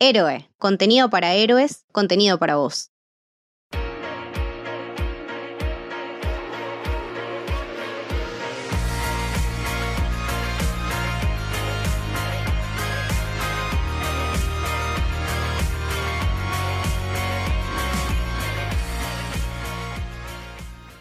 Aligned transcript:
Héroe, 0.00 0.48
contenido 0.58 1.10
para 1.10 1.34
héroes, 1.34 1.84
contenido 1.90 2.38
para 2.38 2.54
vos. 2.54 2.92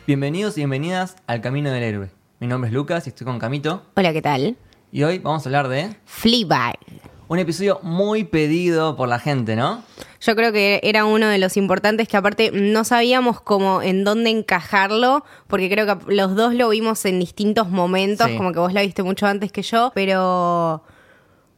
Bienvenidos 0.08 0.58
y 0.58 0.62
bienvenidas 0.62 1.18
al 1.28 1.42
Camino 1.42 1.70
del 1.70 1.84
Héroe. 1.84 2.10
Mi 2.40 2.48
nombre 2.48 2.70
es 2.70 2.74
Lucas 2.74 3.06
y 3.06 3.10
estoy 3.10 3.26
con 3.26 3.38
Camito. 3.38 3.84
Hola, 3.96 4.12
¿qué 4.12 4.24
tal? 4.24 4.58
Y 4.92 5.04
hoy 5.04 5.20
vamos 5.20 5.46
a 5.46 5.50
hablar 5.50 5.68
de 5.68 5.96
Fleabag. 6.06 6.80
Un 7.28 7.40
episodio 7.40 7.80
muy 7.84 8.24
pedido 8.24 8.96
por 8.96 9.10
la 9.10 9.20
gente, 9.20 9.56
¿no? 9.56 9.84
Yo 10.22 10.36
creo 10.36 10.52
que 10.52 10.80
era 10.84 11.06
uno 11.06 11.28
de 11.28 11.38
los 11.38 11.58
importantes 11.58 12.08
que 12.08 12.18
aparte 12.18 12.52
no 12.54 12.84
sabíamos 12.84 13.42
cómo 13.42 13.82
en 13.82 14.04
dónde 14.04 14.30
encajarlo, 14.30 15.24
porque 15.48 15.70
creo 15.70 15.86
que 15.86 16.14
los 16.14 16.36
dos 16.36 16.54
lo 16.54 16.70
vimos 16.70 17.04
en 17.06 17.20
distintos 17.20 17.70
momentos, 17.70 18.28
Sí. 18.28 18.38
como 18.38 18.52
que 18.54 18.60
vos 18.60 18.74
la 18.74 18.82
viste 18.82 19.04
mucho 19.04 19.28
antes 19.28 19.52
que 19.52 19.62
yo, 19.62 19.92
pero 19.94 20.84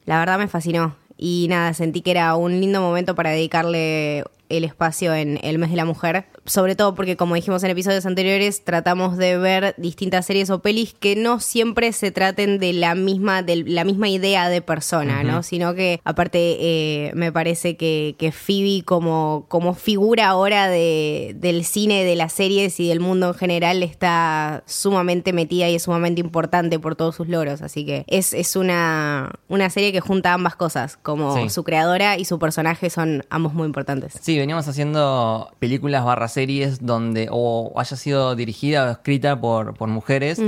la 0.06 0.20
verdad 0.20 0.40
me 0.40 0.48
fascinó. 0.48 0.96
Y 1.18 1.48
nada, 1.50 1.74
sentí 1.74 2.02
que 2.02 2.12
era 2.12 2.36
un 2.36 2.60
lindo 2.60 2.82
momento 2.82 3.14
para 3.16 3.30
dedicarle 3.32 4.24
el 4.50 4.64
espacio 4.64 5.14
en 5.14 5.40
el 5.44 5.60
mes 5.60 5.70
de 5.70 5.76
la 5.76 5.86
mujer, 5.86 6.26
sobre 6.50 6.76
todo 6.76 6.96
porque 6.96 7.16
como 7.16 7.36
dijimos 7.36 7.64
en 7.64 7.70
episodios 7.70 8.06
anteriores, 8.08 8.64
tratamos 8.64 9.18
de 9.18 9.38
ver 9.38 9.76
distintas 9.78 10.26
series 10.26 10.50
o 10.50 10.60
pelis 10.60 10.96
que 11.00 11.16
no 11.16 11.40
siempre 11.40 11.94
se 11.94 12.12
traten 12.12 12.58
de 12.58 12.74
la 12.74 12.96
misma, 12.96 13.44
de 13.44 13.58
la 13.58 13.84
misma 13.84 14.10
idea 14.10 14.50
de 14.50 14.62
persona, 14.62 15.24
¿no? 15.24 15.44
Sino 15.44 15.76
que 15.76 16.02
aparte 16.04 16.40
eh, 16.60 17.12
me 17.14 17.32
parece 17.32 17.78
que, 17.78 18.16
que 18.18 18.32
Phoebe 18.32 18.84
como, 18.84 19.46
como 19.48 19.76
figura 19.76 20.28
ahora 20.28 20.68
de, 20.70 21.36
del 21.38 21.64
cine, 21.66 22.04
de 22.04 22.16
las 22.16 22.34
series 22.34 22.80
y 22.80 22.88
del 22.88 23.00
mundo 23.00 23.28
en 23.28 23.34
general 23.36 23.84
está 23.84 24.64
sumamente 24.66 25.34
metida 25.34 25.70
y 25.70 25.76
es 25.76 25.84
sumamente 25.84 26.20
importante 26.20 26.80
por 26.80 26.96
todos 26.96 27.16
sus 27.16 27.28
logros. 27.28 27.62
Así 27.62 27.86
que 27.86 28.06
es, 28.08 28.34
es 28.34 28.56
una, 28.56 29.34
una 29.50 29.70
serie 29.70 29.92
que 29.92 30.00
junta 30.02 30.34
ambas 30.34 30.56
cosas, 30.56 30.98
como 30.98 31.30
Sí. 31.36 31.50
su 31.50 31.64
creadora 31.64 32.18
y 32.18 32.26
su 32.26 32.40
personaje 32.40 32.90
son 32.90 33.24
ambos 33.30 33.54
muy 33.54 33.68
importantes. 33.68 34.14
Sí, 34.20 34.36
veníamos 34.38 34.68
haciendo 34.68 35.52
películas 35.60 36.04
barra 36.04 36.28
series 36.28 36.39
donde 36.82 37.28
o 37.32 37.74
haya 37.78 37.96
sido 37.96 38.36
dirigida 38.36 38.86
o 38.86 38.92
escrita 38.92 39.40
por, 39.40 39.74
por 39.76 39.90
mujeres. 39.90 40.42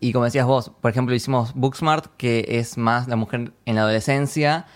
Y 0.00 0.12
como 0.12 0.24
decías 0.24 0.46
vos, 0.46 0.70
por 0.80 0.90
ejemplo, 0.90 1.14
hicimos 1.14 1.52
Booksmart, 1.54 2.06
que 2.16 2.44
es 2.48 2.76
más 2.76 3.08
la 3.08 3.16
mujer 3.16 3.52
en 3.64 3.74
la 3.74 3.82
adolescencia. 3.82 4.66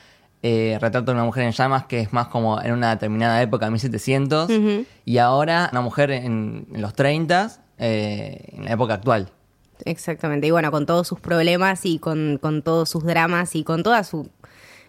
Eh, 0.42 0.78
Retrato 0.80 1.06
de 1.06 1.12
una 1.12 1.24
mujer 1.24 1.44
en 1.44 1.52
llamas, 1.52 1.84
que 1.84 2.00
es 2.00 2.12
más 2.12 2.28
como 2.28 2.60
en 2.62 2.72
una 2.72 2.90
determinada 2.90 3.42
época, 3.42 3.70
1700. 3.70 4.50
Y 5.04 5.18
ahora 5.18 5.68
una 5.72 5.80
mujer 5.80 6.10
en, 6.10 6.66
en 6.72 6.82
los 6.82 6.94
30, 6.94 7.62
eh, 7.78 8.44
en 8.52 8.64
la 8.64 8.72
época 8.72 8.94
actual. 8.94 9.30
Exactamente. 9.84 10.46
Y 10.46 10.50
bueno, 10.50 10.70
con 10.70 10.86
todos 10.86 11.06
sus 11.08 11.20
problemas 11.20 11.84
y 11.84 11.98
con, 11.98 12.38
con 12.40 12.62
todos 12.62 12.88
sus 12.88 13.04
dramas 13.04 13.54
y 13.56 13.64
con 13.64 13.82
toda 13.82 14.04
su, 14.04 14.30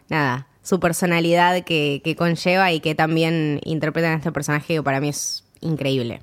nada, 0.10 0.48
su 0.62 0.80
personalidad 0.80 1.64
que, 1.64 2.02
que 2.04 2.16
conlleva 2.16 2.72
y 2.72 2.80
que 2.80 2.96
también 2.96 3.60
interpretan 3.64 4.14
a 4.14 4.16
este 4.18 4.32
personaje 4.32 4.76
que 4.76 4.84
para 4.84 5.00
mí 5.00 5.10
es 5.10 5.41
increíble. 5.62 6.22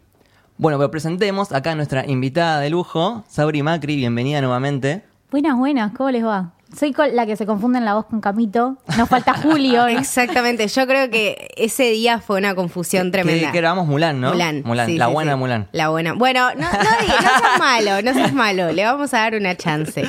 Bueno, 0.57 0.79
pero 0.79 0.91
presentemos 0.91 1.53
acá 1.53 1.73
a 1.73 1.75
nuestra 1.77 2.05
invitada 2.07 2.61
de 2.61 2.71
lujo, 2.71 3.25
Sabri 3.29 3.63
Macri, 3.63 3.97
bienvenida 3.97 4.41
nuevamente. 4.41 5.03
Buenas, 5.31 5.57
buenas, 5.57 5.93
¿cómo 5.93 6.11
les 6.11 6.25
va? 6.25 6.53
Soy 6.77 6.95
la 7.15 7.25
que 7.25 7.35
se 7.37 7.47
confunde 7.47 7.79
en 7.79 7.87
la 7.87 7.95
voz 7.95 8.05
con 8.07 8.21
Camito. 8.21 8.77
Nos 8.99 9.09
falta 9.09 9.33
Julio. 9.43 9.83
¿no? 9.83 9.89
Exactamente. 9.89 10.69
Yo 10.69 10.87
creo 10.87 11.09
que 11.09 11.49
ese 11.57 11.85
día 11.93 12.19
fue 12.21 12.39
una 12.39 12.55
confusión 12.55 13.11
tremenda. 13.11 13.47
Que, 13.47 13.53
que 13.53 13.59
grabamos 13.59 13.87
Mulan, 13.87 14.21
¿no? 14.21 14.33
Mulan. 14.33 14.63
sí, 14.87 14.99
la 14.99 15.07
sí, 15.07 15.13
buena 15.13 15.33
sí. 15.33 15.39
Mulan. 15.39 15.69
La 15.73 15.89
buena. 15.89 16.13
Bueno, 16.13 16.51
no, 16.55 16.61
no, 16.61 16.67
seas 16.71 17.33
malo, 17.59 18.03
no 18.03 18.13
seas 18.13 18.35
malo. 18.35 18.71
Le 18.73 18.85
vamos 18.85 19.15
a 19.15 19.19
dar 19.19 19.35
una 19.35 19.57
chance. 19.57 20.05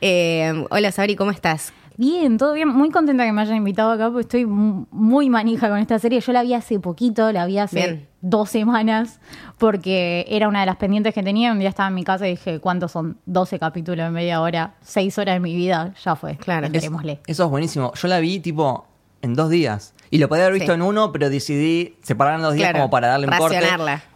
Eh, 0.00 0.64
hola, 0.70 0.92
Sabri, 0.92 1.14
¿cómo 1.14 1.30
estás? 1.30 1.74
Bien, 1.98 2.38
todo 2.38 2.54
bien. 2.54 2.68
Muy 2.68 2.90
contenta 2.90 3.26
que 3.26 3.32
me 3.32 3.42
hayan 3.42 3.56
invitado 3.56 3.90
acá 3.92 4.06
porque 4.06 4.22
estoy 4.22 4.46
mu- 4.46 4.86
muy 4.90 5.28
manija 5.28 5.68
con 5.68 5.78
esta 5.78 5.98
serie. 5.98 6.20
Yo 6.20 6.32
la 6.32 6.42
vi 6.42 6.54
hace 6.54 6.80
poquito, 6.80 7.32
la 7.32 7.44
vi 7.44 7.58
hace 7.58 7.76
Bien. 7.76 8.07
Dos 8.20 8.50
semanas 8.50 9.20
porque 9.58 10.24
era 10.28 10.48
una 10.48 10.60
de 10.60 10.66
las 10.66 10.76
pendientes 10.76 11.14
que 11.14 11.22
tenía. 11.22 11.52
Un 11.52 11.58
día 11.58 11.68
estaba 11.68 11.88
en 11.88 11.94
mi 11.94 12.04
casa 12.04 12.26
y 12.26 12.30
dije, 12.32 12.60
¿cuántos 12.60 12.92
son? 12.92 13.18
12 13.26 13.58
capítulos 13.58 14.06
de 14.06 14.10
media 14.10 14.40
hora, 14.40 14.74
6 14.82 15.18
horas 15.18 15.36
de 15.36 15.40
mi 15.40 15.54
vida. 15.54 15.94
Ya 16.04 16.16
fue. 16.16 16.36
Claro. 16.36 16.68
Démosle. 16.68 17.20
eso 17.26 17.44
es 17.44 17.50
buenísimo. 17.50 17.92
Yo 17.94 18.08
la 18.08 18.18
vi 18.20 18.40
tipo 18.40 18.86
en 19.22 19.34
dos 19.34 19.50
días. 19.50 19.94
Y 20.10 20.18
lo 20.18 20.28
podía 20.28 20.44
haber 20.44 20.54
visto 20.54 20.72
Sí. 20.72 20.76
en 20.76 20.82
uno, 20.82 21.12
pero 21.12 21.28
decidí 21.28 21.96
separar 22.02 22.36
en 22.36 22.42
dos 22.42 22.54
días 22.54 22.70
Claro, 22.70 22.78
como 22.84 22.90
para 22.90 23.08
darle 23.08 23.26
un 23.26 23.36
corte. 23.36 23.60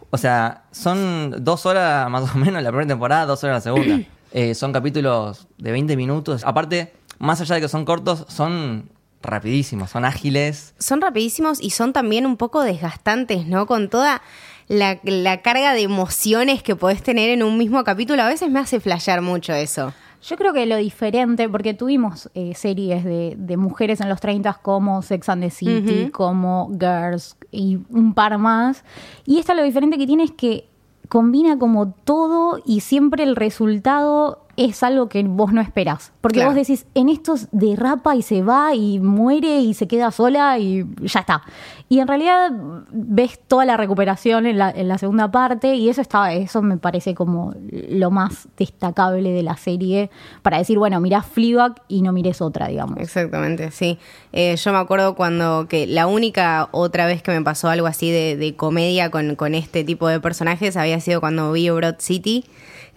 O 0.09 0.17
sea, 0.17 0.63
son 0.71 1.43
dos 1.43 1.65
horas 1.65 2.09
más 2.09 2.35
o 2.35 2.37
menos 2.37 2.61
la 2.61 2.69
primera 2.69 2.87
temporada, 2.87 3.25
dos 3.25 3.43
horas 3.43 3.57
la 3.57 3.61
segunda. 3.61 3.99
Eh, 4.35 4.55
son 4.55 4.73
capítulos 4.73 5.47
de 5.59 5.71
20 5.71 5.95
minutos. 5.95 6.41
Aparte, 6.43 6.91
más 7.19 7.39
allá 7.39 7.53
de 7.53 7.61
que 7.61 7.67
son 7.67 7.85
cortos, 7.85 8.25
son 8.29 8.89
rapidísimos, 9.31 9.91
son 9.91 10.05
ágiles. 10.05 10.73
son 10.77 11.01
rapidísimos 11.01 11.61
y 11.61 11.71
son 11.71 11.93
también 11.93 12.25
un 12.25 12.37
poco 12.37 12.61
desgastantes, 12.61 13.47
¿no? 13.47 13.65
Con 13.65 13.89
toda 13.89 14.21
la, 14.67 14.99
la 15.03 15.41
carga 15.41 15.73
de 15.73 15.81
emociones 15.81 16.63
que 16.63 16.75
podés 16.75 17.03
tener 17.03 17.29
en 17.29 17.43
un 17.43 17.57
mismo 17.57 17.83
capítulo. 17.83 18.21
A 18.23 18.27
veces 18.27 18.49
me 18.49 18.59
hace 18.59 18.79
flashear 18.79 19.21
mucho 19.21 19.53
eso. 19.53 19.93
Yo 20.23 20.37
creo 20.37 20.53
que 20.53 20.65
lo 20.65 20.77
diferente, 20.77 21.49
porque 21.49 21.73
tuvimos 21.73 22.29
eh, 22.33 22.53
series 22.55 23.03
de, 23.03 23.35
de 23.37 23.57
mujeres 23.57 23.99
en 23.99 24.07
los 24.07 24.21
30 24.21 24.53
como 24.61 25.01
Sex 25.01 25.27
and 25.27 25.43
the 25.43 25.49
City, 25.49 26.09
como 26.11 26.71
Girls 26.79 27.35
y 27.51 27.79
un 27.89 28.13
par 28.13 28.37
más. 28.37 28.85
Y 29.25 29.39
esta 29.39 29.53
lo 29.53 29.63
diferente 29.63 29.97
que 29.97 30.07
tiene 30.07 30.23
es 30.23 30.31
que 30.31 30.69
combina 31.09 31.59
como 31.59 31.91
todo 31.91 32.61
y 32.65 32.79
siempre 32.79 33.23
el 33.23 33.35
resultado 33.35 34.42
es 34.55 34.83
algo 34.83 35.09
que 35.09 35.23
vos 35.23 35.51
no 35.51 35.61
esperás. 35.61 36.11
Porque 36.21 36.39
Claro. 36.39 36.51
vos 36.51 36.55
decís, 36.55 36.85
en 36.93 37.09
estos 37.09 37.47
derrapa 37.51 38.15
y 38.15 38.21
se 38.21 38.41
va 38.43 38.75
y 38.75 38.99
muere 38.99 39.59
y 39.61 39.73
se 39.73 39.87
queda 39.87 40.11
sola 40.11 40.59
y 40.59 40.85
ya 41.01 41.21
está. 41.21 41.41
Y 41.89 41.99
en 41.99 42.07
realidad 42.07 42.51
ves 42.91 43.39
toda 43.47 43.65
la 43.65 43.77
recuperación 43.77 44.45
en 44.45 44.57
la, 44.57 44.71
en 44.71 44.87
la 44.87 44.97
segunda 44.97 45.29
parte 45.31 45.75
y 45.75 45.89
eso 45.89 46.01
está, 46.01 46.33
eso 46.33 46.61
me 46.61 46.77
parece 46.77 47.13
como 47.13 47.53
lo 47.89 48.09
más 48.11 48.47
destacable 48.57 49.31
de 49.31 49.43
la 49.43 49.57
serie 49.57 50.09
para 50.41 50.57
decir, 50.57 50.77
bueno, 50.79 50.99
mirás 50.99 51.25
Fleabag 51.25 51.81
y 51.87 52.01
no 52.01 52.11
mires 52.11 52.41
otra, 52.41 52.67
digamos. 52.67 52.97
Exactamente, 52.99 53.69
sí. 53.71 53.99
Eh, 54.31 54.55
yo 54.55 54.71
me 54.71 54.77
acuerdo 54.79 55.15
cuando 55.15 55.67
que 55.67 55.85
la 55.87 56.07
única 56.07 56.69
otra 56.71 57.05
vez 57.05 57.21
que 57.21 57.31
me 57.31 57.41
pasó 57.41 57.69
algo 57.69 57.85
así 57.87 58.09
de, 58.11 58.37
de 58.37 58.55
comedia 58.55 59.11
con, 59.11 59.35
con 59.35 59.53
este 59.55 59.83
tipo 59.83 60.07
de 60.07 60.19
personajes 60.19 60.77
había 60.77 60.99
sido 60.99 61.19
cuando 61.19 61.51
vi 61.51 61.69
Broad 61.69 61.95
City, 61.99 62.45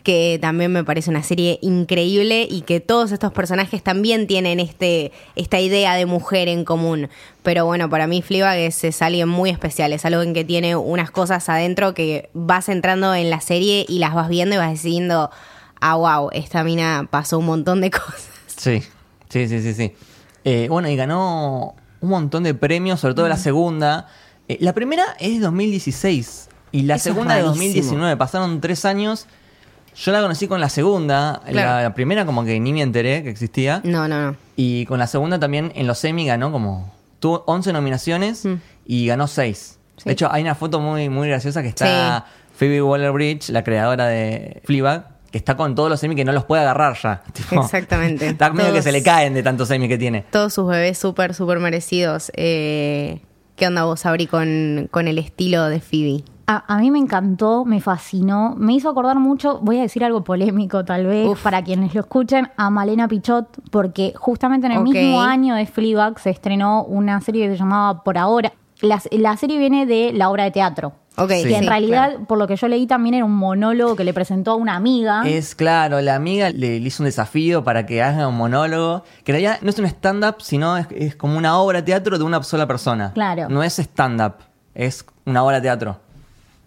que 0.06 0.39
también 0.41 0.71
me 0.71 0.84
parece 0.84 1.11
una 1.11 1.25
serie 1.25 1.59
increíble 1.62 2.47
y 2.49 2.61
que 2.61 2.78
todos 2.78 3.11
estos 3.11 3.33
personajes 3.33 3.83
también 3.83 4.28
tienen 4.28 4.61
este, 4.61 5.11
esta 5.34 5.59
idea 5.59 5.97
de 5.97 6.06
mujer 6.06 6.47
en 6.47 6.65
común. 6.65 7.09
Pero 7.43 7.67
bueno, 7.67 7.91
para 7.91 8.06
mí 8.06 8.22
Fleabag 8.22 8.56
es, 8.56 8.84
es 8.84 9.03
alguien 9.03 9.28
muy 9.28 9.50
especial, 9.50 9.93
es 9.93 10.05
algo 10.05 10.22
en 10.22 10.33
que 10.33 10.45
tiene 10.45 10.77
unas 10.77 11.11
cosas 11.11 11.49
adentro 11.49 11.93
que 11.93 12.31
vas 12.34 12.69
entrando 12.69 13.16
en 13.16 13.31
la 13.31 13.41
serie 13.41 13.84
y 13.89 13.99
las 13.99 14.15
vas 14.15 14.28
viendo 14.28 14.55
y 14.55 14.59
vas 14.59 14.71
diciendo, 14.71 15.28
ah, 15.81 15.97
wow, 15.97 16.31
esta 16.33 16.62
mina 16.62 17.09
pasó 17.11 17.41
un 17.41 17.47
montón 17.47 17.81
de 17.81 17.91
cosas. 17.91 18.28
Sí, 18.47 18.84
sí, 19.28 19.49
sí, 19.49 19.61
sí, 19.61 19.75
sí. 19.75 19.93
Eh, 20.45 20.69
bueno, 20.71 20.89
y 20.89 20.95
ganó 20.95 21.75
un 22.00 22.09
montón 22.09 22.45
de 22.45 22.55
premios, 22.55 23.00
sobre 23.00 23.15
todo 23.15 23.27
la 23.27 23.39
segunda. 23.39 24.06
Eh, 24.47 24.59
la 24.61 24.72
primera 24.72 25.03
es 25.19 25.33
de 25.33 25.41
2016 25.41 26.49
y 26.71 26.83
la 26.83 26.95
Eso 26.95 27.11
segunda 27.11 27.34
de 27.34 27.43
rarísimo. 27.43 27.65
2019. 27.65 28.16
Pasaron 28.16 28.61
tres 28.61 28.84
años. 28.84 29.27
Yo 29.97 30.12
la 30.12 30.21
conocí 30.21 30.47
con 30.47 30.61
la 30.61 30.69
segunda. 30.69 31.41
La, 31.47 31.51
Claro. 31.53 31.83
la 31.84 31.95
primera 31.95 32.27
como 32.27 32.45
que 32.45 32.59
ni 32.61 32.73
me 32.73 32.83
enteré 32.83 33.23
que 33.23 33.31
existía. 33.31 33.81
No, 33.84 34.07
no, 34.09 34.31
no. 34.33 34.37
Y 34.57 34.84
con 34.87 34.99
la 34.99 35.07
segunda 35.07 35.39
también 35.39 35.73
en 35.75 35.87
los 35.87 36.05
Emmy 36.05 36.27
ganó 36.27 36.53
como... 36.53 36.95
Tuvo 37.19 37.45
11 37.47 37.73
nominaciones 37.73 38.45
Mm. 38.45 38.54
y 38.87 39.07
ganó 39.07 39.27
6. 39.27 39.78
Sí. 39.97 40.03
De 40.04 40.13
hecho, 40.13 40.31
hay 40.31 40.43
una 40.43 40.54
foto 40.54 40.81
muy, 40.81 41.09
muy 41.09 41.28
graciosa 41.28 41.63
que 41.63 41.69
está 41.69 42.27
Phoebe 42.54 42.83
Waller-Bridge, 42.83 43.48
la 43.51 43.65
creadora 43.65 44.07
de 44.07 44.60
Fleabag, 44.65 45.09
que 45.31 45.39
está 45.39 45.57
con 45.57 45.75
todos 45.75 45.89
los 45.89 46.03
Emmy 46.04 46.15
que 46.15 46.25
no 46.27 46.33
los 46.33 46.45
puede 46.45 46.60
agarrar 46.63 46.97
ya. 47.03 47.22
Tipo, 47.33 47.63
Exactamente. 47.63 48.27
Está 48.28 48.51
medio 48.53 48.72
que 48.75 48.83
se 48.83 48.92
le 48.92 49.03
caen 49.03 49.33
de 49.34 49.42
tantos 49.42 49.71
Emmy 49.71 49.89
que 49.89 49.97
tiene. 49.99 50.25
Todos 50.31 50.53
sus 50.53 50.69
bebés 50.69 50.99
súper, 50.99 51.33
súper 51.34 51.59
merecidos. 51.59 52.31
Eh, 52.37 53.21
¿Qué 53.57 53.66
onda 53.66 53.84
vos, 53.84 54.04
Abri, 54.04 54.27
con, 54.27 54.89
con 54.91 55.09
el 55.09 55.16
estilo 55.19 55.65
de 55.69 55.81
Phoebe? 55.81 56.22
A, 56.48 56.75
a 56.75 56.78
mí 56.78 56.91
me 56.93 56.98
encantó, 57.01 57.65
me 57.65 57.81
fascinó, 57.81 58.54
me 58.57 58.75
hizo 58.75 58.89
acordar 58.89 59.19
mucho, 59.19 59.59
voy 59.63 59.78
a 59.78 59.83
decir 59.83 60.04
algo 60.04 60.22
polémico 60.22 60.84
tal 60.84 61.04
vez, 61.07 61.27
Uf. 61.28 61.43
para 61.43 61.63
quienes 61.65 61.93
lo 61.95 62.01
escuchen, 62.03 62.48
a 62.57 62.71
Malena 62.71 63.09
Pichot, 63.09 63.48
porque 63.72 64.13
justamente 64.16 64.66
en 64.69 64.72
el 64.75 64.83
mismo 64.83 65.21
año 65.22 65.57
de 65.57 65.66
Fleabag 65.66 66.19
se 66.21 66.31
estrenó 66.31 66.84
una 66.84 67.21
serie 67.21 67.47
que 67.47 67.53
se 67.54 67.59
llamaba 67.59 68.04
Por 68.04 68.16
Ahora. 68.16 68.53
La, 68.81 69.01
la 69.10 69.37
serie 69.37 69.59
viene 69.59 69.87
de 69.87 70.13
la 70.13 70.31
obra 70.31 70.45
de 70.45 70.51
teatro. 70.53 70.93
Ok, 71.16 71.31
Sí. 71.33 71.45
Que 71.48 71.57
en 71.57 71.63
sí, 71.63 71.69
realidad, 71.69 72.10
claro. 72.10 72.25
por 72.27 72.37
lo 72.39 72.47
que 72.47 72.57
yo 72.57 72.69
leí, 72.69 72.87
también 72.87 73.15
era 73.15 73.25
un 73.25 73.34
monólogo 73.34 73.97
que 73.97 74.04
le 74.04 74.13
presentó 74.13 74.51
a 74.53 74.54
una 74.54 74.77
amiga. 74.77 75.22
Es 75.27 75.54
claro, 75.54 76.01
la 76.03 76.15
amiga 76.15 76.51
le, 76.51 76.78
le 76.78 76.87
hizo 76.87 77.03
un 77.03 77.07
desafío 77.07 77.65
para 77.65 77.87
que 77.87 78.03
haga 78.03 78.28
un 78.28 78.37
monólogo, 78.37 79.03
que 79.25 79.33
en 79.33 79.41
realidad 79.41 79.59
no 79.63 79.71
es 79.71 79.78
un 79.78 79.87
stand-up, 79.87 80.37
sino 80.41 80.77
es, 80.77 80.87
es 80.91 81.16
como 81.16 81.39
una 81.39 81.59
obra 81.59 81.78
de 81.81 81.87
teatro 81.87 82.19
de 82.19 82.25
una 82.25 82.42
sola 82.42 82.66
persona. 82.66 83.13
Claro. 83.15 83.49
No 83.49 83.63
es 83.63 83.78
stand-up, 83.78 84.34
es 84.75 85.07
una 85.25 85.42
obra 85.42 85.57
de 85.57 85.63
teatro. 85.63 85.97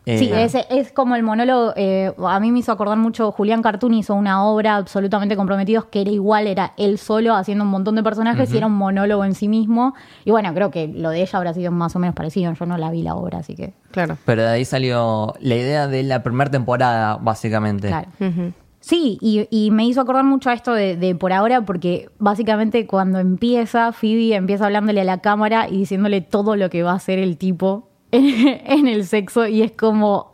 Eh, 0.05 0.17
Sí, 0.17 0.29
es, 0.33 0.55
es 0.69 0.91
como 0.91 1.15
el 1.15 1.23
monólogo. 1.23 1.73
eh, 1.75 2.11
a 2.25 2.39
mí 2.39 2.51
me 2.51 2.59
hizo 2.59 2.71
acordar 2.71 2.97
mucho. 2.97 3.31
Julián 3.31 3.61
Cartoon 3.61 3.93
hizo 3.93 4.15
una 4.15 4.43
obra 4.43 4.75
absolutamente 4.77 5.35
comprometidos 5.35 5.85
que 5.85 6.01
era 6.01 6.09
igual, 6.09 6.47
era 6.47 6.73
él 6.77 6.97
solo 6.97 7.35
haciendo 7.35 7.63
un 7.63 7.69
montón 7.69 7.95
de 7.95 8.01
personajes 8.03 8.51
y 8.53 8.57
era 8.57 8.65
un 8.67 8.73
monólogo 8.73 9.23
en 9.25 9.35
sí 9.35 9.47
mismo. 9.47 9.93
Y 10.25 10.31
bueno, 10.31 10.51
creo 10.53 10.71
que 10.71 10.87
lo 10.87 11.09
de 11.11 11.21
ella 11.21 11.37
habrá 11.37 11.53
sido 11.53 11.71
más 11.71 11.95
o 11.95 11.99
menos 11.99 12.15
parecido. 12.15 12.51
Yo 12.53 12.65
no 12.65 12.77
la 12.77 12.89
vi 12.89 13.03
la 13.03 13.13
obra, 13.15 13.39
así 13.39 13.55
que. 13.55 13.73
Claro. 13.91 14.17
Pero 14.25 14.41
de 14.41 14.47
ahí 14.49 14.65
salió 14.65 15.33
la 15.41 15.55
idea 15.55 15.87
de 15.87 16.01
la 16.03 16.23
primera 16.23 16.49
temporada, 16.49 17.17
básicamente. 17.21 17.89
Claro. 17.89 18.07
Sí, 18.81 19.17
y, 19.21 19.45
y 19.51 19.71
me 19.71 19.85
hizo 19.85 19.99
acordar 19.99 20.23
mucho 20.23 20.49
a 20.49 20.53
esto 20.53 20.73
de, 20.73 20.95
de 20.95 21.13
por 21.13 21.33
ahora, 21.33 21.61
porque 21.65 22.09
básicamente 22.17 22.87
cuando 22.87 23.19
empieza, 23.19 23.91
Phoebe 23.91 24.35
empieza 24.35 24.65
hablándole 24.65 25.01
a 25.01 25.03
la 25.03 25.17
cámara 25.17 25.67
y 25.67 25.77
diciéndole 25.79 26.21
todo 26.21 26.55
lo 26.55 26.69
que 26.69 26.81
va 26.81 26.91
a 26.93 26.95
hacer 26.95 27.19
el 27.19 27.37
tipo 27.37 27.88
en, 28.11 28.87
el 28.87 29.05
sexo, 29.05 29.47
y 29.47 29.61
es 29.61 29.71
como. 29.71 30.33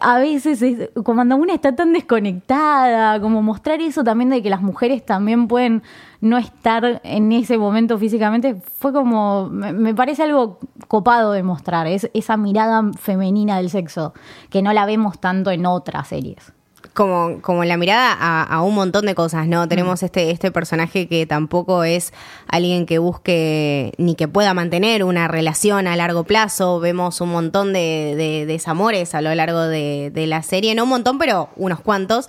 A 0.00 0.18
veces, 0.18 0.62
es, 0.62 0.90
cuando 1.02 1.34
una 1.34 1.54
está 1.54 1.74
tan 1.74 1.92
desconectada, 1.92 3.20
como 3.20 3.42
mostrar 3.42 3.80
eso 3.80 4.04
también 4.04 4.30
de 4.30 4.42
que 4.42 4.50
las 4.50 4.62
mujeres 4.62 5.04
también 5.04 5.48
pueden 5.48 5.82
no 6.20 6.38
estar 6.38 7.00
en 7.02 7.32
ese 7.32 7.58
momento 7.58 7.98
físicamente, 7.98 8.54
fue 8.54 8.92
como. 8.92 9.48
Me, 9.48 9.72
me 9.72 9.94
parece 9.94 10.22
algo 10.22 10.58
copado 10.86 11.32
de 11.32 11.42
mostrar, 11.42 11.86
es 11.86 12.10
esa 12.14 12.36
mirada 12.36 12.92
femenina 12.98 13.56
del 13.56 13.70
sexo, 13.70 14.14
que 14.50 14.62
no 14.62 14.72
la 14.72 14.86
vemos 14.86 15.18
tanto 15.18 15.50
en 15.50 15.66
otras 15.66 16.08
series. 16.08 16.52
Como, 16.94 17.40
como 17.42 17.64
la 17.64 17.76
mirada 17.76 18.12
a, 18.18 18.42
a 18.42 18.62
un 18.62 18.74
montón 18.74 19.06
de 19.06 19.14
cosas, 19.14 19.46
¿no? 19.46 19.68
Tenemos 19.68 20.02
este, 20.02 20.30
este 20.30 20.50
personaje 20.50 21.06
que 21.08 21.26
tampoco 21.26 21.84
es 21.84 22.12
alguien 22.48 22.86
que 22.86 22.98
busque 22.98 23.92
ni 23.98 24.14
que 24.14 24.26
pueda 24.28 24.54
mantener 24.54 25.04
una 25.04 25.28
relación 25.28 25.86
a 25.86 25.94
largo 25.96 26.24
plazo. 26.24 26.80
Vemos 26.80 27.20
un 27.20 27.30
montón 27.30 27.72
de, 27.72 28.14
de- 28.16 28.46
desamores 28.46 29.14
a 29.14 29.20
lo 29.20 29.34
largo 29.34 29.60
de, 29.62 30.10
de 30.12 30.26
la 30.26 30.42
serie, 30.42 30.74
no 30.74 30.84
un 30.84 30.88
montón, 30.90 31.18
pero 31.18 31.50
unos 31.56 31.80
cuantos. 31.80 32.28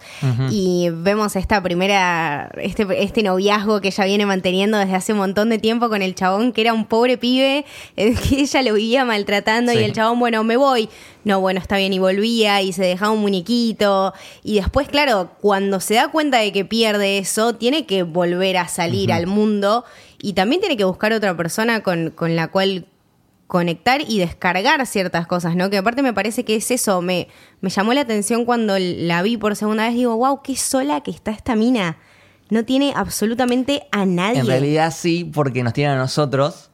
Y 0.51 0.89
vemos 0.91 1.35
esta 1.35 1.61
primera, 1.63 2.51
este, 2.61 2.85
este 3.03 3.23
noviazgo 3.23 3.81
que 3.81 3.87
ella 3.89 4.05
viene 4.05 4.25
manteniendo 4.25 4.77
desde 4.77 4.95
hace 4.95 5.13
un 5.13 5.19
montón 5.19 5.49
de 5.49 5.57
tiempo 5.57 5.89
con 5.89 6.01
el 6.01 6.13
chabón, 6.15 6.51
que 6.51 6.61
era 6.61 6.73
un 6.73 6.85
pobre 6.85 7.17
pibe, 7.17 7.65
que 7.95 8.13
ella 8.41 8.61
lo 8.61 8.73
vivía 8.75 9.05
maltratando 9.05 9.71
Sí. 9.71 9.79
y 9.79 9.83
el 9.83 9.93
chabón, 9.93 10.19
bueno, 10.19 10.43
me 10.43 10.57
voy. 10.57 10.89
No, 11.25 11.41
bueno, 11.41 11.59
está 11.59 11.77
bien, 11.77 11.91
y 11.91 11.99
volvía 11.99 12.61
y 12.61 12.71
se 12.71 12.83
dejaba 12.83 13.11
un 13.11 13.19
muñequito. 13.19 14.13
Y 14.43 14.55
después, 14.55 14.87
claro, 14.87 15.31
cuando 15.41 15.79
se 15.79 15.95
da 15.95 16.09
cuenta 16.09 16.37
de 16.39 16.51
que 16.51 16.63
pierde 16.65 17.17
eso, 17.17 17.55
tiene 17.55 17.85
que 17.85 18.03
volver 18.03 18.57
a 18.57 18.67
salir 18.67 19.11
al 19.11 19.27
mundo 19.27 19.83
y 20.21 20.33
también 20.33 20.61
tiene 20.61 20.77
que 20.77 20.85
buscar 20.85 21.11
otra 21.11 21.35
persona 21.35 21.81
con, 21.83 22.11
con 22.11 22.35
la 22.35 22.47
cual 22.47 22.85
conectar 23.49 24.01
y 24.07 24.19
descargar 24.19 24.85
ciertas 24.85 25.25
cosas, 25.25 25.55
¿no? 25.55 25.71
Que 25.71 25.77
aparte 25.79 26.03
me 26.03 26.13
parece 26.13 26.45
que 26.45 26.55
es 26.55 26.69
eso, 26.69 27.01
me, 27.01 27.27
me 27.61 27.71
llamó 27.71 27.93
la 27.93 28.01
atención 28.01 28.45
cuando 28.45 28.77
la 28.77 29.23
vi 29.23 29.37
por 29.37 29.55
segunda 29.55 29.87
vez, 29.87 29.95
digo, 29.95 30.15
wow, 30.15 30.43
qué 30.43 30.55
sola 30.55 31.01
que 31.01 31.09
está 31.09 31.31
esta 31.31 31.55
mina. 31.55 31.97
No 32.51 32.63
tiene 32.63 32.93
absolutamente 32.95 33.87
a 33.91 34.05
nadie. 34.05 34.41
En 34.41 34.45
realidad 34.45 34.93
sí, 34.95 35.23
porque 35.23 35.63
nos 35.63 35.73
tienen 35.73 35.95
a 35.95 35.97
nosotros, 35.97 36.68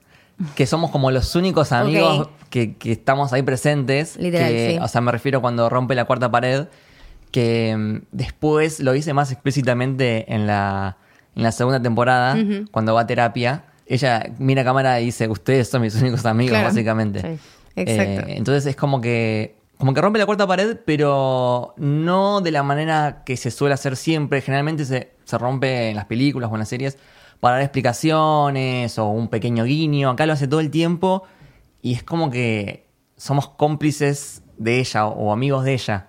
que 0.55 0.65
somos 0.65 0.91
como 0.91 1.11
los 1.11 1.35
únicos 1.35 1.71
amigos 1.71 2.29
que, 2.49 2.75
que 2.75 2.91
estamos 2.91 3.31
ahí 3.33 3.41
presentes. 3.43 4.17
Literal, 4.17 4.49
que, 4.51 4.71
sí. 4.73 4.79
O 4.81 4.87
sea, 4.87 5.01
me 5.01 5.11
refiero 5.11 5.41
cuando 5.41 5.69
rompe 5.69 5.95
la 5.95 6.05
cuarta 6.05 6.29
pared, 6.31 6.67
que 7.31 7.75
mm, 7.77 8.07
después 8.11 8.79
lo 8.79 8.95
hice 8.95 9.13
más 9.13 9.31
explícitamente 9.31 10.33
en 10.33 10.47
la, 10.47 10.97
en 11.35 11.43
la 11.43 11.51
segunda 11.51 11.81
temporada, 11.81 12.37
cuando 12.71 12.93
va 12.93 13.01
a 13.01 13.07
terapia. 13.07 13.63
Ella 13.87 14.23
mira 14.39 14.63
a 14.63 14.65
cámara 14.65 14.99
y 14.99 15.05
dice, 15.05 15.27
ustedes 15.27 15.69
son 15.69 15.81
mis 15.83 15.95
únicos 16.01 16.25
amigos, 16.25 16.51
Claro. 16.51 16.67
básicamente. 16.67 17.21
Sí, 17.21 17.27
exacto. 17.75 18.27
Eh, 18.27 18.37
entonces 18.37 18.65
es 18.65 18.75
como 18.75 18.99
que, 18.99 19.55
como 19.77 19.93
que 19.93 20.01
rompe 20.01 20.17
la 20.17 20.25
cuarta 20.25 20.47
pared, 20.47 20.77
pero 20.85 21.73
no 21.77 22.41
de 22.41 22.51
la 22.51 22.63
manera 22.63 23.21
que 23.25 23.37
se 23.37 23.51
suele 23.51 23.73
hacer 23.75 23.95
siempre. 23.95 24.41
Generalmente 24.41 24.85
se, 24.85 25.11
se 25.23 25.37
rompe 25.37 25.89
en 25.89 25.95
las 25.97 26.05
películas 26.05 26.49
o 26.51 26.55
en 26.55 26.59
las 26.59 26.69
series 26.69 26.97
para 27.39 27.55
dar 27.55 27.63
explicaciones 27.63 28.97
o 28.99 29.07
un 29.07 29.27
pequeño 29.27 29.63
guiño. 29.65 30.09
Acá 30.09 30.25
lo 30.25 30.33
hace 30.33 30.47
todo 30.47 30.59
el 30.59 30.71
tiempo 30.71 31.23
y 31.81 31.93
es 31.93 32.03
como 32.03 32.29
que 32.29 32.87
somos 33.17 33.47
cómplices 33.49 34.43
de 34.57 34.79
ella 34.79 35.05
o, 35.07 35.31
amigos 35.31 35.63
de 35.65 35.73
ella. 35.73 36.07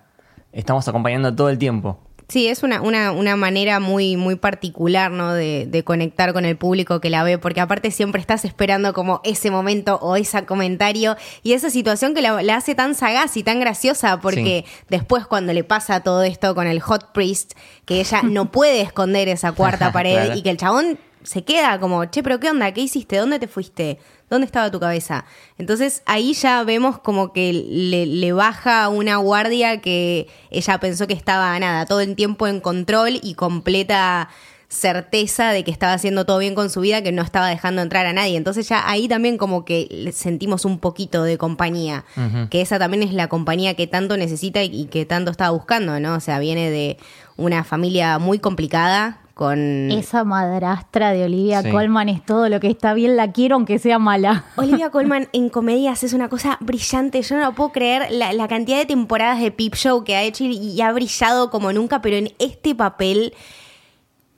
Estamos 0.51 0.87
acompañando 0.87 1.35
todo 1.35 1.49
el 1.49 1.57
tiempo. 1.57 1.99
Sí, 2.29 2.47
es 2.49 2.61
una, 2.61 2.81
una, 2.81 3.13
una 3.13 3.37
manera 3.37 3.79
muy, 3.79 4.17
muy 4.17 4.35
particular, 4.35 5.11
¿no? 5.11 5.33
De, 5.33 5.65
de 5.65 5.83
conectar 5.85 6.33
con 6.33 6.43
el 6.43 6.57
público 6.57 6.99
que 6.99 7.09
la 7.09 7.23
ve, 7.23 7.37
porque 7.37 7.61
aparte 7.61 7.89
siempre 7.89 8.19
estás 8.19 8.43
esperando 8.43 8.91
como 8.91 9.21
ese 9.23 9.49
momento 9.49 9.97
o 10.01 10.17
ese 10.17 10.43
comentario 10.45 11.15
y 11.41 11.53
esa 11.53 11.69
situación 11.69 12.13
que 12.13 12.21
la, 12.21 12.41
la 12.41 12.57
hace 12.57 12.75
tan 12.75 12.95
sagaz 12.95 13.37
y 13.37 13.43
tan 13.43 13.61
graciosa, 13.61 14.19
porque 14.19 14.65
después 14.89 15.25
cuando 15.25 15.53
le 15.53 15.63
pasa 15.63 16.01
todo 16.01 16.23
esto 16.23 16.53
con 16.53 16.67
el 16.67 16.81
Hot 16.81 17.13
Priest, 17.13 17.53
que 17.85 18.01
ella 18.01 18.21
no 18.23 18.51
puede 18.51 18.81
esconder 18.81 19.29
esa 19.29 19.53
cuarta 19.53 19.91
pared 19.93 20.15
Claro. 20.15 20.35
y 20.35 20.41
que 20.41 20.49
el 20.49 20.57
chabón 20.57 20.99
se 21.27 21.43
queda 21.43 21.77
como, 21.77 22.05
che, 22.05 22.23
pero 22.23 22.39
¿qué 22.39 22.49
onda? 22.49 22.71
¿Qué 22.71 22.79
hiciste? 22.79 23.17
¿Dónde 23.17 23.37
te 23.37 23.49
fuiste? 23.49 23.99
¿Dónde 24.29 24.45
estaba 24.45 24.71
tu 24.71 24.79
cabeza? 24.79 25.25
Entonces 25.57 26.01
ahí 26.05 26.33
ya 26.33 26.63
vemos 26.63 26.99
como 26.99 27.33
que 27.33 27.51
le, 27.51 28.05
le 28.05 28.31
baja 28.31 28.87
una 28.87 29.17
guardia 29.17 29.81
que 29.81 30.27
ella 30.51 30.79
pensó 30.79 31.05
que 31.05 31.13
estaba 31.13 31.59
nada, 31.59 31.85
todo 31.85 31.99
el 31.99 32.15
tiempo 32.15 32.47
en 32.47 32.61
control 32.61 33.19
y 33.21 33.33
completa 33.33 34.29
certeza 34.69 35.51
de 35.51 35.65
que 35.65 35.71
estaba 35.71 35.91
haciendo 35.91 36.25
todo 36.25 36.39
bien 36.39 36.55
con 36.55 36.69
su 36.69 36.79
vida, 36.79 37.01
que 37.01 37.11
no 37.11 37.23
estaba 37.23 37.49
dejando 37.49 37.81
entrar 37.81 38.05
a 38.05 38.13
nadie. 38.13 38.37
Entonces 38.37 38.69
ya 38.69 38.89
ahí 38.89 39.09
también 39.09 39.37
como 39.37 39.65
que 39.65 39.89
le 39.91 40.13
sentimos 40.13 40.63
un 40.63 40.79
poquito 40.79 41.23
de 41.23 41.37
compañía, 41.37 42.05
que 42.49 42.61
esa 42.61 42.79
también 42.79 43.03
es 43.03 43.13
la 43.13 43.27
compañía 43.27 43.73
que 43.73 43.87
tanto 43.87 44.15
necesita 44.15 44.63
y, 44.63 44.83
y 44.83 44.85
que 44.85 45.05
tanto 45.05 45.31
estaba 45.31 45.51
buscando, 45.51 45.99
¿no? 45.99 46.15
O 46.15 46.19
sea, 46.21 46.39
viene 46.39 46.71
de 46.71 46.97
una 47.35 47.65
familia 47.65 48.17
muy 48.17 48.39
complicada 48.39 49.19
con... 49.37 49.89
Esa 49.91 50.25
madrastra 50.25 51.13
de 51.13 51.23
Olivia 51.23 51.61
Sí. 51.61 51.69
Colman 51.71 52.09
es 52.09 52.25
todo 52.25 52.49
lo 52.49 52.59
que 52.59 52.67
está 52.67 52.93
bien, 52.93 53.15
la 53.15 53.31
quiero 53.31 53.55
aunque 53.55 53.79
sea 53.79 53.99
mala. 53.99 54.43
Olivia 54.57 54.89
Colman 54.89 55.29
en 55.31 55.47
comedias 55.47 56.03
es 56.03 56.11
una 56.11 56.27
cosa 56.27 56.57
brillante. 56.59 57.21
Yo 57.21 57.37
no 57.37 57.45
lo 57.45 57.53
puedo 57.53 57.71
creer 57.71 58.07
la, 58.11 58.33
la 58.33 58.49
cantidad 58.49 58.77
de 58.77 58.85
temporadas 58.85 59.39
de 59.39 59.51
Peep 59.51 59.75
Show 59.75 60.03
que 60.03 60.17
ha 60.17 60.23
hecho 60.23 60.43
y, 60.43 60.57
y 60.57 60.81
ha 60.81 60.91
brillado 60.91 61.49
como 61.49 61.71
nunca, 61.71 62.01
pero 62.01 62.17
en 62.17 62.33
este 62.39 62.75
papel 62.75 63.33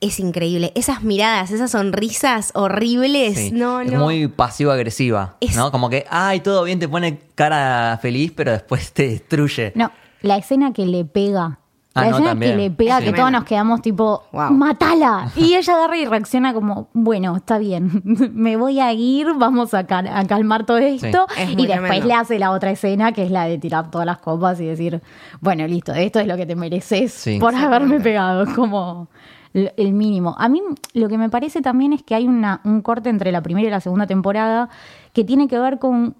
es 0.00 0.18
increíble. 0.20 0.72
Esas 0.74 1.02
miradas, 1.02 1.50
esas 1.50 1.72
sonrisas 1.72 2.52
horribles. 2.54 3.36
Sí. 3.36 3.50
No, 3.52 3.80
es 3.80 3.90
no. 3.92 4.00
muy 4.00 4.28
pasivo-agresiva, 4.28 5.36
Es- 5.40 5.56
¿no? 5.56 5.70
Como 5.70 5.90
que, 5.90 6.06
ay, 6.10 6.40
todo 6.40 6.64
bien, 6.64 6.78
te 6.78 6.88
pone 6.88 7.18
cara 7.34 7.98
feliz, 8.00 8.32
pero 8.34 8.52
después 8.52 8.92
te 8.92 9.08
destruye. 9.08 9.72
No, 9.74 9.90
la 10.22 10.36
escena 10.36 10.72
que 10.72 10.84
le 10.86 11.04
pega. 11.04 11.58
Ah, 11.94 12.02
la 12.02 12.10
no, 12.10 12.16
escena 12.16 12.30
también. 12.30 12.52
que 12.52 12.56
le 12.58 12.70
pega, 12.70 13.00
que 13.00 13.12
todos 13.12 13.32
nos 13.32 13.42
quedamos 13.44 13.82
tipo, 13.82 14.22
Wow. 14.32 14.50
¡matala! 14.52 15.30
Y 15.36 15.54
ella 15.54 15.74
agarra 15.74 15.96
y 15.96 16.04
reacciona 16.06 16.54
como, 16.54 16.88
bueno, 16.92 17.34
está 17.36 17.58
bien, 17.58 18.02
me 18.32 18.56
voy 18.56 18.78
a 18.78 18.92
ir, 18.92 19.26
vamos 19.36 19.74
a, 19.74 19.84
cal- 19.86 20.06
a 20.06 20.24
calmar 20.26 20.64
todo 20.66 20.78
esto. 20.78 21.26
Es 21.36 21.50
y 21.50 21.56
después 21.56 21.68
tremendo. 21.80 22.06
le 22.06 22.14
hace 22.14 22.38
la 22.38 22.52
otra 22.52 22.70
escena, 22.70 23.10
que 23.12 23.24
es 23.24 23.30
la 23.32 23.44
de 23.46 23.58
tirar 23.58 23.90
todas 23.90 24.06
las 24.06 24.18
copas 24.18 24.60
y 24.60 24.66
decir, 24.66 25.02
bueno, 25.40 25.66
listo, 25.66 25.92
esto 25.92 26.20
es 26.20 26.26
lo 26.28 26.36
que 26.36 26.46
te 26.46 26.54
mereces 26.54 27.12
Sí. 27.12 27.38
por 27.40 27.54
haberme 27.56 27.98
pegado. 28.00 28.44
Como 28.54 29.08
el 29.52 29.92
mínimo. 29.92 30.36
A 30.38 30.48
mí 30.48 30.62
lo 30.94 31.08
que 31.08 31.18
me 31.18 31.28
parece 31.28 31.60
también 31.60 31.92
es 31.92 32.04
que 32.04 32.14
hay 32.14 32.28
una, 32.28 32.60
un 32.62 32.82
corte 32.82 33.08
entre 33.10 33.32
la 33.32 33.42
primera 33.42 33.66
y 33.66 33.70
la 33.72 33.80
segunda 33.80 34.06
temporada 34.06 34.68
que 35.12 35.24
tiene 35.24 35.48
que 35.48 35.58
ver 35.58 35.80
con... 35.80 36.14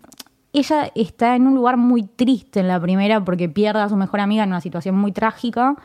Ella 0.53 0.91
está 0.95 1.37
en 1.37 1.47
un 1.47 1.55
lugar 1.55 1.77
muy 1.77 2.03
triste 2.03 2.61
en 2.61 2.69
la 2.69 2.81
primera 2.81 3.25
porque 3.25 3.49
pierde 3.49 3.81
a 3.81 3.89
su 3.89 3.97
mejor 3.97 4.21
amiga 4.21 4.43
en 4.43 4.51
una 4.51 4.61
situación 4.61 4.97
muy 4.97 5.13
trágica. 5.13 5.77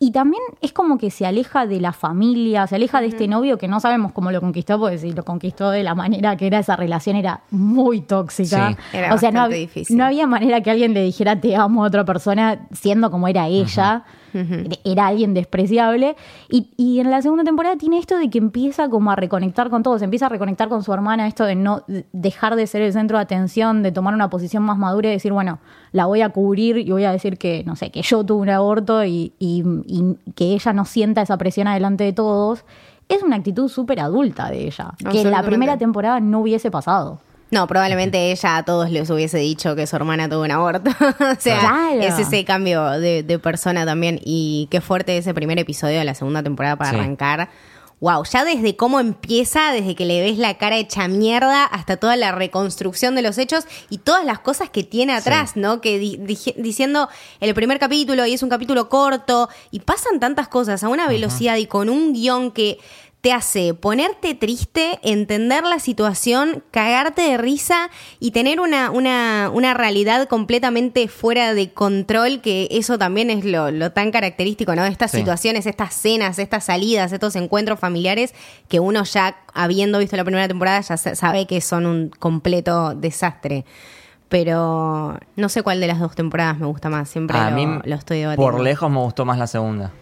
Y 0.00 0.10
también 0.10 0.42
es 0.60 0.72
como 0.72 0.98
que 0.98 1.12
se 1.12 1.26
aleja 1.26 1.64
de 1.64 1.80
la 1.80 1.92
familia, 1.92 2.66
se 2.66 2.74
aleja 2.74 3.00
de 3.00 3.06
este 3.06 3.28
novio 3.28 3.56
que 3.56 3.68
no 3.68 3.78
sabemos 3.78 4.10
cómo 4.10 4.32
lo 4.32 4.40
conquistó, 4.40 4.80
porque 4.80 4.98
si 4.98 5.12
lo 5.12 5.24
conquistó 5.24 5.70
de 5.70 5.84
la 5.84 5.94
manera 5.94 6.36
que 6.36 6.48
era 6.48 6.58
esa 6.58 6.74
relación 6.74 7.14
era 7.14 7.42
muy 7.52 8.00
tóxica. 8.00 8.70
Sí. 8.70 8.76
Era 8.98 9.14
o 9.14 9.18
sea, 9.18 9.30
no, 9.30 9.48
difícil. 9.48 9.96
no 9.96 10.06
había 10.06 10.26
manera 10.26 10.60
que 10.60 10.72
alguien 10.72 10.92
le 10.92 11.04
dijera 11.04 11.40
te 11.40 11.54
amo 11.54 11.84
a 11.84 11.86
otra 11.86 12.04
persona 12.04 12.66
siendo 12.72 13.12
como 13.12 13.28
era 13.28 13.46
ella. 13.46 14.02
Era 14.84 15.06
alguien 15.08 15.34
despreciable. 15.34 16.16
Y, 16.48 16.68
y 16.76 17.00
en 17.00 17.10
la 17.10 17.20
segunda 17.22 17.44
temporada 17.44 17.76
tiene 17.76 17.98
esto 17.98 18.16
de 18.18 18.30
que 18.30 18.38
empieza 18.38 18.88
como 18.88 19.10
a 19.10 19.16
reconectar 19.16 19.70
con 19.70 19.82
todos. 19.82 20.02
Empieza 20.02 20.26
a 20.26 20.28
reconectar 20.28 20.68
con 20.68 20.82
su 20.82 20.92
hermana, 20.92 21.26
esto 21.26 21.44
de 21.44 21.54
no 21.54 21.82
de 21.86 22.06
dejar 22.12 22.56
de 22.56 22.66
ser 22.66 22.82
el 22.82 22.92
centro 22.92 23.18
de 23.18 23.22
atención, 23.22 23.82
de 23.82 23.92
tomar 23.92 24.14
una 24.14 24.30
posición 24.30 24.62
más 24.62 24.78
madura 24.78 25.08
y 25.08 25.12
decir, 25.12 25.32
bueno, 25.32 25.58
la 25.92 26.06
voy 26.06 26.22
a 26.22 26.30
cubrir 26.30 26.78
y 26.78 26.90
voy 26.90 27.04
a 27.04 27.12
decir 27.12 27.36
que, 27.38 27.62
no 27.64 27.76
sé, 27.76 27.90
que 27.90 28.02
yo 28.02 28.24
tuve 28.24 28.42
un 28.42 28.48
aborto 28.50 29.04
y, 29.04 29.32
y- 29.38 29.62
y 29.86 30.16
que 30.34 30.52
ella 30.54 30.72
no 30.72 30.84
sienta 30.84 31.22
esa 31.22 31.36
presión 31.36 31.68
adelante 31.68 32.04
de 32.04 32.12
todos. 32.12 32.64
Es 33.08 33.22
una 33.22 33.36
actitud 33.36 33.68
súper 33.68 34.00
adulta 34.00 34.48
de 34.50 34.64
ella, 34.66 34.92
que 35.10 35.18
en 35.20 35.30
la 35.30 35.38
primera 35.50 35.76
temporada 35.78 36.20
no 36.20 36.40
hubiese 36.40 36.70
pasado. 36.70 37.20
No, 37.52 37.66
probablemente 37.68 38.32
ella 38.32 38.56
a 38.56 38.64
todos 38.64 38.90
les 38.90 39.08
hubiese 39.10 39.38
dicho 39.38 39.76
que 39.76 39.86
su 39.86 39.94
hermana 39.94 40.28
tuvo 40.28 40.42
un 40.42 40.50
aborto. 40.50 40.90
o 41.00 41.36
sea, 41.38 41.60
Claro. 41.60 42.00
es 42.00 42.18
ese 42.18 42.44
cambio 42.44 42.90
de, 42.98 43.22
de 43.22 43.38
persona 43.38 43.84
también. 43.86 44.18
Y 44.24 44.66
qué 44.70 44.80
fuerte 44.80 45.16
ese 45.18 45.32
primer 45.34 45.58
episodio 45.60 45.98
de 45.98 46.04
la 46.04 46.14
segunda 46.14 46.42
temporada 46.42 46.76
para 46.76 46.90
Sí. 46.90 46.96
arrancar. 46.96 47.50
Wow, 48.00 48.24
ya 48.24 48.44
desde 48.44 48.74
cómo 48.74 48.98
empieza, 48.98 49.70
desde 49.70 49.94
que 49.94 50.04
le 50.06 50.20
ves 50.22 50.36
la 50.36 50.58
cara 50.58 50.76
hecha 50.76 51.06
mierda 51.06 51.64
hasta 51.64 51.98
toda 51.98 52.16
la 52.16 52.32
reconstrucción 52.32 53.14
de 53.14 53.22
los 53.22 53.38
hechos 53.38 53.64
y 53.90 53.98
todas 53.98 54.24
las 54.24 54.40
cosas 54.40 54.70
que 54.70 54.82
tiene 54.82 55.12
atrás, 55.12 55.54
¿no? 55.54 55.80
Que 55.80 56.00
di- 56.00 56.18
diciendo 56.56 57.08
el 57.38 57.54
primer 57.54 57.78
capítulo 57.78 58.26
y 58.26 58.32
es 58.32 58.42
un 58.42 58.48
capítulo 58.48 58.88
corto 58.88 59.48
y 59.70 59.78
pasan 59.80 60.18
tantas 60.18 60.48
cosas 60.48 60.82
a 60.82 60.88
una 60.88 61.06
velocidad 61.06 61.56
y 61.58 61.66
con 61.66 61.88
un 61.88 62.12
guion 62.12 62.50
que 62.50 62.78
te 63.22 63.32
hace 63.32 63.72
ponerte 63.72 64.34
triste, 64.34 64.98
entender 65.02 65.62
la 65.62 65.78
situación, 65.78 66.64
cagarte 66.72 67.22
de 67.22 67.38
risa 67.38 67.88
y 68.18 68.32
tener 68.32 68.58
una, 68.58 68.90
una, 68.90 69.48
una 69.54 69.74
realidad 69.74 70.26
completamente 70.28 71.06
fuera 71.06 71.54
de 71.54 71.72
control, 71.72 72.40
que 72.40 72.66
eso 72.72 72.98
también 72.98 73.30
es 73.30 73.44
lo, 73.44 73.70
lo 73.70 73.92
tan 73.92 74.10
característico, 74.10 74.74
¿no? 74.74 74.84
Estas 74.84 75.12
Sí. 75.12 75.18
situaciones, 75.18 75.66
estas 75.66 75.94
cenas, 75.94 76.40
estas 76.40 76.64
salidas, 76.64 77.12
estos 77.12 77.36
encuentros 77.36 77.78
familiares 77.78 78.34
que 78.68 78.80
uno 78.80 79.04
ya, 79.04 79.36
habiendo 79.54 80.00
visto 80.00 80.16
la 80.16 80.24
primera 80.24 80.48
temporada, 80.48 80.80
ya 80.80 80.96
sa- 80.96 81.14
sabe 81.14 81.46
que 81.46 81.60
son 81.60 81.86
un 81.86 82.08
completo 82.18 82.94
desastre. 82.96 83.64
Pero 84.28 85.18
no 85.36 85.48
sé 85.48 85.62
cuál 85.62 85.78
de 85.80 85.86
las 85.86 86.00
dos 86.00 86.16
temporadas 86.16 86.58
me 86.58 86.66
gusta 86.66 86.88
más, 86.88 87.08
siempre 87.08 87.36
A 87.38 87.50
lo, 87.50 87.56
mí, 87.56 87.66
lo 87.84 87.94
estoy 87.94 88.18
debatiendo. 88.18 88.50
por 88.50 88.60
lejos, 88.60 88.90
me 88.90 88.98
gustó 88.98 89.24
más 89.24 89.38
la 89.38 89.46
segunda. 89.46 89.92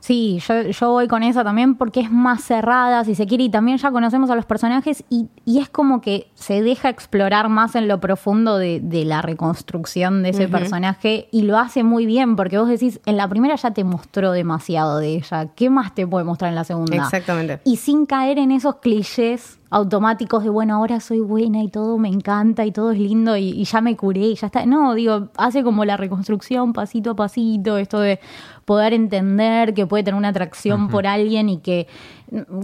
Sí, 0.00 0.40
yo, 0.46 0.62
yo 0.62 0.90
voy 0.90 1.08
con 1.08 1.22
esa 1.22 1.42
también 1.42 1.74
porque 1.74 2.00
es 2.00 2.10
más 2.10 2.44
cerrada, 2.44 3.04
si 3.04 3.14
se 3.14 3.26
quiere, 3.26 3.44
y 3.44 3.48
también 3.48 3.78
ya 3.78 3.90
conocemos 3.90 4.30
a 4.30 4.36
los 4.36 4.46
personajes 4.46 5.04
y, 5.10 5.26
y 5.44 5.58
es 5.58 5.68
como 5.68 6.00
que 6.00 6.30
se 6.34 6.62
deja 6.62 6.88
explorar 6.88 7.48
más 7.48 7.74
en 7.74 7.88
lo 7.88 7.98
profundo 7.98 8.58
de, 8.58 8.80
de 8.80 9.04
la 9.04 9.22
reconstrucción 9.22 10.22
de 10.22 10.30
ese 10.30 10.48
personaje 10.48 11.28
y 11.32 11.42
lo 11.42 11.58
hace 11.58 11.82
muy 11.82 12.06
bien 12.06 12.36
porque 12.36 12.58
vos 12.58 12.68
decís, 12.68 13.00
en 13.04 13.16
la 13.16 13.28
primera 13.28 13.56
ya 13.56 13.72
te 13.72 13.84
mostró 13.84 14.32
demasiado 14.32 14.98
de 14.98 15.16
ella, 15.16 15.48
¿qué 15.54 15.70
más 15.70 15.94
te 15.94 16.06
puede 16.06 16.24
mostrar 16.24 16.50
en 16.50 16.54
la 16.54 16.64
segunda? 16.64 16.96
Exactamente. 16.96 17.60
Y 17.64 17.76
sin 17.76 18.06
caer 18.06 18.38
en 18.38 18.52
esos 18.52 18.76
clichés 18.76 19.58
automáticos 19.70 20.44
de, 20.44 20.50
bueno, 20.50 20.76
ahora 20.76 21.00
soy 21.00 21.20
buena 21.20 21.62
y 21.62 21.68
todo 21.68 21.98
me 21.98 22.08
encanta 22.08 22.64
y 22.64 22.70
todo 22.72 22.92
es 22.92 22.98
lindo 22.98 23.36
y, 23.36 23.48
y 23.50 23.64
ya 23.64 23.80
me 23.80 23.96
curé 23.96 24.20
y 24.20 24.34
ya 24.36 24.46
está. 24.46 24.64
No, 24.66 24.94
digo, 24.94 25.28
hace 25.36 25.62
como 25.64 25.84
la 25.84 25.96
reconstrucción 25.96 26.72
pasito 26.72 27.10
a 27.10 27.16
pasito, 27.16 27.76
esto 27.78 27.98
de 28.00 28.20
poder 28.64 28.92
entender 28.94 29.74
que 29.74 29.86
puede 29.86 30.04
tener 30.04 30.18
una 30.18 30.28
atracción 30.28 30.88
por 30.88 31.06
alguien 31.06 31.48
y 31.48 31.58
que, 31.58 31.86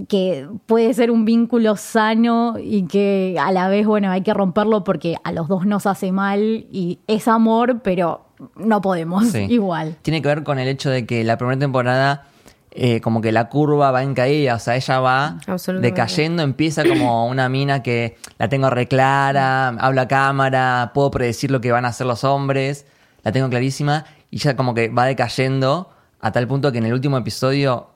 que 0.09 0.49
puede 0.67 0.93
ser 0.95 1.11
un 1.11 1.25
vínculo 1.25 1.77
sano 1.77 2.55
y 2.63 2.85
que 2.87 3.37
a 3.41 3.53
la 3.53 3.69
vez, 3.69 3.87
bueno, 3.87 4.11
hay 4.11 4.23
que 4.23 4.35
romperlo 4.35 4.85
porque 4.85 5.17
a 5.25 5.33
los 5.33 5.49
dos 5.49 5.67
nos 5.67 5.87
hace 5.87 6.13
mal 6.13 6.41
y 6.71 6.99
es 7.07 7.29
amor, 7.29 7.81
pero 7.83 8.23
no 8.57 8.81
podemos 8.81 9.27
Sí. 9.29 9.47
igual. 9.49 9.97
Tiene 10.03 10.21
que 10.23 10.29
ver 10.29 10.43
con 10.43 10.59
el 10.59 10.67
hecho 10.69 10.91
de 10.91 11.07
que 11.07 11.23
la 11.25 11.37
primera 11.39 11.59
temporada, 11.59 12.27
eh, 12.75 13.03
como 13.03 13.21
que 13.21 13.33
la 13.33 13.51
curva 13.51 13.91
va 13.91 14.03
en 14.03 14.15
caída, 14.15 14.55
o 14.55 14.59
sea, 14.59 14.77
ella 14.77 14.99
va 14.99 15.39
decayendo, 15.81 16.43
empieza 16.43 16.85
como 16.85 17.27
una 17.29 17.51
mina 17.51 17.83
que 17.83 18.17
la 18.39 18.49
tengo 18.49 18.71
reclara, 18.71 19.69
habla 19.69 20.03
a 20.03 20.09
cámara, 20.09 20.91
puedo 20.95 21.11
predecir 21.11 21.51
lo 21.51 21.61
que 21.61 21.71
van 21.71 21.85
a 21.85 21.89
hacer 21.89 22.07
los 22.07 22.25
hombres, 22.25 22.87
la 23.25 23.33
tengo 23.33 23.51
clarísima, 23.51 24.07
y 24.31 24.39
ya 24.39 24.57
como 24.57 24.73
que 24.73 24.89
va 24.89 25.05
decayendo 25.05 25.91
a 26.21 26.33
tal 26.33 26.49
punto 26.49 26.73
que 26.73 26.79
en 26.79 26.87
el 26.87 26.95
último 26.95 27.19
episodio 27.19 27.91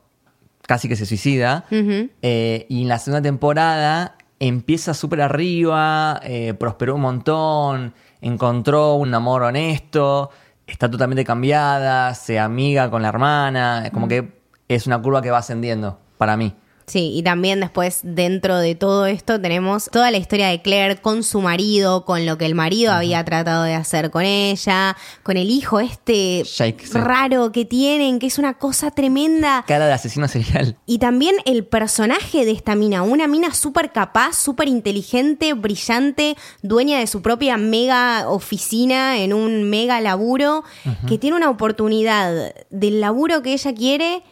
casi 0.60 0.88
que 0.88 0.96
se 0.96 1.06
suicida, 1.06 1.64
eh, 1.70 2.66
y 2.68 2.82
en 2.82 2.88
la 2.88 2.98
segunda 2.98 3.22
temporada 3.22 4.16
empieza 4.40 4.92
súper 4.92 5.22
arriba, 5.22 6.20
eh, 6.22 6.52
prosperó 6.52 6.96
un 6.96 7.00
montón, 7.00 7.94
encontró 8.20 8.94
un 8.96 9.14
amor 9.14 9.42
honesto, 9.42 10.30
está 10.66 10.90
totalmente 10.90 11.24
cambiada, 11.24 12.14
se 12.14 12.38
amiga 12.38 12.90
con 12.90 13.00
la 13.00 13.08
hermana, 13.08 13.90
como 13.92 14.06
que 14.06 14.35
es 14.68 14.86
una 14.86 15.00
curva 15.00 15.22
que 15.22 15.30
va 15.30 15.38
ascendiendo 15.38 15.98
para 16.18 16.36
mí. 16.36 16.54
Sí, 16.86 17.12
y 17.16 17.24
también 17.24 17.58
después 17.58 18.00
dentro 18.04 18.58
de 18.58 18.76
todo 18.76 19.06
esto 19.06 19.40
tenemos 19.40 19.88
toda 19.90 20.12
la 20.12 20.18
historia 20.18 20.48
de 20.48 20.62
Claire 20.62 20.96
con 20.96 21.24
su 21.24 21.40
marido, 21.40 22.04
con 22.04 22.24
lo 22.26 22.38
que 22.38 22.46
el 22.46 22.54
marido 22.54 22.92
había 22.92 23.24
tratado 23.24 23.64
de 23.64 23.74
hacer 23.74 24.12
con 24.12 24.22
ella, 24.22 24.96
con 25.24 25.36
el 25.36 25.50
hijo 25.50 25.80
este 25.80 26.44
sí. 26.44 26.76
raro 26.92 27.50
que 27.50 27.64
tienen, 27.64 28.20
que 28.20 28.28
es 28.28 28.38
una 28.38 28.54
cosa 28.54 28.92
tremenda. 28.92 29.64
Cara 29.66 29.88
de 29.88 29.94
asesino 29.94 30.28
serial. 30.28 30.76
Y 30.86 30.98
también 30.98 31.34
el 31.44 31.64
personaje 31.64 32.44
de 32.44 32.52
esta 32.52 32.76
mina, 32.76 33.02
una 33.02 33.26
mina 33.26 33.52
súper 33.52 33.90
capaz, 33.90 34.36
súper 34.36 34.68
inteligente, 34.68 35.54
brillante, 35.54 36.36
dueña 36.62 37.00
de 37.00 37.08
su 37.08 37.20
propia 37.20 37.56
mega 37.56 38.28
oficina 38.28 39.18
en 39.18 39.32
un 39.32 39.68
mega 39.68 40.00
laburo, 40.00 40.62
que 41.08 41.18
tiene 41.18 41.36
una 41.36 41.50
oportunidad 41.50 42.54
del 42.70 43.00
laburo 43.00 43.42
que 43.42 43.54
ella 43.54 43.74
quiere 43.74 44.22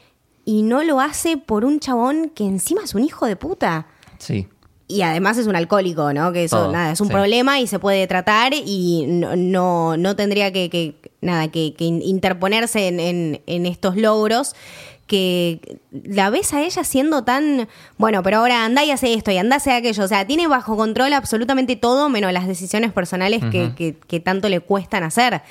y 0.44 0.62
no 0.62 0.82
lo 0.82 1.00
hace 1.00 1.36
por 1.36 1.64
un 1.64 1.80
chabón 1.80 2.30
que 2.34 2.44
encima 2.44 2.82
es 2.84 2.94
un 2.94 3.02
hijo 3.04 3.26
de 3.26 3.36
puta. 3.36 3.86
Sí. 4.18 4.46
Y 4.86 5.00
además 5.00 5.38
es 5.38 5.46
un 5.46 5.56
alcohólico, 5.56 6.12
¿no? 6.12 6.30
Que 6.32 6.44
eso, 6.44 6.58
Todo, 6.58 6.72
nada, 6.72 6.92
es 6.92 7.00
un 7.00 7.06
sí. 7.08 7.12
problema 7.14 7.58
y 7.58 7.66
se 7.66 7.78
puede 7.78 8.06
tratar 8.06 8.52
y 8.54 9.06
no, 9.08 9.34
no, 9.34 9.96
no 9.96 10.14
tendría 10.14 10.52
que, 10.52 10.68
que- 10.68 10.96
nada, 11.22 11.48
que, 11.48 11.72
que 11.74 11.84
in- 11.84 12.02
interponerse 12.02 12.88
en, 12.88 13.00
en- 13.00 13.40
en 13.46 13.66
estos 13.66 13.96
logros. 13.96 14.54
Que 15.06 15.78
la 15.92 16.30
ves 16.30 16.54
a 16.54 16.62
ella 16.62 16.82
siendo 16.82 17.24
tan, 17.24 17.68
bueno, 17.98 18.22
pero 18.22 18.38
ahora 18.38 18.64
anda 18.64 18.84
y 18.84 18.90
hace 18.90 19.12
esto 19.12 19.30
y 19.30 19.36
anda 19.36 19.56
y 19.56 19.58
hace 19.58 19.72
aquello. 19.72 20.02
O 20.02 20.08
sea, 20.08 20.26
tiene 20.26 20.46
bajo 20.48 20.76
control 20.78 21.12
absolutamente 21.12 21.76
todo, 21.76 22.08
menos 22.08 22.32
las 22.32 22.46
decisiones 22.46 22.90
personales 22.92 23.42
que, 23.50 23.72
que- 23.76 23.96
que 23.98 24.20
tanto 24.20 24.48
le 24.48 24.60
cuestan 24.60 25.02
hacer. 25.02 25.42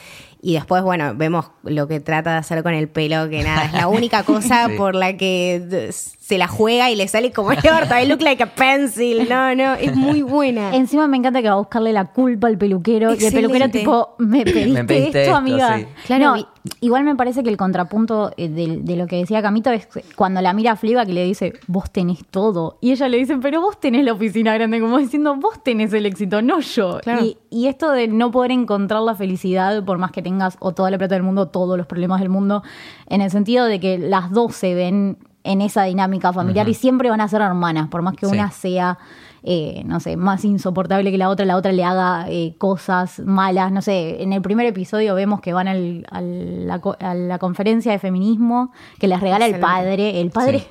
Y 0.46 0.56
después, 0.56 0.84
bueno, 0.84 1.14
vemos 1.16 1.46
lo 1.64 1.88
que 1.88 2.02
trata 2.02 2.32
de 2.34 2.38
hacer 2.40 2.64
con 2.64 2.74
el 2.74 2.90
pelo, 2.90 3.30
que 3.30 3.44
nada, 3.44 3.64
es 3.64 3.72
la 3.74 3.88
única 3.88 4.24
cosa 4.26 4.68
Sí. 4.68 4.76
por 4.78 4.94
la 4.94 5.16
que 5.16 5.90
se 6.20 6.38
la 6.38 6.48
juega 6.50 6.92
y 6.92 6.98
le 6.98 7.08
sale 7.08 7.32
como 7.32 7.54
el 7.54 7.60
orto. 7.60 7.98
I 7.98 8.06
look 8.06 8.22
like 8.22 8.44
a 8.44 8.54
pencil. 8.54 9.28
No, 9.30 9.56
no, 9.56 9.74
es 9.76 9.96
muy 9.96 10.22
buena. 10.22 10.76
Encima 10.76 11.08
me 11.08 11.16
encanta 11.16 11.42
que 11.42 11.48
va 11.48 11.54
a 11.56 11.60
buscarle 11.60 11.94
la 11.94 12.06
culpa 12.12 12.48
al 12.48 12.58
peluquero. 12.58 13.14
Y 13.16 13.24
el 13.24 13.34
peluquero 13.34 13.70
tipo, 13.70 14.16
¿me 14.20 14.44
pediste, 14.44 14.72
Me 14.74 14.84
pediste 14.84 15.08
esto, 15.22 15.32
esto, 15.32 15.36
amiga? 15.36 15.78
sí. 15.80 15.86
Claro, 16.08 16.36
No, 16.36 16.48
igual 16.82 17.04
me 17.06 17.16
parece 17.16 17.42
que 17.44 17.50
el 17.50 17.58
contrapunto 17.58 18.32
eh, 18.36 18.50
de, 18.50 18.80
de 18.82 18.96
lo 18.98 19.08
que 19.08 19.18
decía 19.18 19.42
Camito 19.42 19.70
es 19.72 19.88
cuando 20.16 20.42
la 20.42 20.52
mira 20.54 20.74
a 20.74 20.76
Fliba 20.76 21.06
que 21.06 21.14
le 21.14 21.24
dice, 21.24 21.54
vos 21.68 21.90
tenés 21.92 22.20
todo. 22.30 22.78
Y 22.82 22.92
ella 22.92 23.08
le 23.08 23.18
dice, 23.18 23.38
pero 23.42 23.62
vos 23.62 23.80
tenés 23.80 24.04
la 24.04 24.12
oficina 24.14 24.54
grande, 24.54 24.80
como 24.82 24.98
diciendo, 24.98 25.36
vos 25.38 25.64
tenés 25.64 25.94
el 25.94 26.06
éxito, 26.06 26.42
no 26.42 26.60
yo. 26.60 27.00
Claro. 27.02 27.24
Y, 27.24 27.38
y 27.50 27.68
esto 27.68 27.92
de 27.92 28.08
no 28.10 28.32
poder 28.32 28.52
encontrar 28.52 29.02
la 29.04 29.16
felicidad, 29.16 29.84
por 29.86 29.98
más 29.98 30.12
que 30.12 30.22
tengas 30.22 30.33
o 30.60 30.72
toda 30.74 30.90
la 30.92 30.98
plata 30.98 31.16
del 31.16 31.24
mundo, 31.24 31.48
todos 31.48 31.78
los 31.78 31.88
problemas 31.88 32.20
del 32.20 32.30
mundo, 32.30 32.64
en 33.08 33.22
el 33.22 33.30
sentido 33.32 33.66
de 33.66 33.80
que 33.80 33.98
las 33.98 34.32
dos 34.32 34.56
se 34.56 34.74
ven 34.76 35.18
en 35.46 35.60
esa 35.62 35.84
dinámica 35.84 36.32
familiar 36.32 36.70
y 36.70 36.74
siempre 36.74 37.10
van 37.10 37.20
a 37.20 37.28
ser 37.28 37.42
hermanas, 37.42 37.90
por 37.90 38.02
más 38.02 38.14
que 38.16 38.26
Sí. 38.28 38.32
una 38.34 38.50
sea, 38.52 38.98
eh, 39.44 39.84
no 39.86 40.00
sé, 40.00 40.16
más 40.16 40.46
insoportable 40.46 41.12
que 41.12 41.18
la 41.18 41.28
otra, 41.28 41.46
la 41.46 41.58
otra 41.58 41.74
le 41.74 41.84
haga 41.84 42.28
eh, 42.30 42.56
cosas 42.58 43.20
malas, 43.20 43.70
no 43.74 43.82
sé, 43.82 44.24
en 44.24 44.32
el 44.32 44.42
primer 44.42 44.66
episodio 44.68 45.16
vemos 45.16 45.42
que 45.42 45.52
van 45.52 45.68
al- 45.68 46.06
al- 46.10 46.66
la, 46.66 46.80
a 47.02 47.14
la 47.14 47.40
conferencia 47.40 47.92
de 47.92 48.00
feminismo 48.00 48.72
que 49.00 49.10
les 49.10 49.20
regala 49.20 49.46
el 49.46 49.60
padre, 49.60 50.22
el 50.22 50.30
padre... 50.32 50.60
Sí. 50.60 50.66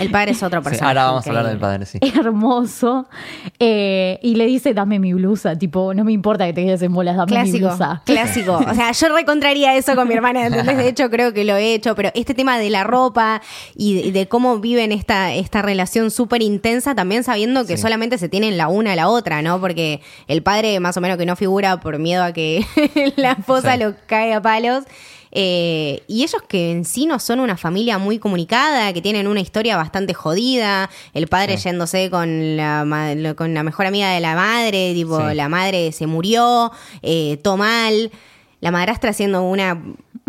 El 0.00 0.10
padre 0.10 0.32
es 0.32 0.42
otro 0.42 0.60
Sí, 0.60 0.64
personaje. 0.64 0.86
ahora 0.88 1.04
vamos 1.10 1.26
a 1.26 1.30
hablar 1.30 1.46
del 1.46 1.58
padre, 1.58 1.86
sí. 1.86 1.98
hermoso 2.18 3.08
eh, 3.58 4.18
y 4.22 4.34
le 4.34 4.46
dice 4.46 4.74
dame 4.74 4.98
mi 4.98 5.12
blusa 5.12 5.56
tipo 5.58 5.94
no 5.94 6.04
me 6.04 6.12
importa 6.12 6.46
que 6.46 6.52
te 6.52 6.64
quedes 6.64 6.82
en 6.82 6.92
bolas 6.92 7.16
dame 7.16 7.30
mi 7.30 7.36
Clásico, 7.50 7.68
blusa 7.68 8.02
clásico. 8.04 8.56
O 8.70 8.74
sea, 8.74 8.92
yo 8.92 9.08
recontraría 9.14 9.76
eso 9.76 9.94
con 9.94 10.08
mi 10.08 10.14
hermana, 10.14 10.46
¿entendés? 10.46 10.76
De 10.76 10.88
hecho, 10.88 11.10
creo 11.10 11.32
que 11.32 11.44
lo 11.44 11.56
he 11.56 11.74
hecho, 11.74 11.94
pero 11.94 12.10
este 12.14 12.34
tema 12.34 12.58
de 12.58 12.70
la 12.70 12.84
ropa 12.84 13.42
y 13.74 13.94
de, 13.94 14.00
y 14.02 14.10
de 14.10 14.28
cómo 14.28 14.58
viven 14.58 14.92
esta, 14.92 15.32
esta 15.34 15.62
relación 15.62 16.10
súper 16.10 16.42
intensa, 16.42 16.94
también 16.94 17.24
sabiendo 17.24 17.64
que 17.66 17.76
Sí. 17.76 17.82
solamente 17.82 18.18
se 18.18 18.28
tienen 18.28 18.56
la 18.56 18.68
una 18.68 18.92
a 18.92 18.96
la 18.96 19.08
otra, 19.08 19.42
¿no? 19.42 19.60
Porque 19.60 20.00
el 20.26 20.42
padre 20.42 20.78
más 20.80 20.96
o 20.96 21.00
menos 21.00 21.16
que 21.18 21.26
no 21.26 21.36
figura 21.36 21.80
por 21.80 21.98
miedo 21.98 22.22
a 22.24 22.32
que 22.32 22.64
la 23.16 23.32
esposa 23.32 23.74
Sí. 23.74 23.80
lo 23.82 23.94
cae 24.06 24.32
a 24.34 24.42
palos. 24.42 24.84
Eh, 25.32 26.02
y 26.08 26.22
ellos 26.22 26.42
que 26.48 26.70
en 26.72 26.84
sí 26.84 27.06
no 27.06 27.18
son 27.18 27.40
una 27.40 27.56
familia 27.56 27.98
muy 27.98 28.18
comunicada, 28.18 28.92
que 28.92 29.02
tienen 29.02 29.26
una 29.26 29.40
historia 29.40 29.76
bastante 29.76 30.14
jodida, 30.14 30.88
el 31.14 31.26
padre 31.28 31.56
Sí. 31.58 31.64
yéndose 31.64 32.10
con 32.10 32.56
la, 32.56 33.34
con 33.36 33.54
la 33.54 33.62
mejor 33.62 33.86
amiga 33.86 34.10
de 34.10 34.20
la 34.20 34.34
madre, 34.34 34.92
tipo, 34.94 35.18
Sí. 35.28 35.34
la 35.34 35.48
madre 35.48 35.92
se 35.92 36.06
murió, 36.06 36.72
eh, 37.02 37.38
todo 37.42 37.56
mal, 37.56 38.10
la 38.60 38.70
madrastra 38.70 39.10
haciendo 39.10 39.42
una 39.42 39.82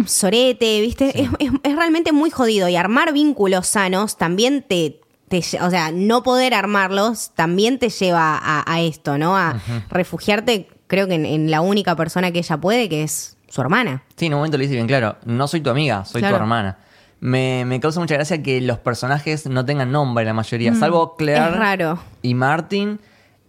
sorete, 0.06 0.82
¿viste? 0.82 1.20
Es, 1.22 1.30
es- 1.40 1.52
es 1.64 1.76
realmente 1.76 2.12
muy 2.12 2.30
jodido 2.30 2.68
y 2.70 2.76
armar 2.76 3.14
vínculos 3.14 3.68
sanos 3.68 4.18
también 4.18 4.64
te... 4.68 5.00
te 5.28 5.40
o 5.62 5.70
sea, 5.70 5.92
no 5.92 6.24
poder 6.24 6.54
armarlos 6.54 7.32
también 7.36 7.80
te 7.80 7.90
lleva 7.90 8.38
a, 8.42 8.64
a 8.72 8.82
esto, 8.82 9.18
¿no? 9.18 9.38
A 9.38 9.62
refugiarte, 9.90 10.68
creo 10.88 11.08
que 11.08 11.16
en, 11.16 11.26
en 11.26 11.52
la 11.52 11.62
única 11.62 11.96
persona 11.96 12.32
que 12.32 12.40
ella 12.40 12.58
puede, 12.58 12.90
que 12.90 13.04
es 13.04 13.36
su 13.50 13.62
hermana. 13.62 14.04
Sí, 14.16 14.28
en 14.28 14.34
un 14.34 14.40
momento 14.40 14.58
le 14.58 14.64
dice 14.64 14.76
bien 14.76 14.88
claro, 14.88 15.18
no 15.26 15.48
soy 15.48 15.62
tu 15.62 15.70
amiga, 15.70 16.06
soy 16.06 16.22
Claro. 16.22 16.38
tu 16.38 16.42
hermana. 16.44 16.78
Me, 17.22 17.66
me 17.66 17.80
causa 17.82 18.00
mucha 18.00 18.16
gracia 18.16 18.42
que 18.42 18.62
los 18.62 18.78
personajes 18.80 19.46
no 19.48 19.66
tengan 19.66 19.92
nombre 19.92 20.24
la 20.24 20.34
mayoría, 20.34 20.74
salvo 20.76 21.16
Claire 21.18 21.50
es 21.50 21.56
raro. 21.58 22.00
y 22.22 22.34
Martin. 22.34 23.00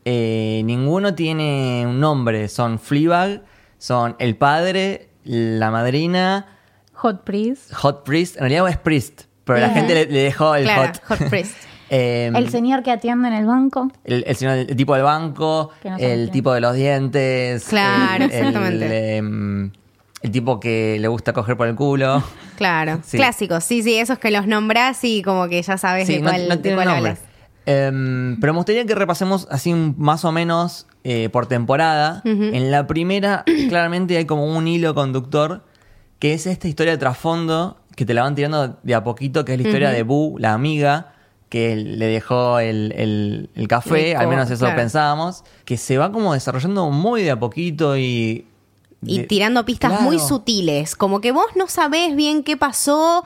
eh, 0.05 0.63
ninguno 0.65 1.15
tiene 1.15 1.85
un 1.87 2.01
nombre. 2.01 2.49
Son 2.49 2.79
Fleabag, 2.79 3.43
son 3.79 4.17
el 4.19 4.35
padre, 4.37 5.11
la 5.25 5.71
madrina, 5.71 6.47
Hot 6.95 7.23
Priest. 7.25 7.73
Hot 7.75 8.03
Priest. 8.05 8.37
En 8.37 8.41
realidad 8.43 8.69
es 8.69 8.79
Priest, 8.79 9.23
pero 9.45 9.61
la 9.61 9.69
gente 9.71 9.95
le, 9.95 10.07
le 10.07 10.21
dejó 10.23 10.55
el 10.55 10.65
Claro, 10.65 10.93
Hot. 11.09 11.19
Hot 11.21 11.29
Priest. 11.29 11.55
Eh, 11.93 12.31
El 12.37 12.49
señor 12.51 12.85
que 12.85 12.93
atiende 12.93 13.27
en 13.27 13.35
el 13.35 13.47
banco. 13.47 13.91
el, 14.05 14.23
el 14.25 14.37
señor- 14.37 14.59
el 14.59 14.77
tipo 14.77 14.95
del 14.95 15.03
banco, 15.03 15.71
no 15.83 15.97
el 15.99 16.31
tipo 16.31 16.53
de 16.55 16.61
los 16.61 16.77
dientes. 16.77 17.65
Claro, 17.69 18.27
el- 18.27 18.31
el, 18.31 18.37
exactamente. 18.39 19.73
El 20.23 20.31
tipo 20.31 20.61
que 20.61 20.99
le 21.01 21.09
gusta 21.09 21.33
coger 21.33 21.57
por 21.57 21.67
el 21.69 21.75
culo. 21.77 22.23
Claro, 22.57 23.01
Sí. 23.03 23.17
clásicos. 23.17 23.65
Sí, 23.65 23.83
sí, 23.83 23.97
esos 23.97 24.19
que 24.19 24.31
los 24.31 24.47
nombras 24.47 25.03
y 25.03 25.23
como 25.23 25.49
que 25.49 25.63
ya 25.63 25.79
sabes 25.79 26.07
Sí, 26.07 26.17
de 26.17 26.21
no, 26.21 26.29
cuál, 26.31 26.49
no 26.49 26.57
de 26.57 26.63
tiene 26.63 26.77
cuál 26.77 26.89
hablas. 26.89 27.21
Em, 27.67 28.39
pero 28.41 28.53
me 28.53 28.59
gustaría 28.59 28.85
que 28.85 28.95
repasemos 28.95 29.47
así 29.51 29.73
más 29.73 30.25
o 30.27 30.33
menos 30.33 30.87
eh, 31.05 31.29
por 31.31 31.47
temporada. 31.47 32.21
En 32.25 32.71
la 32.71 32.87
primera, 32.87 33.45
claramente 33.69 34.17
hay 34.19 34.25
como 34.27 34.45
un 34.45 34.67
hilo 34.69 34.95
conductor 34.95 35.65
que 36.19 36.35
es 36.35 36.47
esta 36.47 36.69
historia 36.69 36.93
de 36.93 36.99
trasfondo 36.99 37.79
que 37.97 38.05
te 38.05 38.13
la 38.13 38.23
van 38.23 38.35
tirando 38.35 38.79
de 38.83 38.95
a 38.95 39.05
poquito, 39.05 39.45
que 39.47 39.53
es 39.55 39.61
la 39.61 39.67
historia 39.67 39.91
de 39.91 40.03
Boo, 40.03 40.39
la 40.39 40.53
amiga, 40.53 41.15
que 41.49 41.77
le 41.77 42.07
dejó 42.07 42.59
el, 42.61 42.93
el- 42.97 43.51
el 43.55 43.69
café, 43.69 44.17
al 44.17 44.29
menos 44.29 44.51
eso 44.51 44.65
claro. 44.67 44.77
pensábamos, 44.77 45.45
que 45.65 45.77
se 45.79 45.97
va 45.99 46.13
como 46.13 46.35
desarrollando 46.35 46.91
muy 46.91 47.23
de 47.23 47.31
a 47.31 47.39
poquito 47.41 47.97
y... 47.97 48.47
Y 49.03 49.21
tirando 49.27 49.65
pistas 49.65 49.91
Claro. 49.93 50.05
muy 50.05 50.19
sutiles, 50.19 50.95
como 50.95 51.21
que 51.23 51.33
vos 51.33 51.47
no 51.57 51.69
sabés 51.69 52.15
bien 52.17 52.43
qué 52.43 52.57
pasó. 52.57 53.25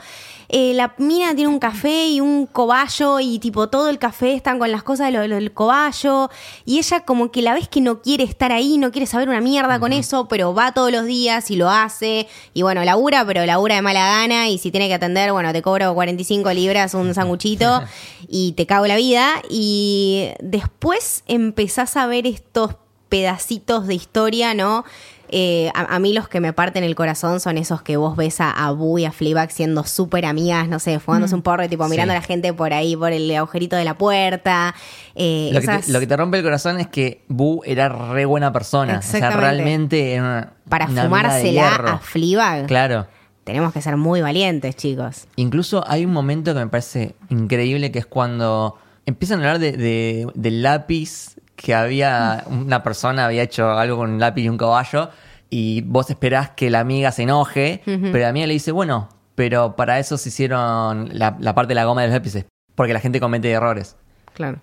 eh, 0.51 0.75
la 0.75 0.95
mina 0.99 1.35
tiene 1.35 1.49
un 1.49 1.59
café 1.59 2.07
y 2.09 2.21
un 2.21 2.47
cobayo 2.47 3.19
y 3.19 3.39
tipo 3.39 3.71
todo 3.71 3.89
el 3.89 3.99
café 3.99 4.35
están 4.35 4.59
con 4.59 4.71
las 4.71 4.83
cosas 4.83 5.07
de 5.07 5.13
lo, 5.13 5.27
lo 5.27 5.37
del 5.37 5.53
cobayo 5.55 6.29
y 6.67 6.79
ella 6.79 7.01
como 7.01 7.33
que 7.33 7.41
la 7.41 7.55
ves 7.55 7.67
que 7.67 7.81
no 7.81 8.03
quiere 8.03 8.25
estar 8.25 8.53
ahí, 8.53 8.77
no 8.77 8.93
quiere 8.93 9.07
saber 9.07 9.31
una 9.31 9.41
mierda 9.41 9.81
con 9.81 9.93
eso, 9.95 10.29
pero 10.29 10.55
va 10.55 10.73
todos 10.73 10.93
los 10.93 11.07
días 11.07 11.51
y 11.51 11.57
lo 11.57 11.71
hace 11.71 12.29
y 12.53 12.61
bueno, 12.61 12.85
labura, 12.85 13.25
pero 13.25 13.45
labura 13.47 13.77
de 13.77 13.83
mala 13.83 14.07
gana 14.07 14.49
y 14.51 14.59
si 14.59 14.71
tiene 14.71 14.87
que 14.87 14.95
atender, 14.95 15.33
bueno, 15.33 15.51
te 15.53 15.63
cobro 15.63 15.93
45 15.95 16.53
libras 16.53 16.93
un 16.93 17.15
sanguchito 17.15 17.83
y 18.29 18.53
te 18.53 18.67
cago 18.67 18.87
la 18.87 18.97
vida 18.97 19.43
y 19.49 20.29
después 20.41 21.25
empezás 21.27 21.97
a 21.97 22.07
ver 22.07 22.27
estos 22.27 22.77
pedacitos 23.09 23.87
de 23.87 23.95
historia, 23.95 24.53
¿no? 24.55 24.85
Eh, 25.31 25.71
a, 25.75 25.95
a 25.95 25.99
mí 25.99 26.13
los 26.13 26.29
que 26.29 26.41
me 26.41 26.53
parten 26.53 26.85
el 26.85 26.95
corazón 26.95 27.41
son 27.41 27.57
esos 27.59 27.83
que 27.83 27.97
vos 27.97 28.17
ves 28.17 28.41
a, 28.41 28.51
a 28.51 28.71
Boo 28.73 28.99
y 28.99 29.05
a 29.05 29.13
Fleabag 29.13 29.51
siendo 29.51 29.85
súper 29.85 30.27
amigas, 30.27 30.69
no 30.69 30.79
sé, 30.79 30.99
fumándose 31.01 31.35
un 31.35 31.43
porro 31.43 31.69
tipo 31.69 31.85
Sí. 31.85 31.91
mirando 31.91 32.13
a 32.13 32.17
la 32.17 32.23
gente 32.23 32.53
por 32.53 32.73
ahí, 32.73 32.95
por 32.97 33.13
el 33.13 33.35
agujerito 33.35 33.77
de 33.77 33.85
la 33.85 33.97
puerta. 33.99 34.75
eh, 35.15 35.51
Lo 35.53 35.61
que, 35.61 35.67
te, 35.69 35.93
lo 35.93 36.01
que 36.01 36.07
te 36.07 36.17
rompe 36.17 36.39
el 36.39 36.45
corazón 36.45 36.79
es 36.81 36.87
que 36.89 37.25
Boo 37.29 37.63
era 37.65 37.89
re 37.89 38.25
buena 38.27 38.53
persona. 38.53 38.99
O 38.99 39.03
sea, 39.03 39.31
realmente 39.31 40.13
era 40.15 40.23
una. 40.23 40.53
para 40.69 40.87
una 40.87 41.05
fumársela 41.05 41.75
a 41.77 41.99
Fleabag, 41.99 42.67
Claro. 42.67 43.07
tenemos 43.45 43.73
que 43.73 43.81
ser 43.83 43.97
muy 43.97 44.21
valientes, 44.21 44.77
chicos. 44.77 45.27
Incluso 45.37 45.85
hay 45.87 46.05
un 46.05 46.13
momento 46.13 46.53
que 46.55 46.61
me 46.61 46.67
parece 46.69 47.15
increíble 47.31 47.91
que 47.93 47.99
es 47.99 48.07
cuando 48.07 48.77
empiezan 49.07 49.41
a 49.41 49.43
hablar 49.43 49.59
de, 49.59 49.73
de- 49.73 50.27
del 50.35 50.63
lápiz 50.63 51.34
que 51.65 51.75
había, 51.75 52.45
una 52.47 52.83
persona 52.83 53.25
había 53.25 53.43
hecho 53.43 53.71
algo 53.71 53.97
con 53.97 54.11
un 54.11 54.21
lápiz 54.21 54.43
y 54.43 54.51
un 54.51 54.59
caballo 54.59 55.09
y 55.49 55.81
vos 55.81 56.11
esperás 56.11 56.51
que 56.51 56.69
la 56.69 56.81
amiga 56.81 57.11
se 57.11 57.23
enoje, 57.23 57.81
pero 57.87 58.19
la 58.19 58.29
amiga 58.29 58.47
le 58.47 58.53
dice, 58.53 58.71
bueno, 58.71 59.09
pero 59.35 59.75
para 59.75 59.99
eso 59.99 60.19
se 60.19 60.29
hicieron 60.29 61.09
la, 61.17 61.39
la 61.41 61.55
parte 61.55 61.71
de 61.71 61.77
la 61.77 61.87
goma 61.87 62.03
de 62.03 62.09
los 62.09 62.17
lápices, 62.17 62.45
porque 62.75 62.93
la 62.93 63.01
gente 63.01 63.19
comete 63.19 63.51
errores. 63.51 63.97
Claro. 64.35 64.59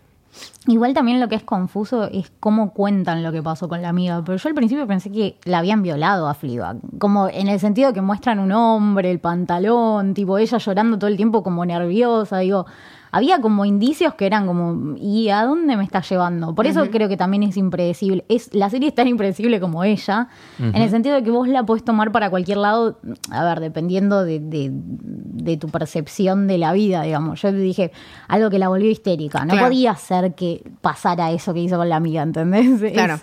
Igual 0.68 0.94
también 0.94 1.20
lo 1.20 1.28
que 1.28 1.34
es 1.34 1.44
confuso 1.44 2.04
es 2.04 2.32
cómo 2.40 2.72
cuentan 2.72 3.24
lo 3.24 3.32
que 3.32 3.42
pasó 3.42 3.68
con 3.68 3.82
la 3.82 3.90
amiga. 3.90 4.22
Pero 4.24 4.38
yo 4.38 4.48
al 4.48 4.54
principio 4.54 4.86
pensé 4.86 5.12
que 5.12 5.40
la 5.44 5.58
habían 5.58 5.82
violado 5.82 6.28
a 6.28 6.36
Fleabag. 6.36 6.78
Como 7.00 7.30
en 7.30 7.48
el 7.48 7.60
sentido 7.60 7.88
de 7.88 7.96
que 7.96 8.02
muestran 8.02 8.38
un 8.38 8.52
hombre, 8.52 9.10
el 9.10 9.20
pantalón, 9.20 10.14
tipo 10.14 10.38
ella 10.38 10.60
llorando 10.60 11.00
todo 11.00 11.10
el 11.10 11.18
tiempo 11.18 11.42
como 11.42 11.66
nerviosa. 11.66 12.38
Digo, 12.38 12.68
había 13.12 13.42
como 13.42 13.66
indicios 13.66 14.14
que 14.16 14.26
eran 14.26 14.48
como, 14.48 14.96
¿y 14.98 15.30
a 15.30 15.44
dónde 15.44 15.76
me 15.76 15.84
está 15.84 16.02
llevando? 16.02 16.56
Por 16.56 16.66
eso 16.68 16.90
creo 16.90 17.10
que 17.10 17.18
también 17.18 17.44
es 17.44 17.58
impredecible. 17.58 18.24
Es, 18.30 18.54
la 18.54 18.70
serie 18.70 18.88
es 18.90 18.96
tan 18.96 19.08
impredecible 19.08 19.60
como 19.60 19.84
ella, 19.84 20.30
en 20.60 20.76
el 20.76 20.90
sentido 20.90 21.16
de 21.16 21.24
que 21.24 21.32
vos 21.32 21.48
la 21.48 21.64
podés 21.64 21.84
tomar 21.84 22.12
para 22.12 22.30
cualquier 22.30 22.58
lado, 22.58 23.00
a 23.30 23.44
ver, 23.44 23.60
dependiendo 23.60 24.24
de, 24.24 24.40
de- 24.40 24.70
de 24.72 25.58
tu 25.58 25.68
percepción 25.70 26.48
de 26.48 26.58
la 26.58 26.72
vida, 26.74 27.02
digamos. 27.04 27.42
Yo 27.42 27.52
dije, 27.52 27.92
algo 28.28 28.50
que 28.50 28.60
la 28.60 28.68
volvió 28.70 28.90
histérica. 28.90 29.44
No 29.44 29.54
Claro. 29.54 29.68
podía 29.68 29.96
ser 29.96 30.34
que 30.36 30.64
pasara 30.82 31.32
eso 31.32 31.54
que 31.54 31.60
hizo 31.62 31.78
con 31.78 31.90
la 31.90 31.96
amiga, 31.98 32.22
¿entendés? 32.22 32.82
Es 32.82 32.94
Claro. 32.94 33.20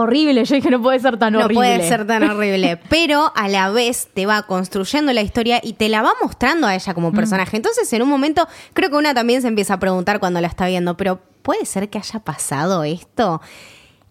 Horrible. 0.00 0.44
Yo 0.44 0.54
dije, 0.54 0.70
no 0.70 0.80
puede 0.82 1.00
ser 1.00 1.18
tan 1.18 1.32
No 1.32 1.40
horrible. 1.40 1.54
puede 1.76 1.88
ser 1.88 2.06
tan 2.06 2.22
horrible, 2.30 2.78
pero 2.88 3.32
a 3.34 3.48
la 3.48 3.70
vez 3.70 4.08
te 4.14 4.26
va 4.26 4.42
construyendo 4.42 5.12
la 5.12 5.22
historia 5.22 5.60
y 5.62 5.72
te 5.74 5.88
la 5.88 6.02
va 6.02 6.12
mostrando 6.22 6.66
a 6.66 6.74
ella 6.74 6.94
como 6.94 7.12
personaje. 7.12 7.56
Entonces, 7.56 7.92
en 7.92 8.02
un 8.02 8.08
momento, 8.08 8.46
creo 8.74 8.90
que 8.90 8.96
una 8.96 9.14
también 9.14 9.42
se 9.42 9.48
empieza 9.48 9.74
a 9.74 9.78
preguntar 9.78 10.20
cuando 10.20 10.40
la 10.40 10.48
está 10.48 10.66
viendo, 10.66 10.96
pero 10.96 11.20
¿puede 11.42 11.64
ser 11.66 11.88
que 11.88 11.98
haya 11.98 12.20
pasado 12.20 12.84
esto? 12.84 13.40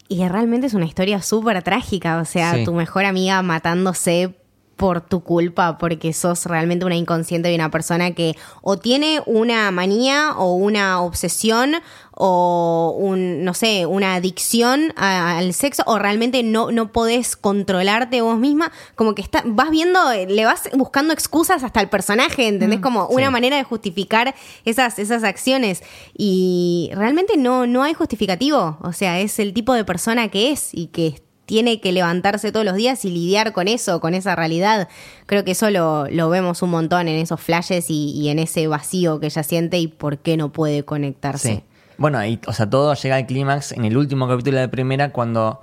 Y 0.08 0.28
realmente 0.28 0.68
es 0.68 0.74
una 0.74 0.86
historia 0.86 1.22
súper 1.22 1.64
trágica, 1.64 2.18
o 2.18 2.26
sea, 2.26 2.54
Sí. 2.56 2.64
tu 2.64 2.74
mejor 2.74 3.06
amiga 3.06 3.42
matándose 3.42 4.36
por 4.76 5.02
tu 5.02 5.22
culpa, 5.22 5.78
porque 5.78 6.12
sos 6.14 6.46
realmente 6.46 6.86
una 6.86 6.96
inconsciente 6.96 7.48
de 7.50 7.56
una 7.56 7.72
persona 7.72 8.12
que 8.12 8.36
o 8.62 8.78
tiene 8.78 9.22
una 9.26 9.72
manía 9.72 10.34
o 10.38 10.54
una 10.54 11.02
obsesión 11.02 11.76
o 12.12 12.96
un, 12.98 13.44
no 13.44 13.54
sé, 13.54 13.86
una 13.86 14.16
adicción 14.16 14.94
a- 14.96 15.38
al 15.38 15.54
sexo 15.54 15.84
o 15.86 16.00
realmente 16.00 16.44
no, 16.44 16.72
no 16.72 16.92
podés 16.92 17.36
controlarte 17.36 18.22
vos 18.22 18.38
misma, 18.38 18.72
como 18.96 19.16
que 19.16 19.22
está, 19.22 19.44
vas 19.46 19.70
viendo, 19.70 20.00
le 20.14 20.46
vas 20.46 20.70
buscando 20.74 21.14
excusas 21.14 21.64
hasta 21.64 21.82
el 21.82 21.90
personaje, 21.90 22.48
¿entendés? 22.48 22.80
Como 22.80 23.08
una 23.08 23.28
sí. 23.28 23.32
manera 23.32 23.58
de 23.58 23.64
justificar 23.64 24.36
esas, 24.64 24.98
esas 25.00 25.24
acciones 25.24 25.84
y 26.18 26.90
realmente 26.94 27.38
no, 27.38 27.68
no 27.68 27.84
hay 27.84 27.94
justificativo, 27.94 28.78
o 28.82 28.94
sea, 28.94 29.20
es 29.20 29.40
el 29.40 29.54
tipo 29.54 29.74
de 29.74 29.84
persona 29.84 30.30
que 30.30 30.52
es 30.52 30.70
y 30.74 30.88
que 30.88 31.22
tiene 31.46 31.80
que 31.80 31.92
levantarse 31.92 32.52
todos 32.52 32.66
los 32.66 32.76
días 32.76 33.06
y 33.06 33.12
lidiar 33.12 33.54
con 33.54 33.68
eso, 33.68 34.00
con 34.00 34.14
esa 34.14 34.36
realidad. 34.36 34.88
Creo 35.26 35.44
que 35.44 35.52
eso 35.52 35.70
lo, 35.70 36.08
lo 36.10 36.30
vemos 36.30 36.62
un 36.62 36.72
montón 36.72 37.08
en 37.08 37.20
esos 37.20 37.40
flashes 37.40 37.90
y, 37.90 38.12
y 38.12 38.30
en 38.30 38.40
ese 38.40 38.68
vacío 38.68 39.20
que 39.20 39.28
ella 39.28 39.44
siente 39.44 39.78
y 39.78 39.88
por 39.88 40.18
qué 40.18 40.38
no 40.38 40.52
puede 40.52 40.84
conectarse. 40.84 41.56
Sí. 41.56 41.64
Bueno, 41.98 42.26
y, 42.26 42.40
o 42.48 42.54
sea, 42.54 42.70
todo 42.70 42.94
llega 42.96 43.16
al 43.16 43.26
clímax 43.26 43.72
en 43.72 43.86
el 43.86 43.96
último 43.96 44.28
capítulo 44.28 44.58
de 44.60 44.68
primera 44.68 45.12
cuando 45.12 45.62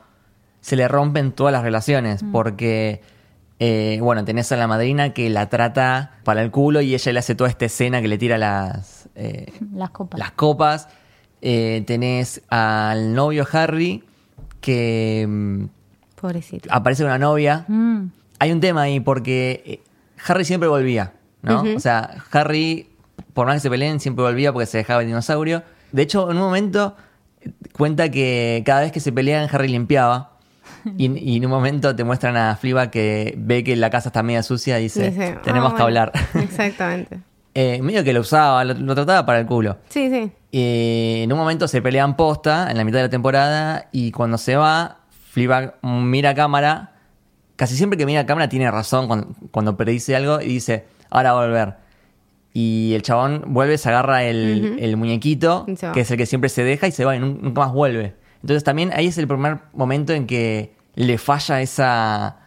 se 0.61 0.77
le 0.77 0.87
rompen 0.89 1.33
todas 1.33 1.53
las 1.53 1.63
relaciones. 1.63 2.25
Porque, 2.33 3.03
eh, 3.59 3.99
bueno, 4.01 4.25
tenés 4.25 4.51
a 4.53 4.57
la 4.57 4.67
madrina 4.67 5.13
que 5.13 5.29
la 5.29 5.49
trata 5.49 6.13
para 6.25 6.43
el 6.43 6.51
culo 6.51 6.81
y 6.81 6.95
ella 6.95 7.13
le 7.13 7.19
hace 7.19 7.35
toda 7.35 7.51
esta 7.51 7.65
escena 7.67 8.01
que 8.01 8.09
le 8.09 8.17
tira 8.19 8.39
las, 8.39 9.09
eh, 9.15 9.53
Las 9.75 9.91
copas. 9.91 10.19
las 10.19 10.31
copas. 10.33 10.89
Eh, 11.43 11.83
tenés 11.89 12.41
al 12.49 13.15
novio 13.15 13.45
Harry 13.53 14.05
que 14.63 15.67
Pobrecito. 16.21 16.69
aparece 16.73 17.05
una 17.05 17.19
novia. 17.19 17.65
Mm. 17.69 18.05
Hay 18.39 18.53
un 18.53 18.61
tema 18.61 18.83
ahí 18.83 19.01
porque 19.01 19.63
eh, 19.67 19.81
Harry 20.27 20.45
siempre 20.47 20.69
volvía, 20.69 21.13
¿no? 21.43 21.63
O 21.77 21.81
sea, 21.81 22.11
Harry, 22.31 22.89
por 23.35 23.47
más 23.47 23.57
que 23.57 23.61
se 23.61 23.71
peleen, 23.71 24.01
siempre 24.01 24.25
volvía 24.25 24.53
porque 24.53 24.67
se 24.67 24.79
dejaba 24.79 25.03
el 25.03 25.09
dinosaurio. 25.09 25.63
De 25.93 26.03
hecho, 26.03 26.31
en 26.31 26.39
un 26.39 26.45
momento 26.45 26.97
eh, 27.43 27.51
cuenta 27.77 28.11
que 28.11 28.63
cada 28.65 28.81
vez 28.81 28.93
que 28.93 29.01
se 29.01 29.13
pelean, 29.13 29.49
Harry 29.53 29.69
limpiaba. 29.69 30.31
Y, 30.99 31.17
y 31.17 31.37
en 31.37 31.45
un 31.45 31.51
momento 31.53 31.95
te 31.95 32.03
muestran 32.03 32.37
a 32.37 32.57
Fliba 32.57 32.91
que 32.91 33.35
ve 33.39 33.63
que 33.63 33.77
la 33.77 33.89
casa 33.91 34.09
está 34.09 34.25
media 34.25 34.43
sucia 34.43 34.81
y 34.81 34.85
dice, 34.85 35.11
Dice, 35.11 35.39
tenemos 35.45 35.73
"Ah, 35.73 35.77
que 35.77 35.83
bueno". 35.83 35.85
hablar. 35.85 36.13
Exactamente. 36.35 37.21
Eh, 37.55 37.81
medio 37.83 38.03
que 38.03 38.13
lo 38.13 38.21
usaba, 38.21 38.65
lo, 38.65 38.75
lo 38.75 38.95
trataba 38.95 39.27
para 39.27 39.41
el 39.41 39.47
culo. 39.47 39.77
Sí, 39.89 40.09
sí. 40.11 40.31
Eh, 40.53 41.23
en 41.25 41.33
un 41.33 41.39
momento 41.39 41.69
se 41.69 41.83
pelean 41.83 42.17
posta 42.17 42.71
en 42.71 42.77
la 42.77 42.85
mitad 42.85 42.99
de 42.99 43.05
la 43.05 43.11
temporada 43.11 43.89
y 43.93 44.11
cuando 44.13 44.39
se 44.39 44.57
va, 44.57 44.99
Fleabag 45.31 45.77
mira 45.83 46.31
a 46.31 46.35
cámara. 46.35 46.93
Casi 47.57 47.77
siempre 47.77 47.97
que 47.99 48.07
mira 48.07 48.21
a 48.21 48.27
cámara 48.27 48.49
tiene 48.49 48.71
razón 48.71 49.07
cuando, 49.07 49.29
cuando 49.51 49.77
predice 49.77 50.17
algo 50.17 50.41
y 50.41 50.47
dice, 50.47 50.87
ahora 51.11 51.33
va 51.35 51.43
a 51.43 51.47
volver. 51.47 51.75
Y 52.55 52.93
el 52.95 53.03
chabón 53.03 53.45
vuelve, 53.49 53.79
se 53.79 53.89
agarra 53.89 54.25
el, 54.25 54.77
el 54.79 54.97
muñequito, 54.97 55.65
que 55.93 56.01
es 56.01 56.11
el 56.11 56.17
que 56.19 56.27
siempre 56.27 56.51
se 56.51 56.65
deja 56.65 56.87
y 56.87 56.93
se 56.93 57.05
va 57.05 57.17
y 57.17 57.19
nun- 57.19 57.39
nunca 57.41 57.63
más 57.63 57.73
vuelve. 57.73 58.15
Entonces 58.43 58.65
también 58.65 58.91
ahí 58.95 59.07
es 59.07 59.17
el 59.19 59.27
primer 59.29 59.59
momento 59.73 60.13
en 60.13 60.27
que 60.27 60.75
le 60.95 61.17
falla 61.17 61.63
esa, 61.63 62.41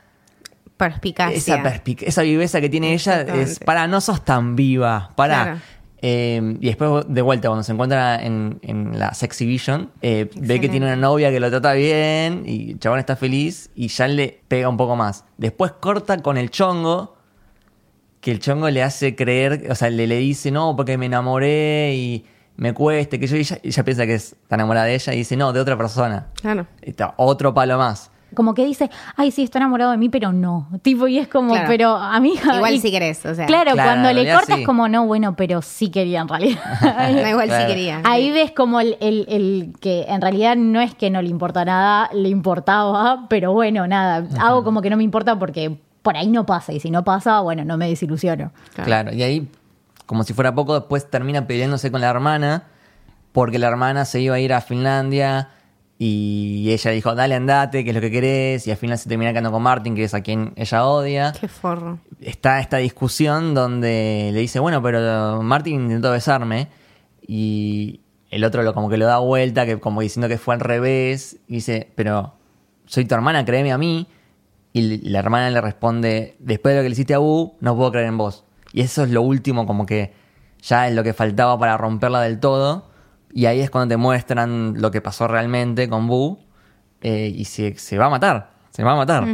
Perspicacia. 0.78 1.38
esa, 1.38 1.64
perspic- 1.64 2.04
esa 2.06 2.22
viveza 2.24 2.60
que 2.62 2.70
tiene 2.70 2.94
ella. 2.94 3.22
Es, 3.22 3.60
para, 3.60 3.88
no 3.88 4.02
sos 4.02 4.24
tan 4.26 4.56
viva, 4.56 5.12
para. 5.16 5.44
Claro. 5.44 5.60
Eh, 6.02 6.58
y 6.60 6.68
después, 6.68 7.06
de 7.08 7.22
vuelta, 7.22 7.48
cuando 7.48 7.64
se 7.64 7.72
encuentra 7.72 8.22
en, 8.22 8.60
en 8.62 9.00
la 9.00 9.14
Sexy 9.14 9.46
Vision, 9.46 9.90
eh, 10.02 10.30
ve 10.36 10.60
que 10.60 10.70
tiene 10.70 10.86
una 10.86 10.96
novia 10.96 11.32
que 11.32 11.40
lo 11.40 11.50
trata 11.50 11.74
bien 11.74 12.44
y 12.46 12.72
el 12.74 12.80
chabón 12.80 13.00
está 13.00 13.16
feliz 13.16 13.72
y 13.74 13.88
ya 13.88 14.08
le 14.08 14.42
pega 14.48 14.70
un 14.70 14.78
poco 14.78 14.96
más. 14.96 15.24
Después 15.38 15.72
corta 15.72 16.22
con 16.22 16.38
el 16.38 16.52
chongo, 16.52 17.16
que 18.22 18.32
el 18.32 18.40
chongo 18.40 18.70
le 18.70 18.84
hace 18.84 19.16
creer, 19.16 19.66
o 19.72 19.76
sea, 19.76 19.90
le, 19.90 20.06
le 20.06 20.18
dice, 20.18 20.52
no, 20.52 20.76
porque 20.76 20.98
me 20.98 21.08
enamoré 21.08 21.96
y, 21.96 22.26
me 22.58 22.74
cueste, 22.74 23.20
que 23.20 23.28
yo, 23.28 23.36
y 23.38 23.40
ella, 23.40 23.58
ella 23.64 23.84
piensa 23.84 24.06
que 24.06 24.14
es, 24.16 24.34
está 24.34 24.56
enamorada 24.56 24.86
de 24.86 24.96
ella 24.96 25.14
y 25.14 25.18
dice, 25.18 25.36
no, 25.36 25.54
de 25.54 25.60
otra 25.60 25.78
persona. 25.78 26.28
Claro. 26.40 26.68
Está 26.82 27.16
otro 27.18 27.54
palo 27.54 27.78
más. 27.78 28.12
Como 28.36 28.54
que 28.54 28.66
dice, 28.66 28.90
ay, 29.16 29.32
sí, 29.32 29.44
está 29.44 29.58
enamorado 29.60 29.92
de 29.92 29.98
mí, 29.98 30.10
pero 30.10 30.32
no. 30.34 30.68
Tipo, 30.84 31.08
y 31.08 31.18
es 31.18 31.28
como, 31.28 31.54
Claro. 31.54 31.68
pero 31.68 31.96
amiga. 31.96 32.56
Igual 32.56 32.76
y- 32.76 32.80
si 32.80 32.92
querés, 32.92 33.26
o 33.26 33.34
sea. 33.34 33.46
Claro, 33.48 33.72
Claro, 33.72 33.90
cuando 33.90 34.14
le 34.14 34.32
cortas 34.32 34.58
sí. 34.58 34.64
como, 34.64 34.88
no, 34.88 35.06
bueno, 35.08 35.36
pero 35.36 35.62
sí 35.62 35.90
quería 35.90 36.22
en 36.22 36.28
realidad. 36.28 36.60
No, 37.22 37.28
igual 37.30 37.48
Claro. 37.48 37.66
sí 37.68 37.74
quería. 37.74 38.02
Ahí 38.04 38.32
ves 38.32 38.52
como 38.52 38.80
el, 38.80 38.98
el- 39.00 39.26
el 39.30 39.74
que 39.80 40.04
en 40.08 40.22
realidad 40.22 40.56
no 40.56 40.82
es 40.82 40.94
que 40.94 41.10
no 41.10 41.22
le 41.22 41.30
importa 41.30 41.66
nada, 41.66 42.10
le 42.14 42.30
importaba, 42.30 43.26
pero 43.30 43.54
bueno, 43.54 43.88
nada, 43.88 44.28
hago 44.40 44.64
como 44.64 44.82
que 44.82 44.90
no 44.90 44.98
me 44.98 45.04
importa 45.04 45.40
porque 45.40 45.80
por 46.02 46.18
ahí 46.18 46.28
no 46.28 46.46
pasa 46.46 46.74
y 46.74 46.80
si 46.80 46.92
no 46.92 47.04
pasa, 47.04 47.40
bueno, 47.40 47.66
no 47.66 47.78
me 47.78 47.88
desilusiono. 47.88 48.52
Claro. 48.74 48.86
Claro. 48.86 49.14
y 49.14 49.24
ahí, 49.24 49.50
como 50.06 50.24
si 50.24 50.34
fuera 50.34 50.54
poco, 50.54 50.76
después 50.76 51.10
termina 51.10 51.48
peleándose 51.48 51.90
con 51.92 52.02
la 52.02 52.10
hermana, 52.10 52.64
porque 53.32 53.58
la 53.60 53.68
hermana 53.68 54.06
se 54.06 54.22
iba 54.22 54.36
a 54.36 54.40
ir 54.40 54.54
a 54.54 54.62
Finlandia 54.62 55.50
y 55.98 56.70
ella 56.72 56.92
dijo, 56.92 57.16
dale, 57.16 57.36
andate, 57.36 57.84
que 57.84 57.92
es 57.92 57.96
lo 57.96 58.02
que 58.02 58.12
querés, 58.12 58.68
y 58.68 58.72
al 58.72 58.78
final 58.78 58.98
se 58.98 59.08
termina 59.08 59.32
quedando 59.32 59.52
con 59.52 59.64
Martin, 59.64 59.96
que 59.96 60.04
es 60.04 60.14
a 60.14 60.22
quien 60.22 60.54
ella 60.56 60.86
odia. 60.86 61.34
Qué 61.40 61.48
forro. 61.48 62.00
Está 62.20 62.60
esta 62.60 62.78
discusión 62.78 63.54
donde 63.54 64.32
le 64.34 64.40
dice, 64.40 64.60
bueno, 64.60 64.82
pero 64.82 65.42
Martin 65.42 65.82
intentó 65.82 66.12
besarme, 66.12 66.68
y 67.26 68.02
el 68.30 68.44
otro 68.44 68.64
lo, 68.64 68.74
como 68.74 68.90
que 68.90 68.98
lo 68.98 69.06
da 69.06 69.20
vuelta, 69.20 69.66
que 69.66 69.80
como 69.80 70.02
diciendo 70.02 70.28
que 70.28 70.38
fue 70.38 70.54
al 70.54 70.60
revés, 70.60 71.38
y 71.48 71.56
dice, 71.56 71.92
pero 71.96 72.34
soy 72.86 73.06
tu 73.06 73.16
hermana, 73.16 73.46
créeme 73.46 73.72
a 73.72 73.78
mí. 73.78 74.08
Y 74.74 75.10
la 75.10 75.20
hermana 75.20 75.50
le 75.50 75.62
responde, 75.62 76.36
después 76.40 76.74
de 76.74 76.82
lo 76.82 76.84
que 76.84 76.90
le 76.90 76.94
hiciste 76.94 77.14
a 77.14 77.20
Bu, 77.20 77.56
no 77.62 77.78
puedo 77.78 77.92
creer 77.92 78.08
en 78.08 78.18
vos. 78.18 78.44
Y 78.74 78.82
eso 78.82 79.04
es 79.04 79.10
lo 79.10 79.22
último, 79.22 79.66
como 79.66 79.86
que 79.86 80.14
ya 80.62 80.90
es 80.90 80.94
lo 80.94 81.02
que 81.02 81.14
faltaba 81.14 81.58
para 81.58 81.78
romperla 81.78 82.20
del 82.20 82.42
todo. 82.42 82.90
Y 83.36 83.46
ahí 83.48 83.60
es 83.60 83.70
cuando 83.70 83.94
te 83.94 83.98
muestran 83.98 84.82
lo 84.82 84.90
que 84.92 85.02
pasó 85.02 85.28
realmente 85.28 85.88
con 85.90 86.08
Bu. 86.08 86.40
eh, 87.02 87.32
y 87.36 87.46
se, 87.46 87.78
se 87.78 87.98
va 88.00 88.06
a 88.06 88.10
matar, 88.10 88.50
se 88.72 88.82
va 88.84 88.94
a 88.94 88.96
matar. 88.96 89.28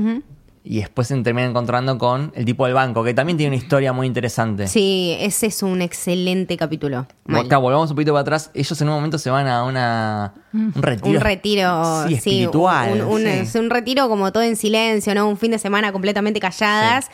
Y 0.64 0.78
después 0.80 1.08
se 1.08 1.16
termina 1.24 1.48
encontrando 1.48 1.98
con 1.98 2.32
el 2.36 2.44
tipo 2.46 2.66
del 2.66 2.74
banco, 2.76 3.04
que 3.04 3.14
también 3.14 3.38
tiene 3.38 3.56
una 3.56 3.64
historia 3.64 3.94
muy 3.94 4.06
interesante. 4.08 4.68
Sí, 4.68 5.16
ese 5.20 5.48
es 5.48 5.64
un 5.64 5.82
excelente 5.82 6.56
capítulo. 6.58 7.08
Mal. 7.26 7.46
Acá 7.46 7.58
volvamos 7.58 7.90
un 7.92 7.96
poquito 7.96 8.12
para 8.12 8.22
atrás. 8.22 8.52
Ellos 8.54 8.80
en 8.82 8.90
un 8.90 8.96
momento 8.96 9.18
se 9.18 9.30
van 9.32 9.48
a 9.48 9.64
una, 9.64 10.34
un 10.54 10.74
retiro. 10.76 11.18
Un 11.18 11.22
retiro, 11.24 12.04
sí, 12.04 12.10
sí, 12.10 12.16
espiritual. 12.16 12.92
un, 12.92 13.08
un- 13.08 13.22
sí. 13.22 13.28
es 13.28 13.56
un 13.56 13.70
retiro 13.70 14.08
como 14.10 14.32
todo 14.32 14.44
en 14.44 14.56
silencio, 14.56 15.16
¿no? 15.16 15.28
Un 15.30 15.38
fin 15.38 15.52
de 15.52 15.60
semana 15.60 15.92
completamente 15.92 16.40
calladas. 16.40 17.10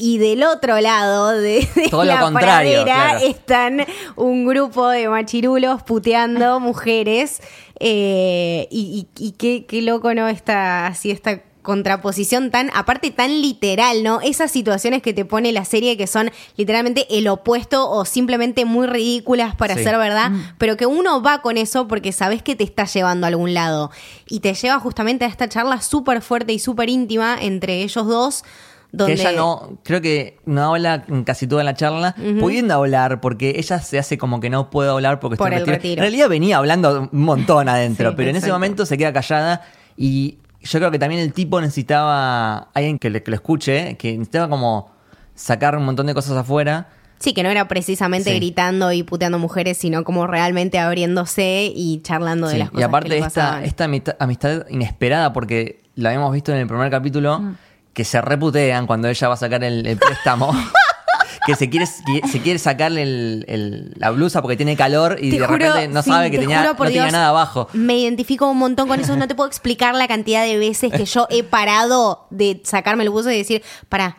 Y 0.00 0.18
del 0.18 0.44
otro 0.44 0.80
lado 0.80 1.30
de, 1.32 1.68
de 1.74 1.88
Todo 1.90 2.04
lo 2.04 2.12
la 2.14 2.20
contrario, 2.20 2.84
claro. 2.84 3.18
están 3.26 3.84
un 4.16 4.46
grupo 4.46 4.88
de 4.88 5.08
machirulos 5.08 5.82
puteando 5.82 6.60
mujeres. 6.60 7.42
eh, 7.80 8.68
y 8.70 9.08
y- 9.18 9.26
y 9.28 9.32
qué, 9.32 9.66
qué 9.66 9.82
loco, 9.82 10.14
¿no? 10.14 10.28
Esta, 10.28 10.86
así, 10.86 11.10
esta 11.10 11.42
contraposición 11.62 12.50
tan, 12.50 12.70
aparte 12.74 13.10
tan 13.10 13.42
literal, 13.42 14.02
¿no? 14.02 14.20
Esas 14.22 14.50
situaciones 14.50 15.02
que 15.02 15.12
te 15.12 15.24
pone 15.26 15.52
la 15.52 15.64
serie 15.66 15.96
que 15.98 16.06
son 16.06 16.30
literalmente 16.56 17.06
el 17.10 17.28
opuesto 17.28 17.90
o 17.90 18.04
simplemente 18.06 18.64
muy 18.64 18.86
ridículas 18.86 19.54
para 19.54 19.76
Sí. 19.76 19.82
ser 19.84 19.98
verdad, 19.98 20.30
pero 20.56 20.76
que 20.78 20.86
uno 20.86 21.20
va 21.22 21.42
con 21.42 21.58
eso 21.58 21.86
porque 21.86 22.12
sabes 22.12 22.42
que 22.42 22.56
te 22.56 22.64
está 22.64 22.84
llevando 22.86 23.26
a 23.26 23.28
algún 23.28 23.52
lado. 23.52 23.90
Y 24.28 24.40
te 24.40 24.54
lleva 24.54 24.80
justamente 24.80 25.26
a 25.26 25.28
esta 25.28 25.48
charla 25.48 25.82
súper 25.82 26.22
fuerte 26.22 26.52
y 26.54 26.58
súper 26.58 26.88
íntima 26.88 27.36
entre 27.38 27.82
ellos 27.82 28.06
dos. 28.06 28.44
Donde 28.90 29.14
Que 29.16 29.20
ella 29.20 29.32
no, 29.32 29.78
creo 29.84 30.00
que 30.00 30.38
no 30.46 30.62
habla 30.74 31.04
casi 31.26 31.46
toda 31.46 31.62
la 31.62 31.74
charla, 31.74 32.14
pudiendo 32.40 32.72
hablar, 32.74 33.20
porque 33.20 33.54
ella 33.58 33.80
se 33.80 33.98
hace 33.98 34.16
como 34.16 34.40
que 34.40 34.48
no 34.48 34.70
puede 34.70 34.88
hablar 34.90 35.20
porque 35.20 35.36
Por 35.36 35.48
está 35.48 35.56
en 35.58 35.60
retiro. 35.66 35.76
retiro. 35.76 35.92
En 35.94 36.02
realidad 36.04 36.28
venía 36.30 36.56
hablando 36.56 37.08
un 37.12 37.22
montón 37.24 37.68
adentro, 37.68 38.10
Sí, 38.10 38.14
pero 38.16 38.30
en 38.30 38.36
ese 38.36 38.50
momento 38.50 38.86
se 38.86 38.96
queda 38.96 39.12
callada 39.12 39.60
y 39.96 40.38
yo 40.62 40.78
creo 40.78 40.90
que 40.90 40.98
también 40.98 41.20
el 41.20 41.32
tipo 41.34 41.60
necesitaba 41.60 42.68
alguien 42.74 42.98
que, 42.98 43.10
le- 43.10 43.22
que 43.22 43.30
lo 43.30 43.34
escuche, 43.36 43.96
que 43.98 44.12
necesitaba 44.12 44.48
como 44.48 44.90
sacar 45.34 45.76
un 45.76 45.84
montón 45.84 46.06
de 46.06 46.14
cosas 46.14 46.36
afuera. 46.36 46.88
Sí, 47.18 47.34
que 47.34 47.42
no 47.42 47.50
era 47.50 47.68
precisamente 47.68 48.30
Sí. 48.30 48.36
gritando 48.36 48.92
y 48.92 49.02
puteando 49.02 49.38
mujeres, 49.38 49.76
sino 49.76 50.04
como 50.04 50.26
realmente 50.26 50.78
abriéndose 50.78 51.70
y 51.74 52.00
charlando 52.02 52.46
de 52.46 52.54
Sí, 52.54 52.58
las 52.60 52.70
cosas 52.70 52.80
y 52.80 52.84
aparte 52.84 53.08
que 53.10 53.14
le 53.16 53.26
esta, 53.26 53.42
pasaban. 53.42 53.64
esta 53.64 53.84
amistad, 53.84 54.16
amistad 54.20 54.66
inesperada, 54.70 55.32
porque 55.32 55.82
la 55.96 56.10
habíamos 56.10 56.32
visto 56.32 56.52
en 56.52 56.58
el 56.58 56.66
primer 56.66 56.90
capítulo, 56.90 57.40
Mm. 57.40 57.56
Que 57.98 58.04
se 58.04 58.20
reputean 58.20 58.86
cuando 58.86 59.08
ella 59.08 59.26
va 59.26 59.34
a 59.34 59.36
sacar 59.36 59.64
el, 59.64 59.84
el 59.84 59.98
préstamo. 59.98 60.52
que 61.46 61.56
se 61.56 61.68
quiere, 61.68 61.86
se 61.86 62.40
quiere 62.42 62.60
sacarle 62.60 63.02
el- 63.02 63.44
el- 63.48 63.92
la 63.96 64.10
blusa 64.10 64.40
porque 64.40 64.56
tiene 64.56 64.76
calor 64.76 65.16
y 65.20 65.30
Te 65.30 65.40
de 65.40 65.46
juro, 65.46 65.58
repente 65.58 65.88
no 65.88 66.02
sí, 66.02 66.10
sabe 66.10 66.30
que 66.30 66.36
te 66.36 66.42
tenía, 66.42 66.62
no 66.62 66.76
tenía 66.76 67.10
nada 67.10 67.30
abajo. 67.30 67.68
Me 67.72 67.98
identifico 67.98 68.46
un 68.48 68.58
montón 68.58 68.86
con 68.86 69.00
eso. 69.00 69.16
No 69.16 69.26
te 69.26 69.34
puedo 69.34 69.48
explicar 69.48 69.96
la 69.96 70.06
cantidad 70.06 70.44
de 70.44 70.58
veces 70.58 70.92
que 70.92 71.06
yo 71.06 71.26
he 71.30 71.42
parado 71.42 72.28
de 72.30 72.60
sacarme 72.64 73.02
el 73.02 73.10
buzo 73.10 73.32
y 73.32 73.36
decir, 73.38 73.62
para, 73.88 74.16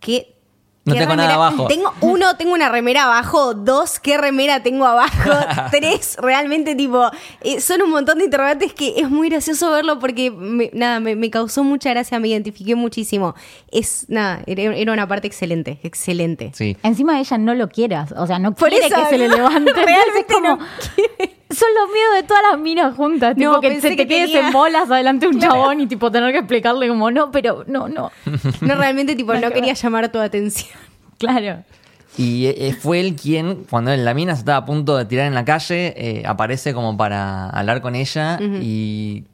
¿qué? 0.00 0.29
No 0.84 0.94
tengo 0.94 1.14
nada 1.14 1.28
remera? 1.28 1.34
abajo. 1.34 1.66
Tengo 1.68 1.92
uno, 2.00 2.36
tengo 2.36 2.54
una 2.54 2.68
remera 2.70 3.04
abajo. 3.04 3.52
Dos, 3.54 4.00
¿qué 4.00 4.16
remera 4.16 4.62
tengo 4.62 4.86
abajo? 4.86 5.30
Tres, 5.70 6.16
realmente, 6.20 6.74
tipo, 6.74 7.10
eh, 7.42 7.60
son 7.60 7.82
un 7.82 7.90
montón 7.90 8.18
de 8.18 8.24
interrogantes 8.24 8.72
que 8.72 8.94
es 8.98 9.10
muy 9.10 9.28
gracioso 9.28 9.70
verlo 9.70 9.98
porque, 9.98 10.30
me- 10.30 10.70
nada, 10.72 10.98
me, 10.98 11.14
me 11.16 11.30
causó 11.30 11.64
mucha 11.64 11.90
gracia, 11.90 12.18
me 12.18 12.28
identifiqué 12.28 12.74
muchísimo. 12.76 13.34
Es, 13.70 14.06
nada, 14.08 14.42
era, 14.46 14.74
era 14.74 14.92
una 14.92 15.06
parte 15.06 15.26
excelente, 15.26 15.78
excelente. 15.82 16.50
Sí. 16.54 16.76
Encima 16.82 17.20
ella 17.20 17.36
no 17.38 17.54
lo 17.54 17.68
quiera, 17.68 18.06
o 18.16 18.26
sea, 18.26 18.38
no 18.38 18.54
Por 18.54 18.70
quiere 18.70 18.86
eso, 18.86 18.96
que 18.96 19.04
se 19.06 19.18
le 19.18 19.28
levante. 19.28 19.72
Realmente 19.74 20.26
es 20.28 20.34
como, 20.34 20.56
no 20.56 20.66
Son 21.50 21.68
los 21.78 21.90
miedos 21.92 22.14
de 22.14 22.22
todas 22.22 22.42
las 22.52 22.60
minas 22.60 22.94
juntas, 22.94 23.36
No, 23.36 23.50
tipo 23.54 23.60
que 23.60 23.68
pensé 23.70 23.88
se 23.88 23.96
que 23.96 24.02
te 24.04 24.08
quedes 24.08 24.30
tenía- 24.32 24.46
en 24.48 24.52
bolas 24.52 24.90
adelante 24.90 25.26
de 25.28 25.32
un 25.34 25.40
chabón 25.40 25.80
y 25.80 25.86
tipo 25.88 26.10
tener 26.10 26.32
que 26.32 26.38
explicarle 26.38 26.86
como 26.88 27.10
no, 27.10 27.30
pero 27.32 27.64
no, 27.66 27.88
no. 27.88 28.10
No, 28.60 28.74
realmente, 28.76 29.16
tipo, 29.16 29.34
no 29.34 29.40
que 29.48 29.52
quería 29.54 29.74
llamar 29.74 30.10
tu 30.12 30.18
atención. 30.18 30.70
Claro. 31.18 31.64
Y 32.16 32.46
eh, 32.46 32.74
fue 32.80 33.00
él 33.00 33.14
quien, 33.14 33.64
cuando 33.68 33.94
la 33.96 34.14
mina 34.14 34.34
se 34.34 34.40
estaba 34.40 34.58
a 34.58 34.64
punto 34.64 34.96
de 34.96 35.04
tirar 35.04 35.26
en 35.26 35.34
la 35.34 35.44
calle, 35.44 35.92
eh, 35.96 36.22
aparece 36.26 36.72
como 36.72 36.96
para 36.96 37.50
hablar 37.50 37.82
con 37.82 37.94
ella 37.94 38.38
y 38.40 39.24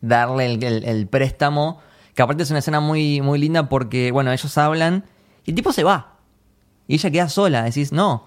darle 0.00 0.46
el, 0.54 0.64
el- 0.64 0.84
el 0.84 1.06
préstamo. 1.06 1.80
Que 2.14 2.22
aparte 2.22 2.42
es 2.42 2.50
una 2.50 2.58
escena 2.58 2.80
muy, 2.80 3.20
muy 3.20 3.38
linda 3.38 3.68
porque, 3.68 4.10
bueno, 4.12 4.32
ellos 4.32 4.58
hablan 4.58 5.04
y 5.46 5.50
el 5.52 5.54
tipo 5.54 5.72
se 5.72 5.84
va. 5.84 6.16
Y 6.88 6.94
ella 6.94 7.10
queda 7.10 7.28
sola. 7.28 7.62
Decís, 7.62 7.92
no. 7.92 8.26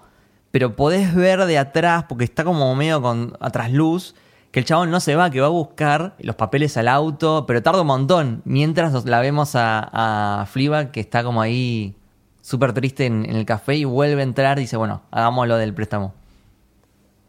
Pero 0.54 0.76
podés 0.76 1.12
ver 1.16 1.46
de 1.46 1.58
atrás, 1.58 2.04
porque 2.08 2.22
está 2.22 2.44
como 2.44 2.72
medio 2.76 3.02
con 3.02 3.36
atrás 3.40 3.72
luz, 3.72 4.14
que 4.52 4.60
el 4.60 4.64
chabón 4.64 4.88
no 4.88 5.00
se 5.00 5.16
va, 5.16 5.28
que 5.28 5.40
va 5.40 5.48
a 5.48 5.50
buscar 5.50 6.14
los 6.20 6.36
papeles 6.36 6.76
al 6.76 6.86
auto, 6.86 7.44
pero 7.44 7.60
tarda 7.60 7.80
un 7.80 7.88
montón. 7.88 8.40
Mientras 8.44 9.04
la 9.04 9.18
vemos 9.18 9.56
a, 9.56 9.90
a 9.92 10.46
que 10.92 11.00
está 11.00 11.24
como 11.24 11.42
ahí 11.42 11.96
súper 12.40 12.72
triste 12.72 13.04
en, 13.06 13.28
en 13.28 13.34
el 13.34 13.46
café 13.46 13.74
y 13.74 13.84
vuelve 13.84 14.20
a 14.20 14.22
entrar 14.22 14.58
y 14.58 14.60
dice, 14.60 14.76
bueno, 14.76 15.02
hagamos 15.10 15.48
lo 15.48 15.56
del 15.56 15.74
préstamo. 15.74 16.14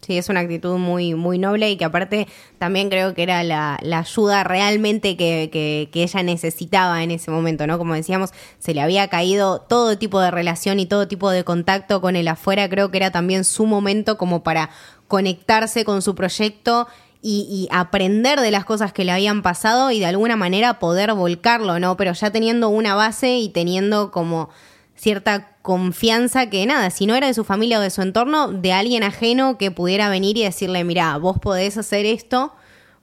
Sí, 0.06 0.18
es 0.20 0.30
una 0.30 0.42
actitud 0.42 0.78
muy, 0.78 1.16
muy 1.16 1.40
noble 1.40 1.72
y 1.72 1.78
que 1.78 1.86
aparte 1.86 2.28
también 2.60 2.90
creo 2.90 3.16
que 3.16 3.24
era 3.24 3.42
la, 3.44 3.80
la 3.82 4.00
ayuda 4.00 4.44
realmente 4.44 5.18
que, 5.18 5.50
que- 5.52 5.90
que 5.92 6.04
ella 6.04 6.22
necesitaba 6.22 7.02
en 7.02 7.10
ese 7.12 7.32
momento, 7.32 7.66
¿no? 7.66 7.78
Como 7.80 7.96
decíamos, 7.96 8.30
se 8.60 8.74
le 8.76 8.82
había 8.82 9.08
caído 9.08 9.62
todo 9.62 9.98
tipo 9.98 10.20
de 10.20 10.30
relación 10.30 10.80
y 10.80 10.86
todo 10.86 11.08
tipo 11.08 11.32
de 11.32 11.44
contacto 11.44 12.02
con 12.02 12.16
el 12.16 12.28
afuera. 12.28 12.70
Creo 12.70 12.92
que 12.92 12.98
era 12.98 13.10
también 13.12 13.44
su 13.46 13.66
momento 13.66 14.18
como 14.18 14.44
para 14.44 14.70
conectarse 15.08 15.86
con 15.86 16.02
su 16.02 16.14
proyecto 16.14 16.88
y, 17.22 17.48
y 17.50 17.68
aprender 17.76 18.40
de 18.42 18.52
las 18.52 18.66
cosas 18.66 18.94
que 18.94 19.04
le 19.06 19.12
habían 19.12 19.42
pasado 19.42 19.90
y 19.90 20.00
de 20.00 20.06
alguna 20.06 20.36
manera 20.36 20.78
poder 20.78 21.14
volcarlo, 21.14 21.80
¿no? 21.80 21.98
Pero 21.98 22.14
ya 22.14 22.30
teniendo 22.32 22.70
una 22.70 22.94
base 22.94 23.38
y 23.38 23.50
teniendo 23.50 24.12
como 24.12 24.50
cierta 24.96 25.58
confianza 25.62 26.50
que 26.50 26.66
nada, 26.66 26.90
si 26.90 27.06
no 27.06 27.16
era 27.16 27.28
de 27.28 27.34
su 27.34 27.44
familia 27.44 27.80
o 27.80 27.82
de 27.82 27.90
su 27.90 28.02
entorno, 28.02 28.52
de 28.52 28.72
alguien 28.72 29.04
ajeno 29.04 29.58
que 29.58 29.72
pudiera 29.72 30.10
venir 30.10 30.38
y 30.38 30.44
decirle, 30.44 30.84
mira, 30.84 31.18
vos 31.18 31.38
podés 31.40 31.78
hacer 31.78 32.06
esto 32.06 32.54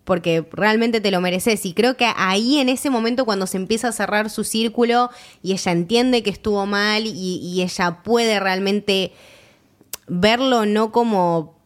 porque 0.04 0.46
realmente 0.52 1.00
te 1.00 1.10
lo 1.10 1.20
mereces. 1.20 1.64
Y 1.64 1.74
creo 1.74 1.96
que 1.96 2.10
ahí 2.16 2.58
en 2.58 2.68
ese 2.68 2.90
momento 2.90 3.24
cuando 3.24 3.46
se 3.46 3.56
empieza 3.56 3.88
a 3.88 3.92
cerrar 3.92 4.30
su 4.30 4.44
círculo 4.44 5.10
y 5.42 5.52
ella 5.52 5.72
entiende 5.72 6.22
que 6.22 6.30
estuvo 6.30 6.66
mal 6.66 7.06
y, 7.06 7.10
y 7.10 7.62
ella 7.62 8.02
puede 8.02 8.40
realmente 8.40 9.12
verlo 10.08 10.66
no 10.66 10.92
como 10.92 11.61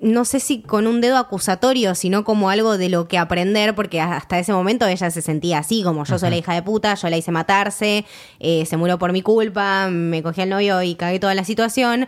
no 0.00 0.24
sé 0.24 0.40
si 0.40 0.60
con 0.60 0.86
un 0.86 1.00
dedo 1.00 1.16
acusatorio, 1.16 1.94
sino 1.94 2.24
como 2.24 2.50
algo 2.50 2.76
de 2.76 2.88
lo 2.88 3.08
que 3.08 3.16
aprender, 3.16 3.74
porque 3.74 4.00
hasta 4.00 4.38
ese 4.38 4.52
momento 4.52 4.86
ella 4.86 5.10
se 5.10 5.22
sentía 5.22 5.58
así, 5.58 5.82
como 5.82 6.04
yo 6.04 6.18
soy 6.18 6.30
la 6.30 6.36
hija 6.36 6.52
de 6.52 6.62
puta, 6.62 6.94
yo 6.94 7.08
la 7.08 7.16
hice 7.16 7.30
matarse, 7.30 8.04
eh, 8.40 8.66
se 8.66 8.76
murió 8.76 8.98
por 8.98 9.12
mi 9.12 9.22
culpa, 9.22 9.88
me 9.90 10.22
cogí 10.22 10.42
al 10.42 10.50
novio 10.50 10.82
y 10.82 10.94
cagué 10.94 11.20
toda 11.20 11.34
la 11.34 11.44
situación. 11.44 12.06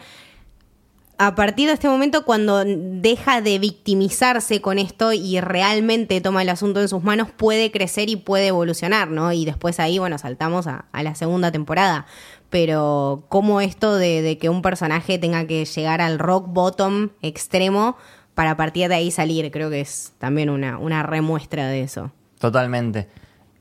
A 1.19 1.35
partir 1.35 1.69
de 1.69 1.75
este 1.75 1.89
momento, 1.89 2.25
cuando 2.25 2.63
deja 2.65 3.41
de 3.41 3.59
victimizarse 3.59 4.61
con 4.61 4.79
esto 4.79 5.13
y 5.13 5.41
realmente 5.41 6.21
toma 6.21 6.43
el 6.43 6.49
asunto 6.51 6.81
en 6.81 6.89
sus 6.89 7.03
manos, 7.03 7.29
puede 7.35 7.71
crecer 7.71 8.11
y 8.11 8.17
puede 8.17 8.49
evolucionar, 8.49 9.09
¿no? 9.09 9.33
Y 9.33 9.45
después 9.45 9.81
ahí, 9.81 9.99
bueno, 9.99 10.19
saltamos 10.19 10.67
a, 10.67 10.85
la 10.93 11.15
segunda 11.15 11.51
temporada. 11.51 12.07
Pero 12.51 13.25
como 13.29 13.61
esto 13.61 13.97
de, 13.97 14.39
que 14.41 14.49
un 14.49 14.63
personaje 14.63 15.19
tenga 15.19 15.47
que 15.47 15.65
llegar 15.65 16.01
al 16.01 16.19
rock 16.19 16.47
bottom 16.49 17.11
extremo 17.23 17.97
para 18.35 18.53
a 18.53 18.57
partir 18.57 18.89
de 18.89 18.97
ahí 18.97 19.11
salir, 19.11 19.51
creo 19.51 19.71
que 19.71 19.81
es 19.81 20.13
también 20.19 20.51
una, 20.51 20.79
una 20.79 21.03
remuestra 21.03 21.67
de 21.69 21.83
eso. 21.83 22.13
Totalmente. 22.39 23.09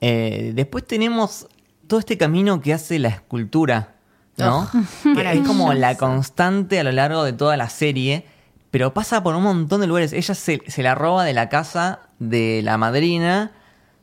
Eh, 0.01 0.51
después 0.53 0.85
tenemos 0.85 1.47
todo 1.87 1.99
este 1.99 2.17
camino 2.17 2.59
que 2.61 2.73
hace 2.73 2.99
la 2.99 3.09
escultura, 3.09 3.94
¿no? 4.37 4.69
Que 5.03 5.31
es 5.33 5.47
como 5.47 5.73
la 5.73 5.95
constante 5.97 6.79
a 6.79 6.83
lo 6.83 6.91
largo 6.91 7.23
de 7.23 7.33
toda 7.33 7.57
la 7.57 7.69
serie, 7.69 8.25
pero 8.71 8.93
pasa 8.93 9.23
por 9.23 9.35
un 9.35 9.43
montón 9.43 9.81
de 9.81 9.87
lugares. 9.87 10.11
Ella 10.13 10.33
se, 10.35 10.61
se 10.67 10.83
la 10.83 10.95
roba 10.95 11.23
de 11.23 11.33
la 11.33 11.49
casa 11.49 11.99
de 12.19 12.61
la 12.63 12.77
madrina, 12.77 13.51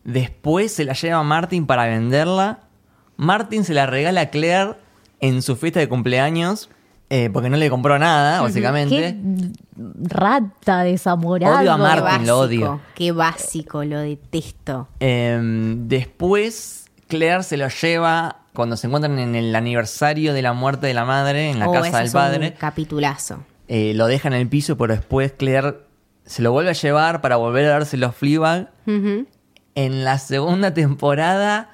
después 0.05 0.73
se 0.73 0.85
la 0.85 0.95
lleva 0.95 1.18
a 1.18 1.23
Martin 1.23 1.66
para 1.66 1.87
venderla, 1.87 2.61
Martin 3.16 3.64
se 3.64 3.75
la 3.75 3.87
regala 3.87 4.23
a 4.23 4.27
Claire 4.31 4.75
en 5.21 5.42
su 5.42 5.57
fiesta 5.57 5.81
de 5.81 5.88
cumpleaños. 5.88 6.68
eh, 7.11 7.29
porque 7.31 7.51
no 7.51 7.59
le 7.59 7.68
compró 7.68 7.99
nada, 7.99 8.40
básicamente. 8.40 8.97
Qué 8.97 9.53
rata 10.09 10.83
desamorado. 10.83 11.59
Odio 11.59 11.73
a 11.73 11.77
Martin, 11.77 12.05
básico, 12.05 12.27
lo 12.27 12.38
odio. 12.38 12.81
Qué 12.95 13.12
básico, 13.12 13.85
lo 13.85 13.99
detesto. 14.01 14.88
Em, 14.99 15.87
después, 15.88 16.87
Claire 17.09 17.42
se 17.42 17.59
lo 17.59 17.68
lleva 17.68 18.42
cuando 18.55 18.77
se 18.77 18.87
encuentran 18.87 19.19
en 19.19 19.35
el 19.35 19.55
aniversario 19.57 20.33
de 20.35 20.43
la 20.43 20.53
muerte 20.53 20.87
de 20.87 20.95
la 20.95 21.05
madre, 21.05 21.51
en 21.51 21.59
la 21.59 21.69
Oh, 21.69 21.73
casa 21.73 21.99
del 21.99 22.07
es 22.07 22.15
un 22.15 22.21
padre. 22.21 22.55
capitulazo. 22.55 23.45
Eh, 23.69 23.93
lo 23.95 24.07
deja 24.07 24.29
en 24.29 24.35
el 24.35 24.49
piso, 24.49 24.77
pero 24.77 24.95
después 24.95 25.33
Claire 25.33 25.77
se 26.25 26.43
lo 26.43 26.53
vuelve 26.53 26.71
a 26.71 26.75
llevar 26.75 27.21
para 27.21 27.37
volver 27.37 27.65
a 27.67 27.71
dárselo 27.71 28.07
a 28.09 28.12
Fleabag. 28.12 28.71
En 29.75 30.05
la 30.05 30.19
segunda 30.19 30.75
temporada, 30.75 31.71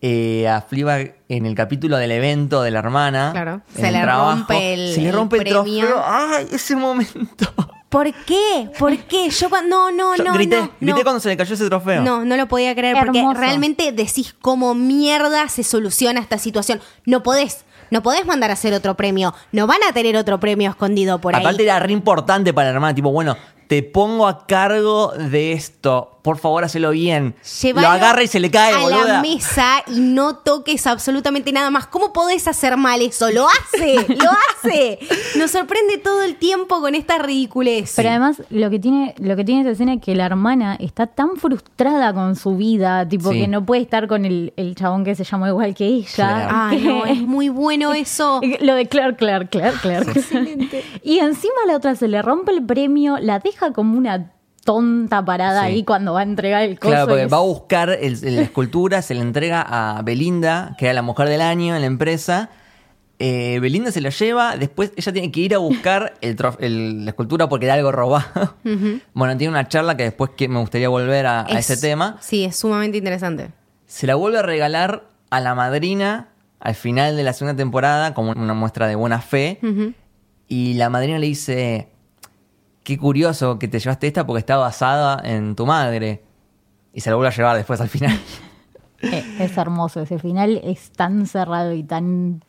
eh, 0.00 0.48
a 0.48 0.62
Fleabag, 0.62 1.16
en 1.28 1.44
el 1.46 1.54
capítulo 1.54 1.96
del 1.98 2.12
evento 2.12 2.62
de 2.62 2.70
la 2.70 2.78
hermana, 2.78 3.30
Claro. 3.32 3.60
Se 3.74 3.88
el 3.88 3.92
le 3.94 4.06
rompe 4.06 4.74
el- 4.74 4.94
se 4.94 5.00
le 5.02 5.12
rompe 5.12 5.36
el, 5.36 5.42
premio. 5.42 5.62
trofeo. 5.62 6.02
¡Ay, 6.06 6.46
ese 6.52 6.74
momento! 6.76 7.46
¿Por 7.94 8.12
qué? 8.24 8.70
¿Por 8.76 8.96
qué? 9.04 9.30
Yo 9.30 9.48
cuando... 9.48 9.90
No, 9.90 9.90
no, 9.92 10.16
Yo 10.16 10.24
no. 10.24 10.32
grité, 10.34 10.56
no, 10.60 10.70
grité 10.80 10.98
no. 10.98 11.02
cuando 11.04 11.20
se 11.20 11.28
le 11.28 11.36
cayó 11.36 11.54
ese 11.54 11.68
trofeo. 11.68 12.02
No, 12.02 12.24
no 12.24 12.36
lo 12.36 12.48
podía 12.48 12.74
creer 12.74 12.96
porque 12.98 13.20
Hermoso. 13.20 13.38
realmente 13.38 13.92
decís 13.92 14.34
cómo 14.42 14.74
mierda 14.74 15.48
se 15.48 15.62
soluciona 15.62 16.18
esta 16.20 16.38
situación. 16.38 16.80
No 17.06 17.22
podés, 17.22 17.64
no 17.90 18.02
podés 18.02 18.26
mandar 18.26 18.50
a 18.50 18.54
hacer 18.54 18.74
otro 18.74 18.96
premio. 18.96 19.32
No 19.52 19.68
van 19.68 19.78
a 19.88 19.92
tener 19.92 20.16
otro 20.16 20.40
premio 20.40 20.70
escondido 20.70 21.20
por 21.20 21.36
Aparte 21.36 21.62
ahí. 21.62 21.68
era 21.68 21.78
re 21.78 21.92
importante 21.92 22.52
para 22.52 22.70
la 22.70 22.74
hermana, 22.74 22.94
tipo, 22.96 23.12
bueno, 23.12 23.36
te 23.68 23.84
pongo 23.84 24.26
a 24.26 24.44
cargo 24.46 25.12
de 25.12 25.52
esto. 25.52 26.13
Por 26.24 26.38
favor, 26.38 26.64
hacelo 26.64 26.90
bien. 26.92 27.34
Llévalo 27.60 27.86
lo 27.86 27.92
agarra 27.92 28.22
y 28.22 28.26
se 28.28 28.40
le 28.40 28.50
cae, 28.50 28.72
a 28.72 28.78
boluda. 28.78 29.04
la 29.04 29.20
mesa 29.20 29.82
y 29.86 30.00
no 30.00 30.36
toques 30.36 30.86
absolutamente 30.86 31.52
nada 31.52 31.68
más. 31.70 31.86
¿Cómo 31.86 32.14
podés 32.14 32.48
hacer 32.48 32.78
mal 32.78 33.02
eso? 33.02 33.30
Lo 33.30 33.46
hace, 33.46 33.94
lo 34.08 34.30
hace. 34.30 34.98
Nos 35.36 35.50
sorprende 35.50 35.98
todo 35.98 36.22
el 36.22 36.36
tiempo 36.36 36.80
con 36.80 36.94
esta 36.94 37.18
ridiculez. 37.18 37.92
Pero 37.94 38.08
además, 38.08 38.42
lo 38.48 38.70
que 38.70 38.78
tiene, 38.78 39.14
lo 39.18 39.36
que 39.36 39.44
tiene 39.44 39.60
esa 39.60 39.72
escena 39.72 39.92
es 39.92 40.00
que 40.00 40.14
la 40.14 40.24
hermana 40.24 40.76
está 40.80 41.06
tan 41.08 41.36
frustrada 41.36 42.14
con 42.14 42.36
su 42.36 42.56
vida, 42.56 43.06
tipo 43.06 43.30
Sí. 43.30 43.40
que 43.40 43.48
no 43.48 43.66
puede 43.66 43.82
estar 43.82 44.08
con 44.08 44.24
el, 44.24 44.54
el 44.56 44.74
chabón 44.76 45.04
que 45.04 45.14
se 45.14 45.24
llama 45.24 45.50
igual 45.50 45.74
que 45.74 45.84
ella. 45.84 46.08
Claro. 46.14 46.70
Que- 46.70 46.82
no, 46.84 47.04
es 47.04 47.20
muy 47.20 47.50
bueno 47.50 47.92
eso. 47.92 48.40
Lo 48.62 48.74
de 48.76 48.86
Claire, 48.88 49.14
Claire, 49.16 49.46
Claire, 49.48 49.76
Claire. 49.82 50.06
y 51.02 51.18
encima 51.18 51.52
la 51.66 51.76
otra 51.76 51.94
se 51.96 52.08
le 52.08 52.22
rompe 52.22 52.50
el 52.52 52.64
premio, 52.64 53.18
la 53.20 53.40
deja 53.40 53.74
como 53.74 53.98
una 53.98 54.30
tonta 54.64 55.24
parada 55.24 55.60
Sí. 55.62 55.66
ahí 55.66 55.84
cuando 55.84 56.14
va 56.14 56.20
a 56.20 56.22
entregar 56.24 56.62
el 56.62 56.78
coso. 56.78 56.90
Claro, 56.92 57.06
porque 57.08 57.24
es- 57.24 57.32
va 57.32 57.36
a 57.36 57.40
buscar 57.40 57.90
el- 57.90 58.18
la 58.36 58.42
escultura, 58.42 59.02
se 59.02 59.14
le 59.14 59.20
entrega 59.20 59.62
a 59.66 60.02
Belinda, 60.02 60.74
que 60.78 60.86
era 60.86 60.94
la 60.94 61.02
mujer 61.02 61.28
del 61.28 61.42
año 61.42 61.74
en 61.74 61.80
la 61.82 61.86
empresa. 61.86 62.50
Eh, 63.20 63.58
Belinda 63.60 63.92
se 63.92 64.00
la 64.00 64.10
lleva, 64.10 64.56
después 64.56 64.92
ella 64.96 65.12
tiene 65.12 65.30
que 65.30 65.40
ir 65.40 65.54
a 65.54 65.58
buscar 65.58 66.14
el 66.20 66.36
trof- 66.36 66.56
el- 66.58 67.04
la 67.04 67.10
escultura 67.12 67.48
porque 67.48 67.66
era 67.66 67.74
algo 67.74 67.92
robado. 67.92 68.56
Bueno, 69.14 69.36
tiene 69.36 69.50
una 69.52 69.68
charla 69.68 69.96
que 69.96 70.02
después 70.02 70.30
que 70.36 70.48
me 70.48 70.58
gustaría 70.58 70.88
volver 70.88 71.26
a, 71.26 71.42
a 71.42 71.58
Es- 71.58 71.70
ese 71.70 71.80
tema. 71.80 72.16
Sí, 72.20 72.44
es 72.44 72.56
sumamente 72.56 72.98
interesante. 72.98 73.50
Se 73.86 74.06
la 74.08 74.16
vuelve 74.16 74.38
a 74.38 74.42
regalar 74.42 75.04
a 75.30 75.40
la 75.40 75.54
madrina 75.54 76.28
al 76.58 76.74
final 76.74 77.16
de 77.16 77.22
la 77.22 77.32
segunda 77.34 77.56
temporada 77.56 78.14
como 78.14 78.32
una 78.32 78.54
muestra 78.54 78.88
de 78.88 78.96
buena 78.96 79.20
fe. 79.20 79.60
Y 80.48 80.74
la 80.74 80.90
madrina 80.90 81.18
le 81.18 81.26
dice, 81.26 81.88
qué 82.84 82.98
curioso 82.98 83.58
que 83.58 83.66
te 83.66 83.80
llevaste 83.80 84.06
esta 84.06 84.26
porque 84.26 84.40
está 84.40 84.56
basada 84.56 85.20
en 85.24 85.56
tu 85.56 85.66
madre. 85.66 86.22
Y 86.92 87.00
se 87.00 87.10
la 87.10 87.16
vuelve 87.16 87.34
a 87.34 87.36
llevar 87.36 87.56
después 87.56 87.80
al 87.80 87.88
final. 87.88 88.18
Eh, 89.02 89.22
es 89.40 89.58
hermoso, 89.58 90.00
ese 90.00 90.18
final 90.18 90.62
es 90.64 90.90
tan 90.90 91.26
cerrado 91.26 91.74
y 91.74 91.82
tan 91.82 92.42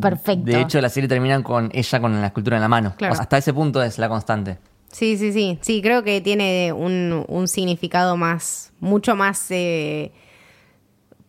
perfecto. 0.00 0.50
De 0.50 0.62
hecho, 0.62 0.80
la 0.80 0.88
serie 0.88 1.06
termina 1.06 1.42
con 1.42 1.68
ella 1.74 2.00
con 2.00 2.18
la 2.18 2.28
escultura 2.28 2.56
en 2.56 2.62
la 2.62 2.68
mano. 2.68 2.94
Claro. 2.96 3.12
O 3.12 3.16
sea, 3.16 3.24
hasta 3.24 3.36
ese 3.36 3.52
punto 3.52 3.82
es 3.82 3.98
la 3.98 4.08
constante. 4.08 4.56
Sí, 4.90 5.18
sí, 5.18 5.34
sí. 5.34 5.58
Sí, 5.60 5.82
creo 5.82 6.04
que 6.04 6.22
tiene 6.22 6.72
un, 6.72 7.26
un 7.28 7.46
significado 7.46 8.16
más, 8.16 8.72
mucho 8.80 9.16
más 9.16 9.50
eh, 9.50 10.12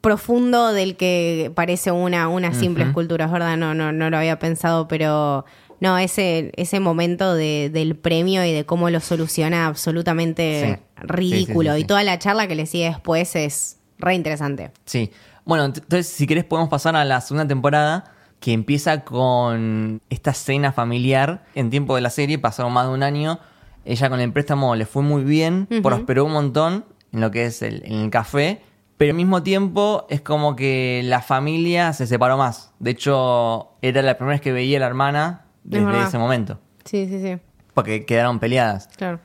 profundo 0.01 0.71
del 0.71 0.95
que 0.95 1.51
parece 1.53 1.91
una, 1.91 2.29
una 2.29 2.53
simple 2.53 2.85
escultura, 2.85 3.25
es 3.25 3.31
verdad, 3.31 3.57
no, 3.57 3.73
no, 3.73 3.91
no 3.91 4.09
lo 4.09 4.17
había 4.17 4.39
pensado, 4.39 4.87
pero 4.87 5.45
no, 5.79 5.97
ese, 5.97 6.51
ese 6.55 6.79
momento 6.79 7.33
de- 7.33 7.69
del 7.71 7.95
premio 7.95 8.43
y 8.45 8.51
de 8.53 8.65
cómo 8.65 8.89
lo 8.89 8.99
soluciona 8.99 9.67
absolutamente 9.67 10.77
Sí. 10.77 11.03
ridículo. 11.07 11.71
Sí, 11.71 11.75
sí, 11.75 11.79
sí, 11.79 11.83
Y 11.83 11.87
toda 11.87 12.03
la 12.03 12.19
charla 12.19 12.47
que 12.47 12.55
le 12.55 12.65
sigue 12.65 12.85
después 12.89 13.35
es 13.35 13.79
re 13.97 14.15
interesante. 14.15 14.71
Sí. 14.85 15.11
Bueno, 15.45 15.65
ent- 15.65 15.77
entonces, 15.81 16.07
si 16.07 16.27
querés, 16.27 16.43
podemos 16.45 16.69
pasar 16.69 16.95
a 16.95 17.03
la 17.05 17.21
segunda 17.21 17.47
temporada, 17.47 18.13
que 18.39 18.53
empieza 18.53 19.03
con 19.03 20.01
esta 20.09 20.33
cena 20.33 20.71
familiar. 20.71 21.43
En 21.55 21.69
tiempo 21.69 21.95
de 21.95 22.01
la 22.01 22.09
serie, 22.09 22.37
pasaron 22.39 22.71
más 22.71 22.87
de 22.87 22.93
un 22.93 23.03
año. 23.03 23.39
Ella 23.85 24.09
con 24.09 24.19
el 24.21 24.31
préstamo 24.31 24.75
le 24.75 24.85
fue 24.85 25.01
muy 25.03 25.23
bien, 25.23 25.67
prosperó 25.83 26.25
un 26.25 26.33
montón 26.33 26.85
en 27.11 27.21
lo 27.21 27.31
que 27.31 27.45
es 27.45 27.61
el, 27.61 27.81
en 27.85 27.93
el 27.99 28.09
café. 28.09 28.61
Pero 28.97 29.11
al 29.11 29.17
mismo 29.17 29.43
tiempo 29.43 30.05
es 30.09 30.21
como 30.21 30.55
que 30.55 31.01
la 31.05 31.21
familia 31.21 31.91
se 31.93 32.05
separó 32.05 32.37
más. 32.37 32.71
De 32.79 32.91
hecho, 32.91 33.71
era 33.81 34.01
la 34.01 34.17
primera 34.17 34.35
vez 34.35 34.41
que 34.41 34.51
veía 34.51 34.77
a 34.77 34.81
la 34.81 34.87
hermana 34.87 35.45
desde 35.69 36.03
ese 36.07 36.17
momento. 36.17 36.59
Sí, 36.83 37.07
sí, 37.07 37.21
sí, 37.21 37.37
Porque 37.73 38.05
quedaron 38.05 38.39
peleadas. 38.39 38.87
claro. 38.97 39.19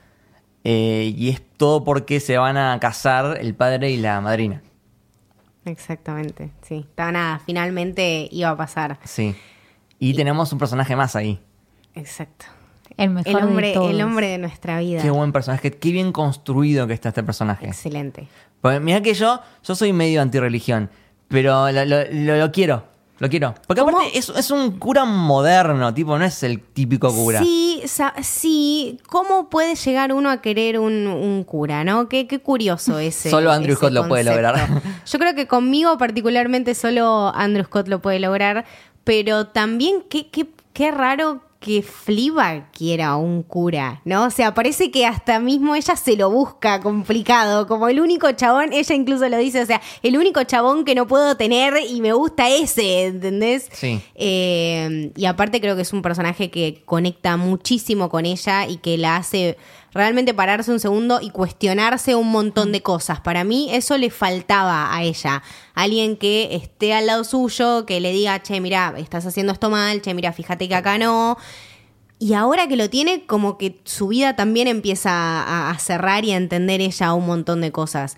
Eh, 0.67 1.13
y 1.15 1.29
es 1.29 1.43
todo 1.57 1.83
porque 1.83 2.19
se 2.19 2.37
van 2.37 2.57
a 2.57 2.79
casar 2.79 3.37
el 3.39 3.53
padre 3.53 3.91
y 3.91 3.97
la 3.97 4.19
madrina. 4.21 4.63
Exactamente, 5.65 6.51
sí. 6.61 6.85
Está 6.89 7.11
nada, 7.11 7.39
finalmente 7.45 8.27
iba 8.31 8.49
a 8.49 8.57
pasar. 8.57 8.99
Sí. 9.03 9.35
Y 9.99 10.13
tenemos 10.13 10.51
un 10.53 10.59
personaje 10.59 10.95
más 10.95 11.15
ahí. 11.15 11.39
Exacto. 11.95 12.45
el 12.97 13.09
mejor 13.09 13.27
El 13.41 13.47
hombre, 13.47 13.67
de 13.69 13.73
todos. 13.73 13.91
el 13.91 14.01
hombre 14.01 14.27
de 14.27 14.37
nuestra 14.37 14.79
vida. 14.79 15.01
Qué 15.01 15.09
buen 15.09 15.31
personaje, 15.31 15.71
qué 15.71 15.91
bien 15.91 16.11
construido 16.11 16.87
que 16.87 16.93
está 16.93 17.09
este 17.09 17.23
personaje. 17.23 17.67
Excelente. 17.67 18.27
Porque 18.61 18.79
mira 18.79 19.01
que 19.01 19.13
yo, 19.13 19.39
yo 19.63 19.75
soy 19.75 19.91
medio 19.93 20.21
antirreligión, 20.21 20.89
pero 21.27 21.71
lo, 21.71 21.85
lo- 21.85 22.03
lo- 22.11 22.37
lo 22.37 22.51
quiero, 22.51 22.85
lo 23.17 23.29
quiero. 23.29 23.55
Porque 23.65 23.81
¿Cómo? 23.81 23.97
aparte 23.97 24.17
es, 24.17 24.29
es 24.29 24.51
un 24.51 24.77
cura 24.77 25.05
moderno, 25.05 25.93
tipo, 25.93 26.17
no 26.17 26.25
es 26.25 26.43
el 26.43 26.61
típico 26.61 27.13
cura. 27.13 27.39
Sí, 27.39 27.81
sí. 28.21 28.99
¿Cómo 29.07 29.49
puede 29.49 29.75
llegar 29.75 30.11
uno 30.11 30.29
a 30.29 30.41
querer 30.41 30.79
un, 30.79 31.07
un 31.07 31.43
cura, 31.45 31.83
no? 31.83 32.09
Qué, 32.09 32.27
qué 32.27 32.39
curioso 32.39 32.99
ese. 32.99 33.29
Solo 33.29 33.51
Andrew 33.51 33.73
ese 33.73 33.79
Scott 33.79 33.93
lo 33.93 34.07
puede 34.07 34.25
lograr. 34.25 34.81
Yo 35.05 35.19
creo 35.19 35.33
que 35.33 35.47
conmigo 35.47 35.97
particularmente 35.97 36.75
solo 36.75 37.31
Andrew 37.33 37.63
Scott 37.65 37.87
lo 37.87 38.01
puede 38.01 38.19
lograr, 38.19 38.65
pero 39.03 39.47
también 39.47 40.03
qué, 40.09 40.29
qué, 40.29 40.47
qué 40.73 40.91
raro 40.91 41.41
que 41.59 41.81
Fleabag 41.81 42.71
quiera 42.71 43.15
un 43.15 43.41
cura, 43.41 44.01
¿no? 44.05 44.25
O 44.25 44.29
sea, 44.29 44.53
parece 44.53 44.91
que 44.91 45.05
hasta 45.05 45.39
mismo 45.39 45.75
ella 45.75 45.95
se 45.95 46.15
lo 46.15 46.29
busca 46.29 46.79
complicado, 46.79 47.65
como 47.67 47.87
el 47.87 47.99
único 47.99 48.31
chabón, 48.33 48.71
ella 48.71 48.95
incluso 48.95 49.27
lo 49.29 49.37
dice, 49.37 49.61
o 49.61 49.65
sea, 49.65 49.81
el 50.03 50.17
único 50.17 50.43
chabón 50.43 50.85
que 50.85 50.93
no 50.93 51.07
puedo 51.07 51.35
tener 51.37 51.73
y 51.89 52.01
me 52.01 52.13
gusta 52.13 52.49
ese, 52.49 53.05
¿entendés? 53.05 53.69
Sí. 53.71 54.01
Eh, 54.15 55.11
y 55.15 55.25
aparte 55.25 55.59
creo 55.59 55.75
que 55.75 55.81
es 55.81 55.93
un 55.93 56.01
personaje 56.01 56.51
que 56.51 56.83
conecta 56.85 57.37
muchísimo 57.37 58.09
con 58.09 58.25
ella 58.25 58.67
y 58.67 58.77
que 58.77 58.97
la 58.97 59.17
hace 59.17 59.57
realmente 59.95 60.33
pararse 60.33 60.71
un 60.71 60.79
segundo 60.79 61.19
y 61.21 61.29
cuestionarse 61.29 62.15
un 62.15 62.29
montón 62.29 62.73
de 62.73 62.81
cosas. 62.81 63.21
Para 63.21 63.45
mí 63.45 63.69
eso 63.71 63.97
le 63.97 64.11
faltaba 64.11 64.93
a 64.93 65.01
ella. 65.03 65.41
Alguien 65.73 66.17
que 66.17 66.53
esté 66.53 66.93
al 66.93 67.07
lado 67.07 67.23
suyo, 67.23 67.85
que 67.85 68.01
le 68.01 68.11
diga, 68.11 68.43
che, 68.43 68.59
mira, 68.59 68.93
estás 68.97 69.25
haciendo 69.25 69.53
esto 69.53 69.69
mal, 69.69 70.01
che, 70.01 70.13
mira, 70.13 70.33
fíjate 70.33 70.67
que 70.67 70.75
acá 70.75 70.97
no. 70.97 71.37
Y 72.19 72.33
ahora 72.33 72.67
que 72.67 72.75
lo 72.75 72.89
tiene, 72.89 73.25
como 73.25 73.57
que 73.57 73.79
su 73.85 74.09
vida 74.09 74.35
también 74.35 74.67
empieza 74.67 75.69
a, 75.69 75.79
cerrar 75.79 76.25
y 76.25 76.31
a 76.31 76.37
entender 76.37 76.81
ella 76.81 77.13
un 77.13 77.25
montón 77.25 77.61
de 77.61 77.71
cosas. 77.71 78.17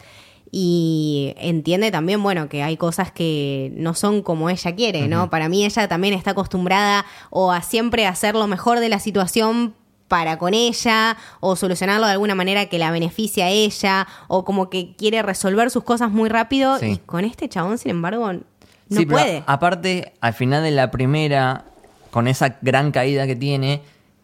y 0.52 1.34
entiende 1.38 1.92
también, 1.92 2.24
bueno, 2.24 2.50
que 2.50 2.64
hay 2.64 2.78
cosas 2.78 3.12
que 3.12 3.72
no 3.76 3.94
son 3.94 4.24
como 4.24 4.50
ella 4.50 4.76
quiere, 4.76 5.08
¿no? 5.08 5.30
Para 5.30 5.50
mí 5.50 5.66
ella 5.66 5.88
también 5.88 6.14
está 6.14 6.32
acostumbrada 6.32 7.06
o 7.30 7.52
a 7.52 7.62
siempre 7.62 8.08
hacer 8.08 8.34
lo 8.34 8.48
mejor 8.48 8.80
de 8.80 8.90
la 8.90 9.00
situación 9.00 9.76
para 10.08 10.38
con 10.38 10.54
ella 10.54 11.18
o 11.40 11.56
solucionarlo 11.56 12.06
de 12.08 12.14
alguna 12.14 12.36
manera 12.36 12.68
que 12.68 12.80
la 12.80 12.92
beneficie 12.92 13.44
a 13.44 13.50
ella 13.50 14.08
o 14.28 14.46
como 14.46 14.70
que 14.70 14.96
quiere 14.96 15.22
resolver 15.22 15.70
sus 15.72 15.84
cosas 15.84 16.12
muy 16.12 16.30
rápido 16.30 16.78
Sí. 16.80 16.86
y 16.94 16.98
con 16.98 17.26
este 17.26 17.50
chabón, 17.50 17.78
sin 17.78 17.92
embargo, 17.92 18.32
no 18.34 18.40
Sí, 18.90 19.06
pero 19.06 19.10
puede. 19.10 19.44
aparte, 19.48 20.14
al 20.22 20.34
final 20.34 20.64
de 20.64 20.72
la 20.72 20.92
primera, 20.92 21.66
con 22.12 22.28
esa 22.28 22.58
gran 22.62 22.92
caída 22.92 23.28
que 23.28 23.36
tiene, 23.36 23.82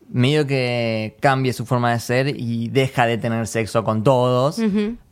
medio 0.10 0.46
que 0.48 1.18
cambia 1.20 1.52
su 1.54 1.66
forma 1.66 1.92
de 1.92 2.00
ser 2.00 2.28
y 2.40 2.70
deja 2.70 3.06
de 3.06 3.18
tener 3.18 3.46
sexo 3.48 3.84
con 3.84 4.04
todos. 4.04 4.62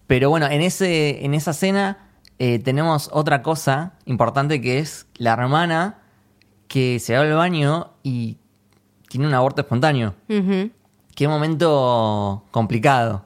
Pero 0.08 0.30
bueno, 0.30 0.48
en, 0.48 0.62
ese, 0.62 1.26
en 1.26 1.34
esa 1.34 1.52
escena 1.52 1.98
eh, 2.40 2.60
tenemos 2.60 3.10
otra 3.14 3.42
cosa 3.42 3.94
importante 4.06 4.62
que 4.62 4.80
es 4.80 5.06
la 5.18 5.34
hermana 5.34 5.98
que 6.68 7.00
se 7.00 7.16
va 7.16 7.22
al 7.22 7.34
baño 7.34 7.92
y 8.04 8.38
tiene 9.12 9.28
un 9.28 9.34
aborto 9.34 9.62
espontáneo. 9.62 10.14
Qué 10.28 11.28
momento 11.28 12.44
complicado. 12.52 13.24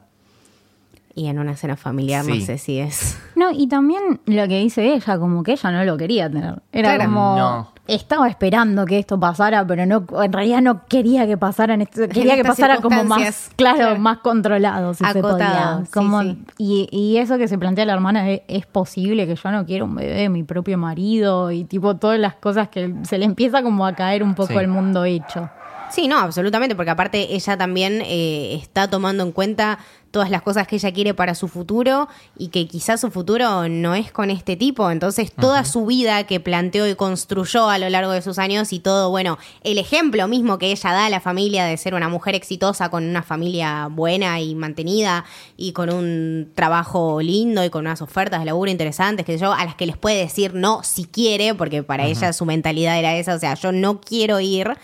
Y 1.17 1.27
en 1.27 1.39
una 1.39 1.51
escena 1.53 1.77
familiar 1.77 2.25
no 2.25 2.33
Sí. 2.33 2.41
sé 2.41 2.57
si 2.57 2.77
es... 2.79 3.17
No, 3.37 3.49
y 3.51 3.67
también 3.67 4.19
lo 4.25 4.47
que 4.49 4.59
dice 4.59 4.93
ella, 4.93 5.17
como 5.17 5.43
que 5.43 5.53
ella 5.53 5.71
no 5.71 5.85
lo 5.85 5.95
quería 5.95 6.29
tener. 6.29 6.61
Era 6.73 6.95
Claro. 6.95 7.09
como. 7.09 7.37
No. 7.37 7.71
Estaba 7.87 8.27
esperando 8.27 8.85
que 8.85 8.97
esto 8.99 9.17
pasara, 9.19 9.65
pero 9.65 9.85
no, 9.85 10.05
en 10.23 10.33
realidad 10.33 10.59
no 10.61 10.85
quería 10.87 11.25
que 11.27 11.37
pasara 11.37 11.75
en 11.75 11.83
esto, 11.83 12.07
quería 12.09 12.35
que 12.35 12.43
pasara 12.43 12.77
como 12.77 13.03
más, 13.05 13.51
claro, 13.55 13.77
Claro. 13.77 13.99
más 13.99 14.17
controlado, 14.17 14.93
si 14.95 15.03
se 15.05 15.19
Acotado, 15.19 15.37
podía. 15.77 15.85
sí, 15.85 15.91
Como, 15.93 16.21
sí. 16.23 16.37
Y, 16.57 16.87
y 16.91 17.17
eso 17.17 17.37
que 17.37 17.47
se 17.47 17.57
plantea 17.59 17.85
la 17.85 17.93
hermana 17.93 18.27
es, 18.29 18.41
es 18.47 18.65
posible 18.65 19.27
que 19.27 19.35
yo 19.35 19.51
no 19.51 19.65
quiera 19.67 19.83
un 19.85 19.93
bebé, 19.95 20.27
mi 20.29 20.41
propio 20.43 20.77
marido, 20.79 21.51
y 21.51 21.63
tipo 21.63 21.95
todas 21.95 22.19
las 22.19 22.33
cosas 22.33 22.69
que 22.69 22.93
se 23.03 23.19
le 23.19 23.25
empieza 23.25 23.61
como 23.61 23.85
a 23.85 23.93
caer 23.93 24.23
un 24.23 24.33
poco 24.33 24.53
Sí. 24.53 24.57
el 24.59 24.67
mundo 24.67 25.05
hecho. 25.05 25.47
Sí, 25.91 26.07
no, 26.07 26.17
absolutamente, 26.17 26.75
porque 26.75 26.91
aparte 26.91 27.35
ella 27.35 27.57
también 27.57 28.01
eh, 28.01 28.55
está 28.55 28.89
tomando 28.89 29.23
en 29.23 29.31
cuenta 29.31 29.79
todas 30.15 30.29
las 30.29 30.43
cosas 30.43 30.65
que 30.65 30.77
ella 30.77 30.93
quiere 30.93 31.13
para 31.13 31.35
su 31.35 31.49
futuro 31.49 32.07
y 32.37 32.47
que 32.47 32.69
quizás 32.69 33.01
su 33.01 33.11
futuro 33.11 33.67
no 33.67 33.95
es 33.95 34.13
con 34.13 34.31
este 34.31 34.55
tipo. 34.55 34.89
Entonces, 34.89 35.33
toda 35.33 35.65
su 35.65 35.85
vida 35.85 36.23
que 36.23 36.39
planteó 36.39 36.87
y 36.87 36.95
construyó 36.95 37.69
a 37.69 37.77
lo 37.79 37.89
largo 37.89 38.13
de 38.13 38.21
sus 38.21 38.39
años 38.39 38.71
y 38.71 38.79
todo, 38.79 39.09
bueno, 39.09 39.37
el 39.65 39.77
ejemplo 39.77 40.25
mismo 40.29 40.57
que 40.57 40.71
ella 40.71 40.93
da 40.93 41.07
a 41.07 41.09
la 41.09 41.19
familia 41.19 41.65
de 41.65 41.75
ser 41.75 41.95
una 41.95 42.07
mujer 42.07 42.33
exitosa 42.33 42.87
con 42.87 43.03
una 43.03 43.23
familia 43.23 43.89
buena 43.91 44.39
y 44.39 44.55
mantenida 44.55 45.25
y 45.57 45.73
con 45.73 45.93
un 45.93 46.49
trabajo 46.55 47.21
lindo 47.21 47.65
y 47.65 47.69
con 47.69 47.81
unas 47.81 48.01
ofertas 48.01 48.39
de 48.39 48.45
laburo 48.45 48.71
interesantes, 48.71 49.25
que 49.25 49.37
yo, 49.37 49.51
a 49.51 49.65
las 49.65 49.75
que 49.75 49.85
les 49.85 49.97
puede 49.97 50.17
decir 50.17 50.53
no 50.53 50.81
si 50.81 51.03
quiere, 51.03 51.55
porque 51.55 51.83
para 51.83 52.05
ella 52.05 52.31
su 52.31 52.45
mentalidad 52.45 52.97
era 52.97 53.17
esa, 53.17 53.35
o 53.35 53.39
sea, 53.39 53.55
yo 53.55 53.73
no 53.73 53.99
quiero 53.99 54.39
ir 54.39 54.77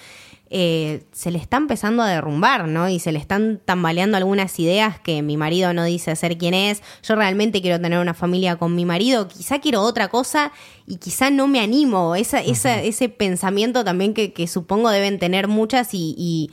eh, 0.53 1.03
se 1.13 1.31
le 1.31 1.37
está 1.37 1.55
empezando 1.55 2.03
a 2.03 2.09
derrumbar, 2.09 2.67
¿no? 2.67 2.89
Y 2.89 2.99
se 2.99 3.13
le 3.13 3.19
están 3.19 3.61
tambaleando 3.63 4.17
algunas 4.17 4.59
ideas 4.59 4.99
que 4.99 5.21
mi 5.21 5.37
marido 5.37 5.73
no 5.73 5.85
dice 5.85 6.13
ser 6.17 6.37
quien 6.37 6.53
es. 6.53 6.83
Yo 7.03 7.15
realmente 7.15 7.61
quiero 7.61 7.79
tener 7.79 7.99
una 7.99 8.13
familia 8.13 8.57
con 8.57 8.75
mi 8.75 8.83
marido, 8.83 9.29
quizá 9.29 9.59
quiero 9.59 9.81
otra 9.81 10.09
cosa 10.09 10.51
y 10.85 10.97
quizá 10.97 11.29
no 11.29 11.47
me 11.47 11.61
animo. 11.61 12.15
Esa, 12.15 12.41
esa, 12.41 12.81
ese 12.81 13.07
pensamiento 13.07 13.85
también 13.85 14.13
que, 14.13 14.33
que 14.33 14.45
supongo 14.45 14.89
deben 14.89 15.19
tener 15.19 15.47
muchas 15.47 15.93
y, 15.93 16.15
y, 16.17 16.51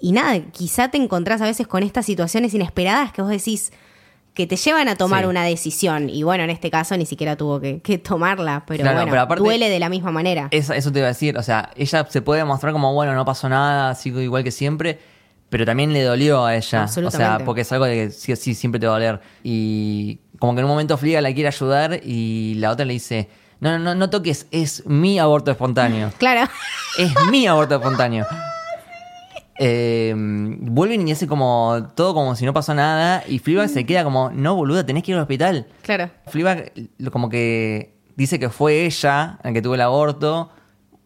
y 0.00 0.12
nada, 0.12 0.40
quizá 0.52 0.90
te 0.90 0.96
encontrás 0.96 1.42
a 1.42 1.44
veces 1.44 1.66
con 1.66 1.82
estas 1.82 2.06
situaciones 2.06 2.54
inesperadas 2.54 3.12
que 3.12 3.20
vos 3.20 3.30
decís 3.30 3.70
que 4.40 4.46
te 4.46 4.56
llevan 4.56 4.88
a 4.88 4.96
tomar 4.96 5.24
Sí. 5.24 5.28
una 5.28 5.44
decisión. 5.44 6.08
Y 6.08 6.22
bueno, 6.22 6.44
en 6.44 6.50
este 6.50 6.70
caso 6.70 6.96
ni 6.96 7.04
siquiera 7.06 7.36
tuvo 7.36 7.60
que, 7.60 7.80
que 7.80 7.98
tomarla, 7.98 8.64
pero 8.66 8.82
Claro, 8.82 8.96
bueno, 8.98 9.10
pero 9.10 9.22
aparte- 9.22 9.42
duele 9.44 9.68
de 9.68 9.78
la 9.78 9.88
misma 9.88 10.10
manera. 10.10 10.48
Eso, 10.50 10.72
eso 10.72 10.90
te 10.90 10.98
iba 11.00 11.06
a 11.06 11.10
decir, 11.10 11.36
o 11.36 11.42
sea, 11.42 11.70
ella 11.76 12.06
se 12.08 12.22
puede 12.22 12.44
mostrar 12.44 12.72
como, 12.72 12.94
bueno, 12.94 13.14
no 13.14 13.24
pasó 13.24 13.48
nada, 13.48 13.94
sigo 13.94 14.20
igual 14.20 14.42
que 14.44 14.50
siempre, 14.50 14.98
pero 15.50 15.66
también 15.66 15.92
le 15.92 16.02
dolió 16.02 16.46
a 16.46 16.56
ella. 16.56 16.84
O 16.84 17.10
sea, 17.10 17.38
porque 17.44 17.60
es 17.62 17.72
algo 17.72 17.84
de 17.84 17.94
que 17.94 18.10
sí 18.12 18.32
o 18.32 18.36
sí 18.36 18.54
siempre 18.54 18.78
te 18.80 18.86
va 18.86 18.92
a 18.92 18.98
doler. 18.98 19.20
Y 19.44 20.20
como 20.38 20.54
que 20.54 20.60
en 20.60 20.64
un 20.64 20.70
momento 20.70 20.96
Fliga 20.96 21.20
la 21.20 21.32
quiere 21.34 21.48
ayudar 21.48 22.00
y 22.02 22.54
la 22.58 22.70
otra 22.70 22.84
le 22.86 22.94
dice, 22.94 23.28
no, 23.60 23.78
no, 23.78 23.94
no 23.94 24.08
toques, 24.10 24.46
es 24.52 24.86
mi 24.86 25.18
aborto 25.18 25.50
espontáneo. 25.50 26.12
Claro. 26.18 26.50
Es 26.98 27.12
mi 27.30 27.46
aborto 27.46 27.74
espontáneo. 27.74 28.26
Eh, 29.62 30.14
vuelven 30.16 31.06
y 31.06 31.12
hace 31.12 31.26
como 31.26 31.88
todo 31.94 32.14
como 32.14 32.34
si 32.34 32.46
no 32.46 32.54
pasó 32.54 32.72
nada 32.74 33.22
y 33.28 33.38
Fleabag 33.40 33.68
se 33.68 33.84
queda 33.84 34.04
como, 34.04 34.30
no 34.30 34.54
boluda, 34.54 34.86
tenés 34.86 35.02
que 35.02 35.10
ir 35.10 35.16
al 35.18 35.22
hospital. 35.22 35.66
Claro. 35.82 36.08
Fleabag 36.28 36.72
lo- 36.96 37.10
como 37.10 37.28
que 37.28 37.94
dice 38.16 38.38
que 38.38 38.48
fue 38.48 38.86
ella 38.86 39.38
la 39.44 39.52
que 39.52 39.60
tuvo 39.60 39.74
el 39.74 39.82
aborto, 39.82 40.50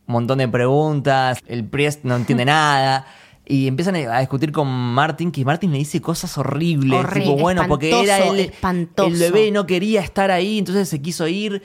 un 0.06 0.12
montón 0.12 0.38
de 0.38 0.46
preguntas, 0.46 1.38
el 1.48 1.64
priest 1.64 2.04
no 2.04 2.14
entiende 2.14 2.44
nada. 2.44 3.06
Y 3.44 3.66
empiezan 3.66 3.96
a 3.96 4.20
discutir 4.20 4.52
con 4.52 4.68
Martin, 4.68 5.32
que 5.32 5.44
Martin 5.44 5.72
le 5.72 5.78
dice 5.78 6.00
cosas 6.00 6.38
horribles. 6.38 6.98
Horrible, 7.00 7.24
tipo, 7.32 7.36
bueno, 7.42 7.62
porque 7.68 7.90
era 8.04 8.18
el, 8.18 8.52
el 8.96 9.18
bebé 9.18 9.50
no 9.50 9.66
quería 9.66 10.00
estar 10.00 10.30
ahí, 10.30 10.58
entonces 10.60 10.88
se 10.88 11.02
quiso 11.02 11.26
ir. 11.26 11.60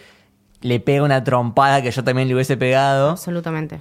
Le 0.62 0.82
pega 0.82 1.04
una 1.04 1.24
trompada 1.24 1.82
que 1.82 1.90
yo 1.92 2.04
también 2.04 2.28
le 2.28 2.34
hubiese 2.34 2.58
pegado 2.58 3.12
Absolutamente. 3.12 3.80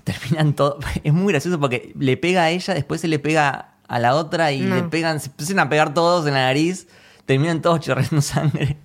terminan 0.04 0.54
todo. 0.54 0.78
Es 1.04 1.12
muy 1.12 1.32
gracioso 1.32 1.58
porque 1.60 1.92
le 1.98 2.16
pega 2.16 2.42
a 2.44 2.50
ella, 2.50 2.74
después 2.74 3.00
se 3.00 3.08
le 3.08 3.18
pega 3.18 3.70
a 3.88 3.98
la 3.98 4.14
otra 4.16 4.52
y 4.52 4.60
No. 4.60 4.74
le 4.74 4.82
pegan, 4.84 5.20
se 5.20 5.28
empiezan 5.28 5.58
a 5.60 5.68
pegar 5.68 5.94
todos 5.94 6.26
en 6.26 6.34
la 6.34 6.40
nariz, 6.46 6.88
terminan 7.24 7.62
todos 7.62 7.80
chorreando 7.80 8.20
sangre. 8.22 8.76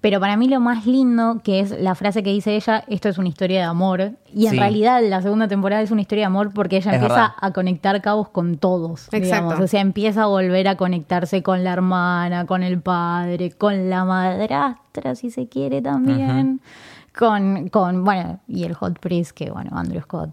Pero 0.00 0.20
para 0.20 0.36
mí 0.36 0.48
lo 0.48 0.60
más 0.60 0.84
lindo, 0.86 1.40
que 1.42 1.60
es 1.60 1.70
la 1.70 1.94
frase 1.94 2.22
que 2.22 2.28
dice 2.30 2.54
ella, 2.56 2.84
esto 2.88 3.08
es 3.08 3.16
una 3.16 3.28
historia 3.28 3.60
de 3.60 3.64
amor. 3.64 4.12
Y 4.34 4.44
en 4.46 4.52
Sí. 4.52 4.58
realidad 4.58 5.00
la 5.02 5.22
segunda 5.22 5.48
temporada 5.48 5.80
es 5.80 5.90
una 5.90 6.02
historia 6.02 6.22
de 6.22 6.26
amor 6.26 6.52
porque 6.52 6.76
ella 6.76 6.90
Es 6.90 6.96
empieza 6.96 7.14
verdad. 7.14 7.34
a 7.40 7.50
conectar 7.52 8.02
cabos 8.02 8.28
con 8.28 8.58
todos. 8.58 9.04
Exacto. 9.12 9.18
digamos. 9.20 9.60
O 9.60 9.66
sea, 9.66 9.80
empieza 9.80 10.24
a 10.24 10.26
volver 10.26 10.68
a 10.68 10.76
conectarse 10.76 11.42
con 11.42 11.64
la 11.64 11.72
hermana, 11.72 12.44
con 12.44 12.62
el 12.62 12.82
padre, 12.82 13.52
con 13.52 13.88
la 13.88 14.04
madrastra, 14.04 15.14
si 15.14 15.30
se 15.30 15.48
quiere 15.48 15.80
también. 15.80 16.60
Con, 17.16 17.68
con, 17.68 18.04
bueno, 18.04 18.40
y 18.48 18.64
el 18.64 18.74
hot 18.74 18.98
priest, 18.98 19.30
que 19.32 19.50
bueno, 19.50 19.70
Andrew 19.74 20.02
Scott. 20.02 20.30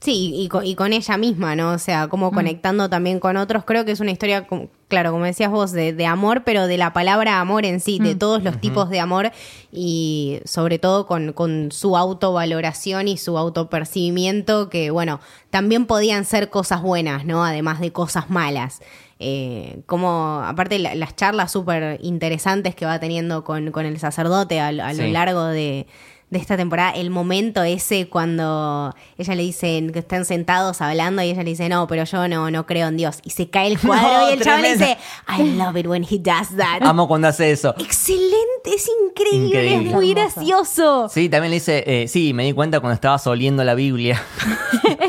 Sí, 0.00 0.32
y 0.34 0.48
con, 0.48 0.66
y 0.66 0.74
con 0.74 0.92
ella 0.92 1.16
misma, 1.16 1.54
¿no? 1.54 1.70
O 1.70 1.78
sea, 1.78 2.08
como 2.08 2.32
conectando 2.32 2.90
también 2.90 3.20
con 3.20 3.36
otros. 3.36 3.62
Creo 3.64 3.84
que 3.84 3.92
es 3.92 4.00
una 4.00 4.10
historia, 4.10 4.48
claro, 4.88 5.12
como 5.12 5.26
decías 5.26 5.48
vos, 5.52 5.70
de, 5.70 5.92
de 5.92 6.06
amor, 6.06 6.42
pero 6.44 6.66
de 6.66 6.76
la 6.76 6.92
palabra 6.92 7.38
amor 7.38 7.64
en 7.64 7.78
sí, 7.78 8.00
de 8.00 8.16
todos 8.16 8.42
los 8.42 8.60
tipos 8.60 8.90
de 8.90 8.98
amor 8.98 9.30
y 9.70 10.40
sobre 10.44 10.80
todo 10.80 11.06
con, 11.06 11.32
con 11.32 11.70
su 11.70 11.96
autovaloración 11.96 13.06
y 13.06 13.16
su 13.16 13.38
autopercibimiento, 13.38 14.68
que 14.70 14.90
bueno, 14.90 15.20
también 15.50 15.86
podían 15.86 16.24
ser 16.24 16.50
cosas 16.50 16.82
buenas, 16.82 17.24
¿no? 17.24 17.44
Además 17.44 17.78
de 17.78 17.92
cosas 17.92 18.28
malas. 18.30 18.80
Eh, 19.20 19.82
como, 19.86 20.42
aparte, 20.44 20.80
la- 20.80 20.96
las 20.96 21.14
charlas 21.14 21.52
súper 21.52 22.00
interesantes 22.02 22.74
que 22.74 22.86
va 22.86 22.98
teniendo 22.98 23.44
con, 23.44 23.70
con 23.70 23.86
el 23.86 24.00
sacerdote 24.00 24.58
a, 24.60 24.72
lo- 24.72 24.82
largo 25.12 25.44
de, 25.44 25.86
de 26.32 26.38
esta 26.38 26.56
temporada, 26.56 26.92
el 26.92 27.10
momento 27.10 27.62
ese 27.62 28.08
cuando 28.08 28.94
ella 29.18 29.34
le 29.34 29.42
dicen 29.42 29.92
que 29.92 29.98
están 29.98 30.24
sentados 30.24 30.80
hablando 30.80 31.20
y 31.22 31.28
ella 31.28 31.42
le 31.42 31.50
dice, 31.50 31.68
no, 31.68 31.86
pero 31.86 32.04
yo 32.04 32.26
no, 32.26 32.50
no 32.50 32.64
creo 32.64 32.88
en 32.88 32.96
Dios. 32.96 33.18
Y 33.22 33.30
se 33.30 33.50
cae 33.50 33.66
el 33.68 33.78
cuadro 33.78 34.08
No, 34.08 34.30
y 34.30 34.32
el 34.32 34.40
chaval 34.42 34.62
le 34.62 34.72
dice, 34.72 34.96
I 35.28 35.42
love 35.58 35.76
it 35.76 35.86
when 35.86 36.02
he 36.02 36.18
does 36.18 36.56
that. 36.56 36.82
Amo 36.82 37.06
cuando 37.06 37.28
hace 37.28 37.50
eso. 37.50 37.74
Excelente, 37.78 38.74
es 38.74 38.88
increíble, 39.06 39.46
Increíble. 39.46 39.88
es 39.90 39.94
muy 39.94 40.14
gracioso. 40.14 41.10
Sí, 41.10 41.28
también 41.28 41.50
le 41.50 41.56
dice, 41.56 41.84
eh, 41.86 42.08
sí, 42.08 42.32
me 42.32 42.44
di 42.44 42.54
cuenta 42.54 42.80
cuando 42.80 42.94
estabas 42.94 43.26
oliendo 43.26 43.62
la 43.62 43.74
Biblia. 43.74 44.22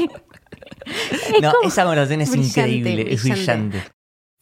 no, 1.41 1.53
esa 1.63 1.83
conversación 1.83 2.21
es 2.21 2.31
Brillante, 2.31 2.59
increíble, 2.59 3.13
es 3.13 3.23
brillante. 3.23 3.83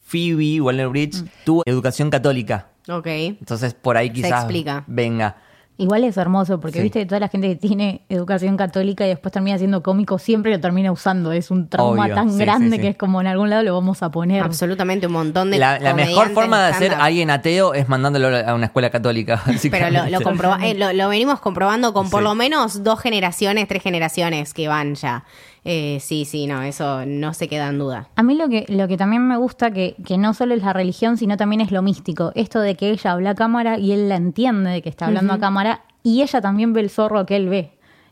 Phoebe 0.00 0.60
Waller 0.60 0.88
Bridge 0.88 1.22
tuvo 1.44 1.62
educación 1.64 2.10
católica, 2.10 2.70
Ok. 2.88 3.06
entonces 3.06 3.72
por 3.72 3.96
ahí 3.96 4.10
quizás 4.10 4.42
explica. 4.42 4.82
venga. 4.88 5.36
Igual 5.82 6.04
es 6.04 6.16
hermoso, 6.16 6.60
porque 6.60 6.78
Sí. 6.78 6.82
viste 6.84 7.00
que 7.00 7.06
toda 7.06 7.18
la 7.20 7.28
gente 7.28 7.48
que 7.48 7.56
tiene 7.56 8.02
educación 8.08 8.56
católica 8.56 9.04
y 9.04 9.08
después 9.08 9.32
termina 9.32 9.58
siendo 9.58 9.82
cómico, 9.82 10.18
siempre 10.18 10.52
lo 10.52 10.60
termina 10.60 10.92
usando. 10.92 11.32
Es 11.32 11.50
un 11.50 11.68
trauma 11.68 12.04
Obvio, 12.04 12.14
tan 12.14 12.30
sí, 12.30 12.38
grande 12.38 12.70
sí, 12.70 12.76
sí. 12.76 12.82
que 12.82 12.88
es 12.88 12.96
como 12.96 13.20
en 13.20 13.26
algún 13.26 13.50
lado 13.50 13.62
lo 13.64 13.74
vamos 13.74 14.02
a 14.02 14.10
poner. 14.10 14.42
Absolutamente, 14.44 15.08
un 15.08 15.12
montón 15.14 15.50
de 15.50 15.58
La, 15.58 15.78
la 15.80 15.92
mejor 15.94 16.30
forma 16.30 16.62
de 16.64 16.70
hacer 16.72 16.94
a 16.94 17.04
alguien 17.04 17.30
ateo 17.30 17.74
es 17.74 17.88
mandándolo 17.88 18.28
a 18.36 18.54
una 18.54 18.66
escuela 18.66 18.90
católica. 18.90 19.42
Pero 19.70 19.90
lo, 19.90 20.20
comproba- 20.20 20.58
eh, 20.64 20.74
lo, 20.74 20.92
lo 20.92 21.08
venimos 21.08 21.40
comprobando 21.40 21.92
con 21.92 22.08
por 22.10 22.20
Sí. 22.20 22.24
lo 22.24 22.34
menos 22.34 22.84
dos 22.84 23.00
generaciones, 23.00 23.66
tres 23.66 23.82
generaciones 23.82 24.54
que 24.54 24.68
van 24.68 24.94
ya. 24.94 25.24
Eh, 25.64 25.98
sí, 26.00 26.24
sí, 26.24 26.46
no, 26.48 26.62
eso 26.62 27.06
no 27.06 27.34
se 27.34 27.46
queda 27.48 27.68
en 27.68 27.78
duda. 27.78 28.08
A 28.16 28.22
mí 28.24 28.34
lo 28.34 28.48
que, 28.48 28.64
lo 28.68 28.88
que 28.88 28.96
también 28.96 29.26
me 29.28 29.36
gusta, 29.36 29.70
que, 29.70 29.94
que 30.04 30.18
no 30.18 30.34
solo 30.34 30.54
es 30.54 30.62
la 30.62 30.72
religión, 30.72 31.16
sino 31.16 31.36
también 31.36 31.60
es 31.60 31.70
lo 31.70 31.82
místico. 31.82 32.32
Esto 32.34 32.58
de 32.60 32.74
que 32.74 32.90
ella 32.90 33.12
habla 33.12 33.30
a 33.30 33.34
cámara 33.36 33.78
y 33.78 33.92
él 33.92 34.08
la 34.08 34.16
entiende 34.16 34.70
de 34.70 34.82
que 34.82 34.88
está 34.88 35.06
hablando 35.06 35.32
a 35.34 35.38
cámara 35.38 35.82
y 36.02 36.22
ella 36.22 36.40
también 36.40 36.72
ve 36.72 36.80
el 36.80 36.90
zorro 36.90 37.26
que 37.26 37.36
él 37.36 37.48
ve. 37.48 37.70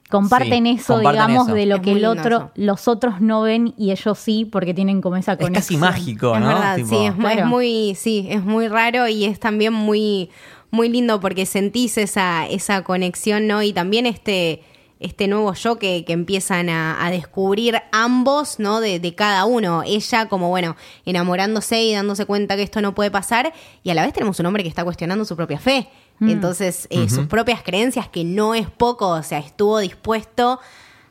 comparten 0.08 0.64
Sí, 0.64 0.70
eso, 0.72 0.94
comparten 0.94 1.26
digamos, 1.26 1.48
eso. 1.48 1.54
de 1.56 1.66
lo 1.66 1.76
Es 1.76 1.82
que 1.82 1.92
el 1.92 2.04
otro, 2.04 2.36
eso. 2.36 2.50
los 2.54 2.86
otros 2.88 3.20
no 3.20 3.42
ven 3.42 3.74
y 3.76 3.90
ellos 3.90 4.16
sí, 4.18 4.44
porque 4.44 4.72
tienen 4.72 5.00
como 5.00 5.16
esa 5.16 5.33
Es 5.33 5.38
conexión. 5.38 5.81
casi 5.81 6.00
mágico, 6.00 6.35
Es 6.37 6.40
¿no? 6.40 6.46
verdad, 6.48 6.77
Tipo, 6.77 6.88
sí, 6.88 6.96
es, 7.06 7.14
es 7.38 7.46
muy, 7.46 7.94
sí, 7.96 8.27
es 8.31 8.44
muy 8.44 8.68
raro 8.68 9.08
y 9.08 9.25
es 9.25 9.40
también 9.40 9.72
muy, 9.72 10.31
muy 10.70 10.88
lindo 10.88 11.18
porque 11.18 11.46
sentís 11.46 11.98
esa, 11.98 12.46
esa 12.46 12.83
conexión, 12.85 13.48
¿no? 13.48 13.60
Y 13.62 13.72
también 13.72 14.06
este, 14.06 14.62
este 15.01 15.27
nuevo 15.27 15.53
yo 15.55 15.79
que, 15.79 16.05
que 16.05 16.13
empiezan 16.13 16.69
a, 16.69 17.05
a 17.05 17.11
descubrir 17.11 17.81
ambos, 17.90 18.59
¿no? 18.59 18.81
De, 18.81 19.01
de 19.01 19.15
cada 19.15 19.46
uno. 19.46 19.83
Ella 19.85 20.29
como, 20.29 20.48
bueno, 20.51 20.77
enamorándose 21.05 21.83
y 21.83 21.94
dándose 21.94 22.27
cuenta 22.27 22.55
que 22.57 22.63
esto 22.63 22.81
no 22.81 22.94
puede 22.94 23.11
pasar 23.11 23.53
y 23.83 23.90
a 23.90 23.94
la 23.94 24.05
vez 24.05 24.13
tenemos 24.13 24.38
un 24.38 24.46
hombre 24.46 24.63
que 24.63 24.69
está 24.69 24.85
cuestionando 24.85 25.25
su 25.25 25.35
propia 25.37 25.59
fe. 25.59 25.88
Entonces, 26.23 26.87
eh, 26.90 27.09
sus 27.09 27.29
propias 27.29 27.63
creencias, 27.63 28.07
que 28.07 28.25
no 28.25 28.55
es 28.55 28.69
poco, 28.69 29.09
o 29.09 29.23
sea, 29.23 29.38
estuvo 29.38 29.79
dispuesto 29.79 30.61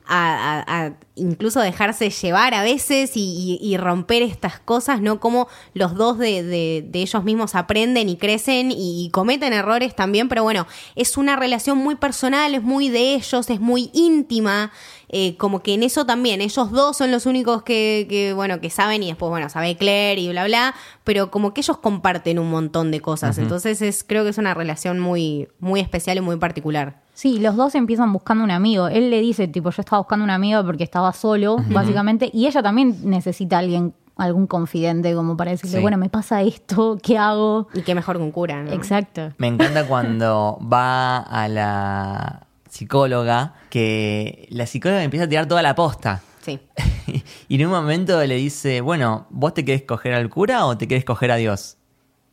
a, 0.10 0.64
a- 0.68 0.86
a 0.88 0.93
incluso 1.16 1.60
dejarse 1.60 2.10
llevar 2.10 2.53
a 2.53 2.64
veces 2.64 3.16
y, 3.16 3.60
y- 3.62 3.66
y 3.74 3.78
romper 3.78 4.24
estas 4.24 4.60
cosas, 4.60 5.01
¿no? 5.01 5.20
Como 5.20 5.47
los 5.74 5.93
dos 5.95 6.18
de, 6.18 6.43
de- 6.43 6.84
de 6.88 7.01
ellos 7.01 7.24
mismos 7.24 7.55
aprenden 7.55 8.10
y 8.10 8.18
crecen 8.18 8.72
y, 8.72 9.05
y 9.05 9.10
cometen 9.12 9.53
errores 9.53 9.95
también, 9.95 10.30
pero 10.30 10.43
bueno, 10.43 10.66
es 10.95 11.16
una 11.18 11.36
relación 11.36 11.78
muy 11.78 11.95
personal, 11.95 12.55
es 12.55 12.64
muy 12.64 12.89
de 12.89 13.16
ellos, 13.16 13.49
es 13.49 13.60
muy 13.60 13.91
íntima, 13.93 14.72
eh, 15.10 15.36
como 15.38 15.62
que 15.62 15.74
en 15.74 15.84
eso 15.84 16.05
también, 16.05 16.39
ellos 16.41 16.72
dos 16.72 16.97
son 16.97 17.12
los 17.12 17.26
únicos 17.26 17.64
que, 17.64 18.05
que, 18.10 18.34
bueno, 18.34 18.60
que 18.62 18.70
saben 18.70 19.03
y 19.03 19.07
después, 19.07 19.30
bueno, 19.30 19.49
sabe 19.49 19.76
Claire 19.76 20.22
y 20.22 20.30
bla, 20.30 20.45
bla, 20.45 20.76
pero 21.03 21.30
como 21.32 21.53
que 21.53 21.62
ellos 21.62 21.78
comparten 21.78 22.39
un 22.39 22.49
montón 22.49 22.91
de 22.91 22.99
cosas, 23.01 23.38
entonces 23.43 23.82
es, 23.82 24.03
creo 24.03 24.24
que 24.24 24.30
es 24.30 24.38
una 24.38 24.53
relación 24.53 24.99
muy, 24.99 25.49
muy 25.60 25.80
especial 25.82 26.18
y 26.18 26.22
muy 26.22 26.38
particular. 26.38 27.01
Sí, 27.20 27.38
los 27.38 27.57
dos 27.57 27.76
empiezan 27.76 28.13
buscando 28.13 28.45
un 28.45 28.51
amigo. 28.51 28.88
Él 28.88 29.09
le 29.09 29.20
dice, 29.20 29.49
tipo, 29.49 29.72
yo 29.72 29.82
estaba 29.82 29.97
buscando 29.97 30.24
un 30.24 30.30
amigo 30.30 30.63
porque 30.63 30.86
estaba 30.86 31.11
solo, 31.11 31.57
básicamente, 31.67 32.30
y 32.32 32.47
ella 32.47 32.63
también 32.63 32.95
necesita 33.03 33.57
a 33.57 33.59
alguien, 33.59 33.93
algún 34.15 34.47
confidente, 34.47 35.13
como 35.13 35.36
para 35.36 35.51
decirle, 35.51 35.80
Sí. 35.80 35.82
bueno, 35.82 35.97
me 35.97 36.07
pasa 36.07 36.41
esto, 36.43 36.97
¿qué 37.03 37.17
hago? 37.17 37.67
Y 37.74 37.82
qué 37.82 37.93
mejor 37.93 38.15
que 38.15 38.24
un 38.24 38.32
cura, 38.32 38.63
¿no? 38.63 38.72
Exacto. 38.72 39.34
Me 39.38 39.47
encanta 39.47 39.86
cuando 39.86 40.59
va 40.61 41.17
a 41.17 41.49
la 41.49 42.47
psicóloga, 42.70 43.53
que 43.70 44.47
la 44.49 44.65
psicóloga 44.65 45.03
empieza 45.03 45.26
a 45.26 45.28
tirar 45.28 45.45
toda 45.45 45.61
la 45.61 45.76
posta. 45.76 46.22
Sí. 46.39 46.57
y 47.49 47.55
en 47.59 47.65
un 47.65 47.74
momento 47.74 48.26
le 48.26 48.36
dice, 48.36 48.80
bueno, 48.80 49.28
¿vos 49.30 49.53
te 49.53 49.65
querés 49.65 49.82
coger 49.82 50.13
al 50.13 50.30
cura 50.30 50.65
o 50.65 50.78
te 50.78 50.88
querés 50.88 51.03
coger 51.03 51.32
a 51.32 51.36
Dios? 51.36 51.76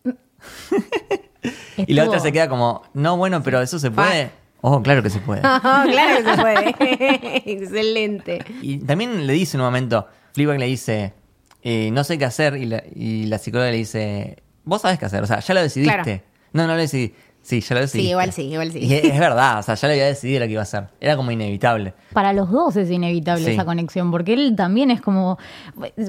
Y 1.77 1.95
la 1.95 2.05
otra 2.05 2.21
se 2.21 2.33
queda 2.33 2.49
como, 2.49 2.83
no, 2.95 3.17
bueno, 3.17 3.43
pero 3.43 3.61
eso 3.61 3.79
se 3.79 3.91
puede. 3.91 4.31
Oh, 4.61 4.83
claro 4.83 5.03
que 5.03 5.11
se 5.11 5.21
puede. 5.21 5.41
claro 5.61 6.25
que 6.25 6.35
se 6.35 6.43
puede. 6.43 7.43
Excelente. 7.53 8.45
Y 8.63 8.79
también 8.79 9.27
le 9.27 9.33
dice 9.33 9.57
en 9.57 9.61
un 9.61 9.67
momento, 9.67 10.07
Fleabag 10.33 10.59
le 10.59 10.67
dice, 10.67 11.13
eh, 11.63 11.91
no 11.93 12.05
sé 12.05 12.19
qué 12.19 12.25
hacer, 12.25 12.57
y 12.57 12.67
la, 12.67 12.83
y 12.95 13.27
la 13.27 13.39
psicóloga 13.39 13.71
le 13.71 13.77
dice, 13.77 14.43
vos 14.65 14.83
sabés 14.83 14.99
qué 14.99 15.05
hacer, 15.07 15.23
o 15.23 15.27
sea, 15.27 15.41
ya 15.41 15.55
lo 15.55 15.63
decidiste. 15.63 16.03
Claro. 16.03 16.21
No, 16.53 16.67
no 16.67 16.75
lo 16.75 16.81
decidí. 16.81 17.15
Sí, 17.47 17.61
ya 17.61 17.75
lo 17.77 17.81
decidí. 17.83 18.11
igual 18.11 18.33
sí, 18.33 18.43
igual 18.43 18.73
sí. 18.73 18.81
Y 18.81 18.93
es, 18.95 19.05
es 19.05 19.19
verdad, 19.21 19.61
o 19.61 19.63
sea, 19.63 19.77
ya 19.77 19.87
lo 19.87 19.93
había 19.93 20.07
decidido 20.07 20.41
lo 20.41 20.47
que 20.47 20.53
iba 20.53 20.63
a 20.63 20.65
hacer. 20.65 20.89
Era 21.01 21.17
como 21.17 21.31
inevitable. 21.31 21.95
Para 22.13 22.33
los 22.33 22.51
dos 22.51 22.75
es 22.77 22.91
inevitable 22.91 23.45
Sí. 23.45 23.51
esa 23.53 23.65
conexión, 23.65 24.11
porque 24.11 24.33
él 24.35 24.55
también 24.57 24.91
es 24.91 25.01
como, 25.01 25.39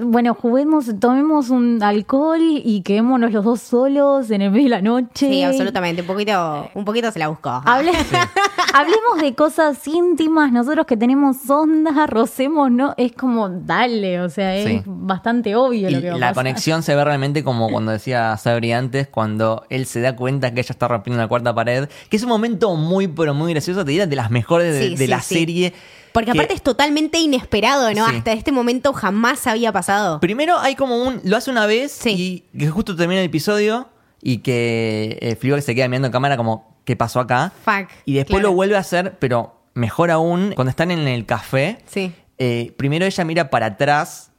bueno, 0.03 0.33
juguemos, 0.33 0.87
tomemos 0.99 1.49
un 1.51 1.81
alcohol 1.83 2.39
y 2.41 2.81
quedémonos 2.81 3.31
los 3.31 3.45
dos 3.45 3.61
solos 3.61 4.31
en 4.31 4.41
el 4.41 4.49
medio 4.51 4.63
de 4.65 4.69
la 4.69 4.81
noche. 4.81 5.29
Sí, 5.29 5.43
absolutamente. 5.43 6.01
Un 6.01 6.07
poquito, 6.07 6.69
un 6.73 6.85
poquito 6.85 7.11
se 7.11 7.19
la 7.19 7.27
buscó. 7.27 7.49
Hable- 7.65 7.91
Hablemos 8.73 9.21
de 9.21 9.33
cosas 9.35 9.87
íntimas, 9.87 10.51
nosotros 10.51 10.85
que 10.85 10.97
tenemos 10.97 11.49
onda, 11.49 12.05
rocemos, 12.07 12.69
¿no? 12.71 12.93
Es 12.97 13.11
como, 13.13 13.49
dale, 13.49 14.21
o 14.21 14.29
sea, 14.29 14.55
es 14.55 14.67
Sí. 14.67 14.81
bastante 14.85 15.55
obvio 15.55 15.89
Y 15.89 15.93
lo 15.93 16.01
que 16.01 16.09
va 16.09 16.15
a 16.15 16.19
la 16.19 16.27
pasar. 16.29 16.35
conexión 16.43 16.83
se 16.83 16.95
ve 16.95 17.03
realmente 17.03 17.43
como 17.43 17.69
cuando 17.69 17.91
decía 17.91 18.35
Sabri 18.37 18.71
antes, 18.73 19.07
cuando 19.07 19.63
él 19.69 19.85
se 19.85 20.01
da 20.01 20.15
cuenta 20.15 20.53
que 20.53 20.59
ella 20.61 20.71
está 20.71 20.87
rompiendo 20.87 21.21
la 21.21 21.26
cuarta 21.27 21.53
pared, 21.53 21.87
que 22.09 22.17
es 22.17 22.23
un 22.23 22.29
momento 22.29 22.75
muy, 22.75 23.07
pero 23.07 23.33
muy 23.33 23.51
gracioso, 23.53 23.83
te 23.85 23.91
diría, 23.91 24.07
de 24.07 24.15
las 24.15 24.31
mejores 24.31 24.73
de, 24.73 24.83
Sí, 24.83 24.89
de 24.91 24.97
sí, 24.97 25.07
la 25.07 25.21
sí. 25.21 25.35
serie. 25.35 25.73
Porque 26.13 26.31
que- 26.31 26.37
aparte 26.39 26.53
es 26.55 26.61
totalmente 26.63 27.19
inesperado, 27.19 27.93
¿no? 27.93 28.05
Hasta 28.05 28.31
este 28.31 28.51
momento 28.51 28.93
jamás 28.93 29.45
había 29.47 29.71
pasado. 29.71 30.19
Primero 30.19 30.57
hay 30.57 30.75
como 30.75 30.97
un. 31.03 31.21
Lo 31.23 31.37
hace 31.37 31.51
una 31.51 31.65
vez 31.67 32.03
y 32.05 32.43
que 32.57 32.69
justo 32.69 32.95
termina 32.95 33.19
el 33.21 33.27
episodio 33.27 33.89
y 34.21 34.39
que 34.39 35.19
eh, 35.21 35.35
Fleabag 35.35 35.61
se 35.61 35.75
queda 35.75 35.87
mirando 35.87 36.07
en 36.07 36.11
cámara 36.11 36.35
como, 36.37 36.75
¿qué 36.85 36.95
pasó 36.95 37.19
acá? 37.19 37.51
Fuck, 37.63 37.89
Y 38.05 38.13
después 38.15 38.39
claro. 38.39 38.49
lo 38.49 38.53
vuelve 38.55 38.75
a 38.75 38.79
hacer, 38.79 39.17
pero 39.19 39.61
mejor 39.75 40.09
aún, 40.09 40.53
cuando 40.55 40.71
están 40.71 40.89
en 40.89 41.07
el 41.07 41.25
café, 41.27 41.77
Sí. 41.85 42.11
eh, 42.39 42.73
primero 42.77 43.05
ella 43.05 43.23
mira 43.23 43.49
para 43.51 43.67
atrás 43.67 44.31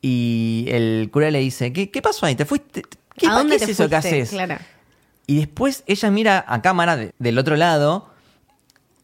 y 0.00 0.66
el 0.68 1.08
cura 1.12 1.30
le 1.30 1.38
dice, 1.38 1.72
¿qué, 1.72 1.90
qué 1.90 2.02
pasó 2.02 2.26
ahí? 2.26 2.34
¿Te 2.34 2.44
fuiste? 2.44 2.82
¿Qué, 3.16 3.26
¿A 3.28 3.32
dónde 3.34 3.56
qué 3.58 3.62
es 3.64 3.66
te 3.66 3.72
eso 3.72 3.88
que 3.88 3.94
haces? 3.96 4.30
Claro. 4.30 4.56
Y 5.32 5.36
después 5.38 5.82
ella 5.86 6.10
mira 6.10 6.44
a 6.46 6.60
cámara 6.60 6.96
de- 6.96 7.14
del 7.18 7.38
otro 7.38 7.56
lado. 7.56 8.10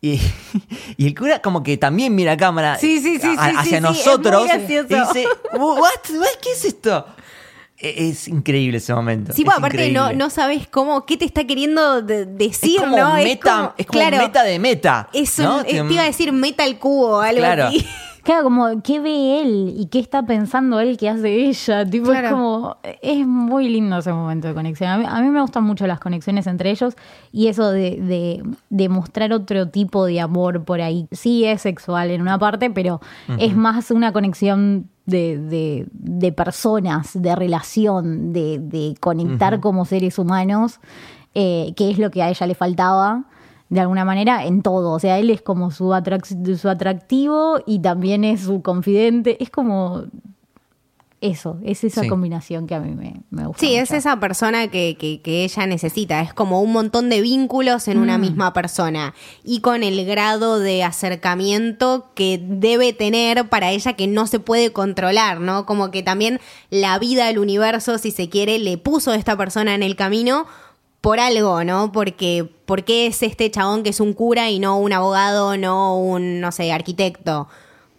Y, 0.03 0.21
y 0.99 1.07
el 1.07 1.15
cura 1.19 1.41
como 1.41 1.63
que 1.63 1.77
también 1.79 2.15
mira 2.15 2.33
a 2.33 2.37
cámara 2.37 2.77
Sí, 2.79 3.01
sí, 3.01 3.19
sí, 3.19 3.35
a- 3.39 3.61
hacia 3.61 3.81
nosotros 3.81 4.47
y 4.55 4.59
dice, 4.59 5.27
"What? 5.55 5.81
What? 6.19 6.27
¿Qué 6.43 6.53
es 6.53 6.65
esto? 6.67 7.07
E- 7.79 8.09
Es 8.11 8.29
increíble 8.29 8.77
ese 8.77 8.93
momento. 8.93 9.33
Sí, 9.33 9.43
es 9.43 9.47
pues 9.47 9.57
aparte 9.57 9.79
no, 9.91 10.03
increíble. 10.03 10.17
no 10.17 10.29
sabes 10.31 10.69
cómo, 10.69 11.07
qué 11.07 11.17
te 11.17 11.25
está 11.25 11.45
queriendo 11.47 12.03
de- 12.03 12.27
decir, 12.27 12.77
es 12.77 12.83
como 12.83 12.97
¿no? 12.99 13.15
meta, 13.15 13.75
es 13.79 13.87
como, 13.87 13.99
claro, 14.01 14.17
meta 14.19 14.43
de 14.43 14.59
meta. 14.59 15.09
es 15.15 15.39
un- 15.39 15.65
te 15.65 15.77
iba 15.77 16.03
a 16.03 16.07
decir 16.07 16.33
meta 16.33 16.63
al 16.65 16.79
cubo, 16.79 17.21
algo 17.21 17.41
Claro. 17.41 17.69
así. 17.69 17.87
Claro, 18.29 18.45
como, 18.45 18.83
¿qué 18.83 19.01
ve 19.01 19.41
él? 19.41 19.73
¿Y 19.75 19.87
qué 19.87 20.01
está 20.01 20.27
pensando 20.27 20.81
él 20.81 20.99
que 20.99 21.09
hace 21.09 21.47
ella? 21.49 21.87
Tipo, 21.91 22.11
Claro. 22.11 22.27
es 22.27 22.33
como, 22.35 22.77
es 23.01 23.27
muy 23.27 23.71
lindo 23.71 23.97
ese 23.97 24.13
momento 24.13 24.49
de 24.49 24.53
conexión. 24.53 24.91
A 24.91 24.99
mí, 24.99 25.05
a 25.09 25.23
mí 25.23 25.31
me 25.31 25.41
gustan 25.41 25.65
mucho 25.65 25.87
las 25.87 25.99
conexiones 25.99 26.47
entre 26.47 26.71
ellos 26.71 26.95
y 27.33 27.47
eso 27.47 27.71
de, 27.71 27.93
de, 27.93 28.43
de 28.69 28.89
mostrar 28.91 29.33
otro 29.33 29.71
tipo 29.71 30.05
de 30.05 30.21
amor 30.21 30.63
por 30.65 30.83
ahí. 30.83 31.09
Sí 31.11 31.47
es 31.47 31.63
sexual 31.63 32.11
en 32.11 32.21
una 32.21 32.39
parte, 32.39 32.69
pero 32.69 33.01
es 33.39 33.57
más 33.57 33.91
una 33.91 34.13
conexión 34.13 34.91
de, 35.07 35.39
de, 35.39 35.87
de 35.93 36.31
personas, 36.31 37.13
de 37.15 37.35
relación, 37.35 38.35
de, 38.35 38.59
de 38.59 38.95
conectar 39.01 39.59
como 39.61 39.87
seres 39.87 40.19
humanos, 40.19 40.81
eh, 41.35 41.73
que 41.77 41.91
es 41.91 41.99
lo 41.99 42.11
que 42.11 42.23
a 42.23 42.29
ella 42.29 42.47
le 42.47 42.55
faltaba 42.55 43.25
de 43.71 43.81
alguna 43.81 44.05
manera 44.05 44.45
en 44.47 44.63
todo. 44.63 44.93
O 44.93 44.99
sea, 44.99 45.19
él 45.19 45.31
es 45.31 45.43
como 45.43 45.71
su, 45.71 45.89
atrac- 45.91 46.57
su 46.57 46.69
atractivo 46.69 47.61
y 47.67 47.81
también 47.81 48.25
es 48.25 48.43
su 48.43 48.63
confidente. 48.63 49.43
Es 49.43 49.51
como 49.51 50.05
eso, 51.21 51.59
es 51.65 51.83
esa 51.83 52.03
Sí. 52.03 52.09
combinación 52.09 52.69
que 52.69 52.77
a 52.77 52.81
mí 52.81 52.95
me, 52.95 53.23
me 53.31 53.45
gusta. 53.49 53.59
Sí, 53.59 53.75
es 53.75 53.91
esa 53.91 54.21
persona 54.21 54.69
que, 54.69 54.97
que, 54.97 55.21
que 55.21 55.43
ella 55.43 55.67
necesita. 55.67 56.21
Es 56.21 56.33
como 56.33 56.63
un 56.63 56.73
montón 56.73 57.09
de 57.11 57.21
vínculos 57.21 57.89
en 57.89 57.99
Mm. 57.99 58.03
una 58.03 58.19
misma 58.19 58.53
persona. 58.53 59.15
Y 59.43 59.61
con 59.61 59.83
el 59.83 60.07
grado 60.07 60.61
de 60.61 60.85
acercamiento 60.85 62.07
que 62.15 62.41
debe 62.41 62.93
tener 62.93 63.49
para 63.49 63.73
ella 63.73 63.95
que 63.95 64.07
no 64.07 64.29
se 64.29 64.39
puede 64.39 64.73
controlar, 64.73 65.41
¿no? 65.41 65.67
Como 65.67 65.91
que 65.91 66.05
también 66.05 66.39
la 66.71 66.99
vida, 67.01 67.29
el 67.29 67.41
universo, 67.41 67.99
si 67.99 68.13
se 68.13 68.29
quiere, 68.29 68.61
le 68.61 68.79
puso 68.79 69.11
a 69.11 69.17
esta 69.17 69.37
persona 69.37 69.75
en 69.75 69.83
el 69.83 69.97
camino 69.97 70.47
por 71.01 71.21
algo, 71.21 71.63
¿no? 71.65 71.93
Porque, 71.93 72.49
porque 72.67 73.07
es 73.07 73.23
este 73.23 73.51
chabón 73.51 73.83
que 73.83 73.91
es 73.91 74.01
un 74.01 74.13
cura 74.13 74.51
y 74.51 74.59
no 74.59 74.79
un 74.79 74.93
abogado, 74.93 75.57
no 75.57 75.97
un, 75.99 76.41
no 76.41 76.51
sé, 76.53 76.73
arquitecto. 76.73 77.49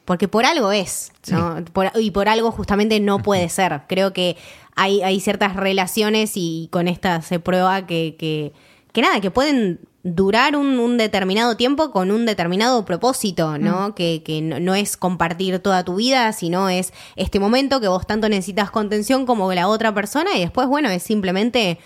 Porque 0.06 0.28
por 0.28 0.46
algo 0.46 0.72
es, 0.72 1.12
¿no? 1.30 1.64
Por- 1.72 1.92
y 1.96 2.12
por 2.12 2.28
algo 2.30 2.52
justamente 2.52 3.00
no 3.00 3.20
puede 3.24 3.48
ser. 3.50 3.82
Creo 3.88 4.12
que 4.12 4.36
hay, 4.76 5.02
hay 5.02 5.20
ciertas 5.20 5.56
relaciones 5.56 6.32
y 6.36 6.68
con 6.72 6.88
esta 6.88 7.22
se 7.22 7.40
prueba 7.40 7.86
que, 7.86 8.16
que, 8.18 8.52
que 8.92 9.02
nada, 9.02 9.22
que 9.22 9.30
pueden 9.32 9.80
durar 10.04 10.56
un, 10.56 10.80
un 10.80 10.98
determinado 10.98 11.58
tiempo 11.58 11.92
con 11.92 12.10
un 12.10 12.26
determinado 12.26 12.86
propósito, 12.86 13.58
¿no? 13.58 13.94
Que, 13.96 14.24
que 14.24 14.42
no, 14.42 14.60
no 14.60 14.74
es 14.74 14.96
compartir 14.98 15.60
toda 15.60 15.84
tu 15.84 15.96
vida, 15.96 16.32
sino 16.34 16.70
es 16.70 16.94
este 17.18 17.40
momento 17.40 17.80
que 17.82 17.88
vos 17.90 18.08
tanto 18.08 18.30
necesitas 18.30 18.72
contención 18.72 19.26
como 19.26 19.54
la 19.54 19.68
otra 19.68 19.94
persona 19.94 20.32
y 20.38 20.40
después, 20.40 20.68
bueno, 20.68 20.90
es 20.90 21.04
simplemente, 21.04 21.80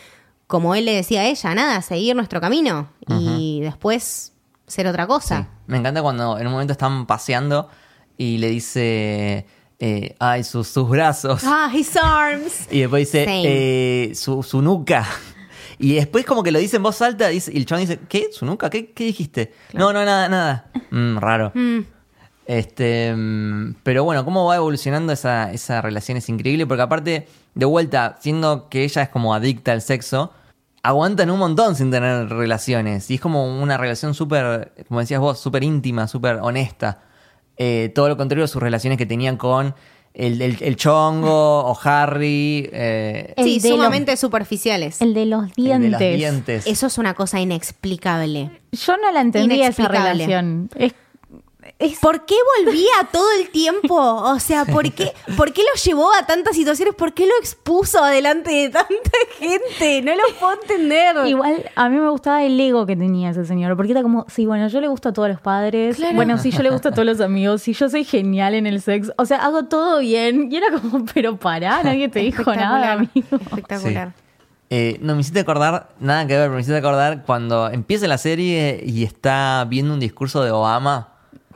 como 0.54 0.76
él 0.76 0.86
le 0.86 0.94
decía 0.94 1.22
a 1.22 1.26
ella, 1.26 1.56
nada, 1.56 1.82
seguir 1.82 2.16
nuestro 2.16 2.40
camino 2.40 2.88
y 3.08 3.60
después 3.62 4.34
ser 4.68 4.86
otra 4.86 5.06
Sí. 5.06 5.08
cosa. 5.08 5.48
Me 5.66 5.78
encanta 5.80 6.04
cuando 6.04 6.38
en 6.38 6.46
un 6.46 6.54
momento 6.54 6.74
están 6.74 7.08
paseando 7.08 7.70
y 8.20 8.38
le 8.38 8.50
dice, 8.50 9.48
eh, 9.80 10.16
ay, 10.20 10.44
sus, 10.44 10.68
sus 10.68 10.88
brazos. 10.88 11.42
Ah, 11.44 11.72
his 11.74 11.98
arms. 11.98 12.68
Y 12.72 12.82
después 12.82 13.12
dice, 13.12 13.26
eh, 13.28 14.12
su, 14.14 14.44
su 14.44 14.62
nuca. 14.62 15.08
Y 15.80 15.96
después 15.96 16.24
como 16.24 16.44
que 16.44 16.52
lo 16.52 16.60
dice 16.60 16.78
en 16.78 16.84
voz 16.84 17.02
alta 17.02 17.30
dice, 17.30 17.52
y 17.52 17.58
el 17.58 17.66
chabón 17.66 17.82
dice, 17.88 18.00
¿qué? 18.08 18.28
¿Su 18.32 18.46
nuca? 18.46 18.70
¿Qué, 18.70 18.92
qué 18.92 19.06
dijiste? 19.06 19.54
No, 19.74 19.92
no, 19.92 20.06
nada, 20.06 20.30
nada. 20.30 20.70
Mm, 20.92 21.18
raro. 21.18 21.52
Este, 22.46 23.12
mm, 23.16 23.78
pero 23.84 24.04
bueno, 24.04 24.24
cómo 24.24 24.46
va 24.46 24.58
evolucionando 24.58 25.12
esa, 25.12 25.52
esa 25.52 25.82
relación 25.82 26.18
es 26.18 26.30
increíble, 26.30 26.68
porque 26.68 26.84
aparte, 26.84 27.28
de 27.56 27.66
vuelta, 27.66 28.18
siendo 28.22 28.70
que 28.70 28.84
ella 28.84 29.02
es 29.02 29.10
como 29.10 29.34
adicta 29.34 29.72
al 29.72 29.82
sexo, 29.82 30.32
aguantan 30.84 31.32
un 31.32 31.40
montón 31.40 31.76
sin 31.76 31.90
tener 31.92 32.30
relaciones. 32.30 33.10
Y 33.10 33.16
es 33.16 33.22
como 33.22 33.62
una 33.62 33.78
relación 33.78 34.14
súper, 34.14 34.74
como 34.88 35.00
decías 35.00 35.20
vos, 35.22 35.40
súper 35.40 35.64
íntima, 35.64 36.08
súper 36.08 36.36
honesta. 36.42 37.02
Eh, 37.58 37.92
todo 37.96 38.10
lo 38.10 38.18
contrario 38.18 38.44
a 38.46 38.48
sus 38.48 38.62
relaciones 38.62 38.98
que 38.98 39.06
tenían 39.06 39.38
con 39.38 39.74
el, 40.14 40.42
el- 40.42 40.58
el 40.62 40.76
chongo 40.76 41.66
o 41.66 41.78
Harry. 41.84 42.70
eh, 42.72 43.34
El 43.38 43.46
Sí, 43.46 43.60
sumamente 43.62 44.16
superficiales. 44.18 45.02
El 45.02 45.14
de 45.14 45.26
los 45.26 45.46
el 45.46 45.54
dientes. 45.56 46.00
de 46.00 46.10
los 46.12 46.18
dientes. 46.20 46.68
Eso 46.68 46.88
es 46.88 46.98
una 46.98 47.14
cosa 47.14 47.40
inexplicable. 47.40 48.52
Yo 48.72 48.98
no 48.98 49.12
la 49.12 49.22
entendía 49.22 49.68
esa 49.68 49.88
relación. 49.88 50.70
Es, 50.76 50.94
es- 51.80 52.00
¿Por 52.00 52.26
qué 52.26 52.36
volvía 52.64 52.92
todo 53.12 53.28
el 53.40 53.50
tiempo? 53.50 53.96
O 53.98 54.40
sea, 54.40 54.64
¿por 54.66 54.92
qué, 54.94 55.12
¿por 55.36 55.52
qué 55.54 55.62
lo 55.64 55.82
llevó 55.84 56.14
a 56.14 56.26
tantas 56.26 56.56
situaciones? 56.56 56.96
¿Por 56.96 57.14
qué 57.14 57.26
lo 57.26 57.34
expuso 57.40 58.04
delante 58.06 58.52
de 58.52 58.70
tanta 58.70 59.12
gente? 59.38 60.02
No 60.02 60.16
lo 60.16 60.22
puedo 60.40 60.54
entender. 60.62 61.16
Igual 61.28 61.70
a 61.76 61.90
mí 61.90 61.98
me 61.98 62.10
gustaba 62.10 62.44
el 62.44 62.60
ego 62.60 62.86
que 62.86 62.96
tenía 62.96 63.32
ese 63.32 63.46
señor, 63.46 63.76
porque 63.76 63.92
era 63.92 64.02
como, 64.02 64.26
sí, 64.30 64.46
bueno, 64.46 64.68
yo 64.70 64.80
le 64.82 64.88
gusto 64.88 65.10
a 65.10 65.14
todos 65.14 65.30
los 65.30 65.42
padres, 65.42 65.98
Claro. 65.98 66.16
bueno, 66.16 66.38
sí, 66.38 66.52
yo 66.52 66.64
le 66.64 66.70
gusto 66.70 66.90
a 66.90 66.92
todos 66.92 67.06
los 67.06 67.20
amigos, 67.22 67.62
sí, 67.64 67.74
yo 67.74 67.90
soy 67.90 68.04
genial 68.06 68.54
en 68.54 68.66
el 68.68 68.82
sexo, 68.82 69.14
o 69.18 69.26
sea, 69.26 69.44
hago 69.44 69.66
todo 69.66 70.00
bien, 70.00 70.50
y 70.52 70.56
era 70.58 70.68
como, 70.72 71.06
pero 71.14 71.38
pará, 71.38 71.82
nadie 71.84 72.08
te 72.10 72.20
dijo 72.20 72.54
nada, 72.56 72.94
amigo. 72.94 73.12
Espectacular. 73.32 74.14
Sí. 74.16 74.24
Eh, 74.70 74.98
no, 75.02 75.14
me 75.16 75.22
hiciste 75.22 75.40
acordar, 75.42 75.90
nada 76.00 76.26
que 76.26 76.34
ver, 76.34 76.44
pero 76.46 76.56
me 76.56 76.62
hiciste 76.62 76.78
acordar 76.78 77.24
cuando 77.26 77.70
empieza 77.70 78.08
la 78.08 78.18
serie 78.18 78.82
y 78.86 79.04
está 79.04 79.66
viendo 79.70 79.94
un 79.94 80.00
discurso 80.00 80.44
de 80.44 80.50
Obama. 80.52 81.10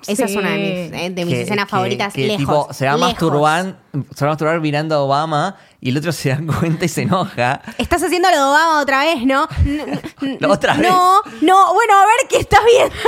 Esa 0.05 0.25
es 0.25 0.35
una 0.35 0.51
de 0.51 0.57
mis, 0.57 1.01
eh, 1.01 1.09
de 1.11 1.25
mis 1.25 1.33
que- 1.33 1.41
escenas 1.43 1.65
que- 1.65 1.71
favoritas. 1.71 2.13
que 2.13 2.27
lejos, 2.27 2.37
tipo, 2.39 2.73
se 2.73 2.85
va 2.85 2.91
a 2.91 2.95
lejos. 2.97 3.11
masturbar, 3.11 3.75
se 4.15 4.25
va 4.25 4.29
a 4.29 4.33
masturbar 4.33 4.59
mirando 4.61 4.95
a 4.95 4.99
Obama 4.99 5.55
y 5.81 5.89
el 5.89 5.97
otro 5.97 6.11
se 6.11 6.29
da 6.29 6.39
cuenta 6.59 6.85
y 6.85 6.87
se 6.89 7.01
enoja. 7.03 7.61
Estás 7.77 8.03
haciendo 8.03 8.29
lo 8.29 8.35
de 8.37 8.41
Obama 8.43 8.81
otra 8.81 9.01
vez, 9.03 9.25
¿no? 9.25 9.47
¿Otra 10.49 10.75
vez? 10.75 10.89
No, 10.89 11.21
no, 11.41 11.73
bueno, 11.73 11.93
a 11.93 12.05
ver 12.05 12.27
qué 12.29 12.37
estás 12.37 12.61
viendo. 12.65 12.95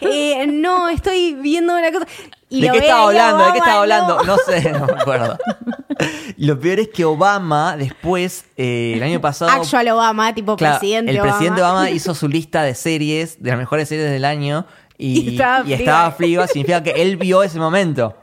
Eh, 0.00 0.46
no, 0.46 0.88
estoy 0.88 1.34
viendo 1.34 1.74
una 1.76 1.90
cosa. 1.90 2.06
Y 2.50 2.60
¿De 2.62 2.70
qué 2.70 2.78
estaba 2.78 3.04
hablando? 3.08 3.44
¿De 3.46 3.52
qué 3.52 3.58
estaba 3.58 3.74
no. 3.76 3.80
hablando? 3.80 4.22
No 4.24 4.36
sé, 4.38 4.72
no 4.72 4.86
me 4.86 4.92
acuerdo. 4.92 5.36
Lo 6.36 6.58
peor 6.60 6.80
es 6.80 6.88
que 6.88 7.04
Obama 7.04 7.76
después, 7.76 8.44
eh, 8.56 8.92
el 8.96 9.02
año 9.02 9.20
pasado... 9.20 9.50
Actual 9.50 9.88
Obama, 9.88 10.34
tipo 10.34 10.56
Claro, 10.56 10.78
presidente 10.78 11.10
el 11.10 11.18
Obama. 11.18 11.32
presidente 11.32 11.62
Obama 11.62 11.90
hizo 11.90 12.14
su 12.14 12.28
lista 12.28 12.62
de 12.62 12.74
series, 12.74 13.42
de 13.42 13.50
las 13.50 13.58
mejores 13.58 13.88
series 13.88 14.10
del 14.10 14.24
año, 14.24 14.66
y, 14.98 15.20
Y 15.20 15.28
estaba 15.30 15.66
y 15.68 15.72
estaba. 15.74 16.10
Fleabag, 16.12 16.48
significa 16.48 16.82
que 16.82 16.90
él 16.90 17.16
vio 17.16 17.42
ese 17.42 17.58
momento. 17.58 18.14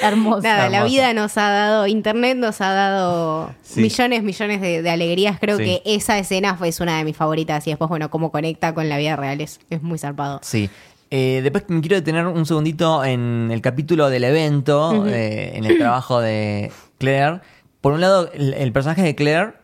Hermoso. 0.00 0.42
Nada, 0.42 0.68
la 0.70 0.84
vida 0.84 1.12
nos 1.12 1.36
ha 1.36 1.50
dado, 1.50 1.86
internet 1.86 2.36
nos 2.38 2.60
ha 2.60 2.72
dado 2.72 3.52
Sí. 3.62 3.80
millones, 3.82 4.22
millones 4.22 4.60
de, 4.60 4.82
de 4.82 4.90
alegrías. 4.90 5.38
Creo 5.40 5.58
Sí. 5.58 5.64
que 5.64 5.82
esa 5.84 6.16
escena 6.18 6.56
fue 6.56 6.68
es 6.68 6.80
una 6.80 6.96
de 6.98 7.04
mis 7.04 7.16
favoritas. 7.16 7.66
Y 7.66 7.70
después, 7.70 7.88
bueno, 7.88 8.08
cómo 8.08 8.30
conecta 8.30 8.72
con 8.72 8.88
la 8.88 8.96
vida 8.98 9.16
real 9.16 9.40
es, 9.40 9.60
es 9.68 9.82
muy 9.82 9.98
zarpado. 9.98 10.38
Sí. 10.42 10.70
Eh, 11.10 11.40
después 11.42 11.64
me 11.68 11.80
quiero 11.80 11.96
detener 11.96 12.26
un 12.28 12.46
segundito 12.46 13.04
en 13.04 13.50
el 13.52 13.60
capítulo 13.60 14.08
del 14.10 14.22
evento, 14.24 15.06
eh, 15.08 15.56
en 15.56 15.64
el 15.64 15.76
trabajo 15.76 16.20
de 16.20 16.70
Claire. 16.98 17.40
Por 17.80 17.92
un 17.92 18.00
lado, 18.00 18.30
el, 18.32 18.54
el 18.54 18.72
personaje 18.72 19.02
de 19.02 19.16
Claire, 19.16 19.54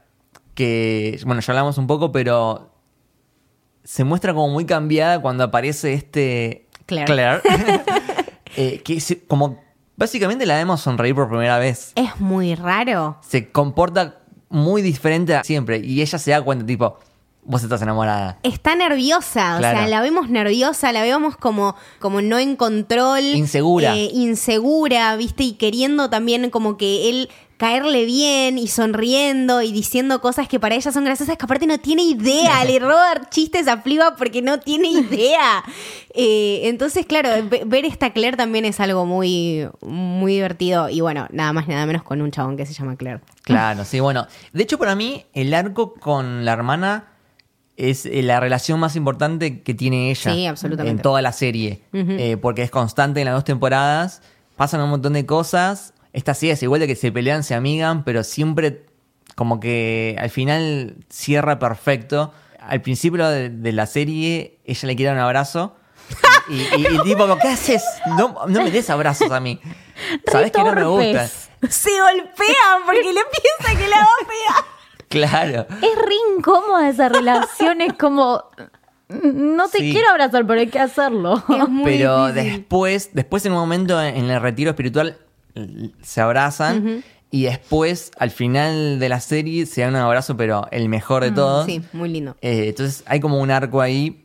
que, 0.54 1.20
bueno, 1.24 1.40
ya 1.40 1.52
hablamos 1.52 1.78
un 1.78 1.86
poco, 1.86 2.10
pero 2.10 2.72
se 3.86 4.04
muestra 4.04 4.34
como 4.34 4.48
muy 4.52 4.66
cambiada 4.66 5.20
cuando 5.22 5.44
aparece 5.44 5.94
este 5.94 6.66
Claire. 6.86 7.40
Eh, 8.58 8.80
que 8.82 9.00
se- 9.00 9.22
como 9.26 9.62
básicamente 9.96 10.46
la 10.46 10.56
vemos 10.56 10.80
sonreír 10.80 11.14
por 11.14 11.28
primera 11.28 11.58
vez. 11.58 11.92
Es 11.94 12.18
muy 12.20 12.54
raro. 12.54 13.18
Se 13.20 13.50
comporta 13.50 14.20
muy 14.48 14.80
diferente 14.80 15.34
a 15.34 15.44
siempre 15.44 15.78
y 15.78 16.00
ella 16.00 16.18
se 16.18 16.30
da 16.30 16.40
cuenta, 16.40 16.64
tipo, 16.64 16.98
vos 17.42 17.62
estás 17.62 17.82
enamorada. 17.82 18.38
Está 18.42 18.74
nerviosa, 18.74 19.56
o 19.56 19.60
sea, 19.60 19.86
la 19.86 20.00
vemos 20.00 20.30
nerviosa, 20.30 20.90
la 20.92 21.02
vemos 21.02 21.36
como, 21.36 21.76
como 21.98 22.22
no 22.22 22.38
en 22.38 22.56
control. 22.56 23.22
Insegura. 23.24 23.94
eh, 23.94 24.08
insegura, 24.14 25.14
¿viste? 25.16 25.42
Y 25.44 25.52
queriendo 25.52 26.08
también 26.08 26.48
como 26.48 26.78
que 26.78 27.10
él 27.10 27.28
caerle 27.56 28.04
bien 28.04 28.58
y 28.58 28.68
sonriendo 28.68 29.62
y 29.62 29.72
diciendo 29.72 30.20
cosas 30.20 30.46
que 30.48 30.60
para 30.60 30.74
ella 30.74 30.92
son 30.92 31.04
graciosas, 31.04 31.38
que 31.38 31.44
aparte 31.44 31.66
no 31.66 31.78
tiene 31.78 32.02
idea, 32.02 32.64
le 32.64 32.78
roba 32.80 33.30
chistes 33.30 33.66
a 33.68 33.78
Fliba 33.78 34.14
porque 34.16 34.42
no 34.42 34.60
tiene 34.60 34.88
idea. 34.88 35.62
Eh, 36.18 36.68
entonces, 36.68 37.04
claro, 37.04 37.28
ve- 37.46 37.64
ver 37.66 37.84
esta 37.84 38.10
Claire 38.14 38.38
también 38.38 38.64
es 38.64 38.80
algo 38.80 39.04
muy, 39.04 39.68
muy 39.82 40.32
divertido 40.32 40.88
y 40.88 41.02
bueno, 41.02 41.26
nada 41.30 41.52
más, 41.52 41.68
nada 41.68 41.84
menos 41.84 42.02
con 42.04 42.22
un 42.22 42.30
chabón 42.30 42.56
que 42.56 42.64
se 42.64 42.72
llama 42.72 42.96
Claire. 42.96 43.20
Claro, 43.42 43.84
sí, 43.84 44.00
bueno. 44.00 44.26
De 44.54 44.62
hecho, 44.62 44.78
para 44.78 44.94
mí, 44.94 45.26
el 45.34 45.52
arco 45.52 45.92
con 45.92 46.46
la 46.46 46.54
hermana 46.54 47.08
es 47.76 48.06
eh, 48.06 48.22
la 48.22 48.40
relación 48.40 48.80
más 48.80 48.96
importante 48.96 49.60
que 49.62 49.74
tiene 49.74 50.10
ella. 50.10 50.32
Sí, 50.32 50.46
absolutamente. 50.46 50.96
En 50.96 51.02
toda 51.02 51.20
la 51.20 51.32
serie. 51.32 51.82
Eh, 51.92 52.38
porque 52.40 52.62
es 52.62 52.70
constante 52.70 53.20
en 53.20 53.26
las 53.26 53.34
dos 53.34 53.44
temporadas. 53.44 54.22
Pasan 54.56 54.80
un 54.80 54.88
montón 54.88 55.12
de 55.12 55.26
cosas. 55.26 55.92
Esta 56.16 56.32
sí 56.34 56.48
es 56.50 56.62
igual 56.62 56.80
de 56.80 56.86
que 56.86 56.96
se 56.96 57.12
pelean, 57.12 57.44
se 57.44 57.54
amigan, 57.54 58.02
pero 58.02 58.24
siempre 58.24 58.86
como 59.34 59.60
que 59.60 60.16
al 60.18 60.30
final 60.30 60.96
cierra 61.10 61.58
perfecto. 61.58 62.32
Al 62.58 62.80
principio 62.80 63.28
de, 63.28 63.50
de 63.50 63.72
la 63.72 63.84
serie, 63.86 64.58
ella 64.64 64.86
le 64.88 64.96
quiere 64.96 65.12
un 65.12 65.18
abrazo. 65.18 65.76
Y, 66.48 66.54
y- 66.54 66.86
y 66.94 66.98
tipo, 67.02 67.26
¿qué 67.42 67.48
haces? 67.48 67.84
No, 68.16 68.46
no 68.48 68.62
me 68.62 68.70
des 68.70 68.88
abrazos 68.88 69.30
a 69.30 69.40
mí. 69.40 69.60
Sabes 70.30 70.52
que 70.52 70.62
no 70.64 70.72
me 70.72 70.84
gusta. 70.84 71.26
Se 71.68 71.90
golpean 72.00 72.82
porque 72.86 73.02
le 73.12 73.20
piensa 73.30 73.78
que 73.78 73.88
la 73.88 73.96
va 73.98 74.04
a 74.04 74.26
pegar. 74.26 74.64
Claro. 75.08 75.66
Es 75.82 75.98
re 75.98 76.14
incómoda 76.38 76.88
esa 76.88 77.08
relación, 77.08 77.80
es 77.80 77.92
como, 77.94 78.42
no 79.08 79.68
te 79.68 79.78
Sí. 79.78 79.92
quiero 79.92 80.08
abrazar, 80.10 80.46
pero 80.46 80.60
hay 80.60 80.68
que 80.68 80.78
hacerlo. 80.80 81.42
Es 81.48 81.68
muy 81.68 81.84
Pero 81.84 82.28
difícil. 82.32 82.52
después, 82.58 83.10
después 83.12 83.44
en 83.46 83.52
un 83.52 83.58
momento 83.58 84.00
en 84.02 84.30
el 84.30 84.40
retiro 84.40 84.70
espiritual 84.70 85.18
se 86.02 86.20
abrazan 86.20 87.02
y 87.30 87.44
después 87.44 88.12
al 88.18 88.30
final 88.30 88.98
de 88.98 89.08
la 89.08 89.20
serie 89.20 89.66
se 89.66 89.82
dan 89.82 89.90
un 89.90 90.00
abrazo, 90.00 90.36
pero 90.36 90.68
el 90.70 90.88
mejor 90.88 91.22
de 91.24 91.32
todos. 91.32 91.66
Sí, 91.66 91.82
muy 91.92 92.08
lindo. 92.08 92.36
Eh, 92.40 92.68
entonces 92.68 93.02
hay 93.06 93.20
como 93.20 93.40
un 93.40 93.50
arco 93.50 93.80
ahí 93.80 94.22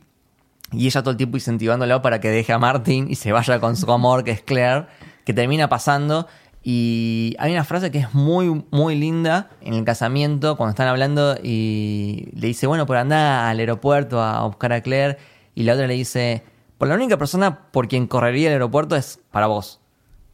y 0.72 0.86
ella 0.86 1.02
todo 1.02 1.10
el 1.10 1.16
tiempo 1.16 1.36
incentivándolo 1.36 2.00
para 2.00 2.20
que 2.20 2.30
deje 2.30 2.52
a 2.52 2.58
Martin 2.58 3.10
y 3.10 3.16
se 3.16 3.32
vaya 3.32 3.60
con 3.60 3.76
su 3.76 3.90
amor, 3.92 4.24
que 4.24 4.30
es 4.30 4.42
Claire, 4.42 4.86
que 5.24 5.34
termina 5.34 5.68
pasando. 5.68 6.26
Y 6.64 7.34
hay 7.38 7.52
una 7.52 7.64
frase 7.64 7.90
que 7.90 7.98
es 7.98 8.14
muy, 8.14 8.64
muy 8.70 8.94
linda 8.94 9.50
en 9.60 9.74
el 9.74 9.84
casamiento, 9.84 10.56
cuando 10.56 10.70
están 10.70 10.86
hablando 10.86 11.36
y 11.42 12.28
le 12.34 12.46
dice, 12.46 12.66
bueno, 12.68 12.86
por 12.86 12.96
andar 12.96 13.50
al 13.50 13.58
aeropuerto 13.58 14.22
a 14.22 14.46
buscar 14.46 14.72
a 14.72 14.80
Claire. 14.80 15.18
Y 15.54 15.64
la 15.64 15.74
otra 15.74 15.86
le 15.86 15.94
dice, 15.94 16.44
por 16.78 16.88
la 16.88 16.94
única 16.94 17.18
persona 17.18 17.70
por 17.72 17.88
quien 17.88 18.06
correría 18.06 18.48
el 18.48 18.54
aeropuerto 18.54 18.96
es 18.96 19.20
para 19.30 19.48
vos. 19.48 19.81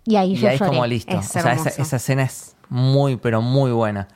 Y 0.08 0.16
ahí 0.16 0.32
Y 0.32 0.36
yo 0.36 0.48
ahí 0.48 0.54
es 0.54 0.62
como 0.62 0.86
listo. 0.86 1.16
Es 1.16 1.36
o 1.36 1.40
sea, 1.40 1.52
esa, 1.52 1.68
esa 1.68 1.96
escena 1.96 2.22
es 2.22 2.56
muy, 2.68 3.16
pero 3.16 3.42
muy 3.42 3.70
buena. 3.70 4.08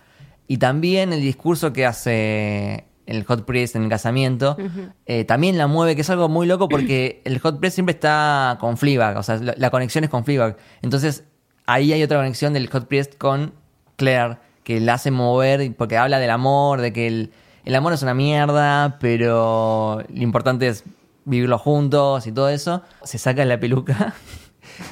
Y 0.49 0.57
también 0.57 1.13
el 1.13 1.21
discurso 1.21 1.73
que 1.73 1.87
hace 1.87 2.87
el 3.07 3.25
Hot 3.25 3.45
Priest 3.45 3.77
en 3.77 3.85
el 3.85 3.89
casamiento, 3.89 4.57
eh, 5.07 5.25
también 5.25 5.59
la 5.59 5.67
mueve, 5.67 5.95
que 5.95 6.01
es 6.01 6.11
algo 6.11 6.29
muy 6.29 6.47
loco 6.47 6.69
porque 6.69 7.21
el 7.25 7.39
Hot 7.41 7.59
Priest 7.59 7.75
siempre 7.75 7.95
está 7.95 8.57
con 8.61 8.77
Fleabag, 8.77 9.17
o 9.19 9.23
sea, 9.23 9.37
la, 9.37 9.55
la 9.57 9.71
conexión 9.71 10.05
es 10.05 10.11
con 10.11 10.25
Fleabag. 10.25 10.57
Entonces, 10.81 11.25
ahí 11.67 11.93
hay 11.93 12.03
otra 12.03 12.19
conexión 12.19 12.53
del 12.53 12.69
Hot 12.71 12.87
Priest 12.87 13.17
con 13.19 13.53
Claire, 13.97 14.39
que 14.65 14.81
la 14.81 14.95
hace 14.95 15.11
mover, 15.11 15.75
porque 15.77 15.97
habla 15.99 16.19
del 16.19 16.31
amor, 16.31 16.81
de 16.81 16.93
que 16.93 17.07
el, 17.07 17.33
el 17.65 17.75
amor 17.75 17.93
es 17.93 18.03
una 18.03 18.15
mierda, 18.15 18.99
pero 19.01 20.03
lo 20.09 20.23
importante 20.23 20.69
es 20.69 20.85
vivirlo 21.25 21.59
juntos 21.59 22.27
y 22.27 22.33
todo 22.33 22.49
eso. 22.49 22.83
Se 23.05 23.19
saca 23.19 23.45
la 23.45 23.59
peluca 23.59 24.15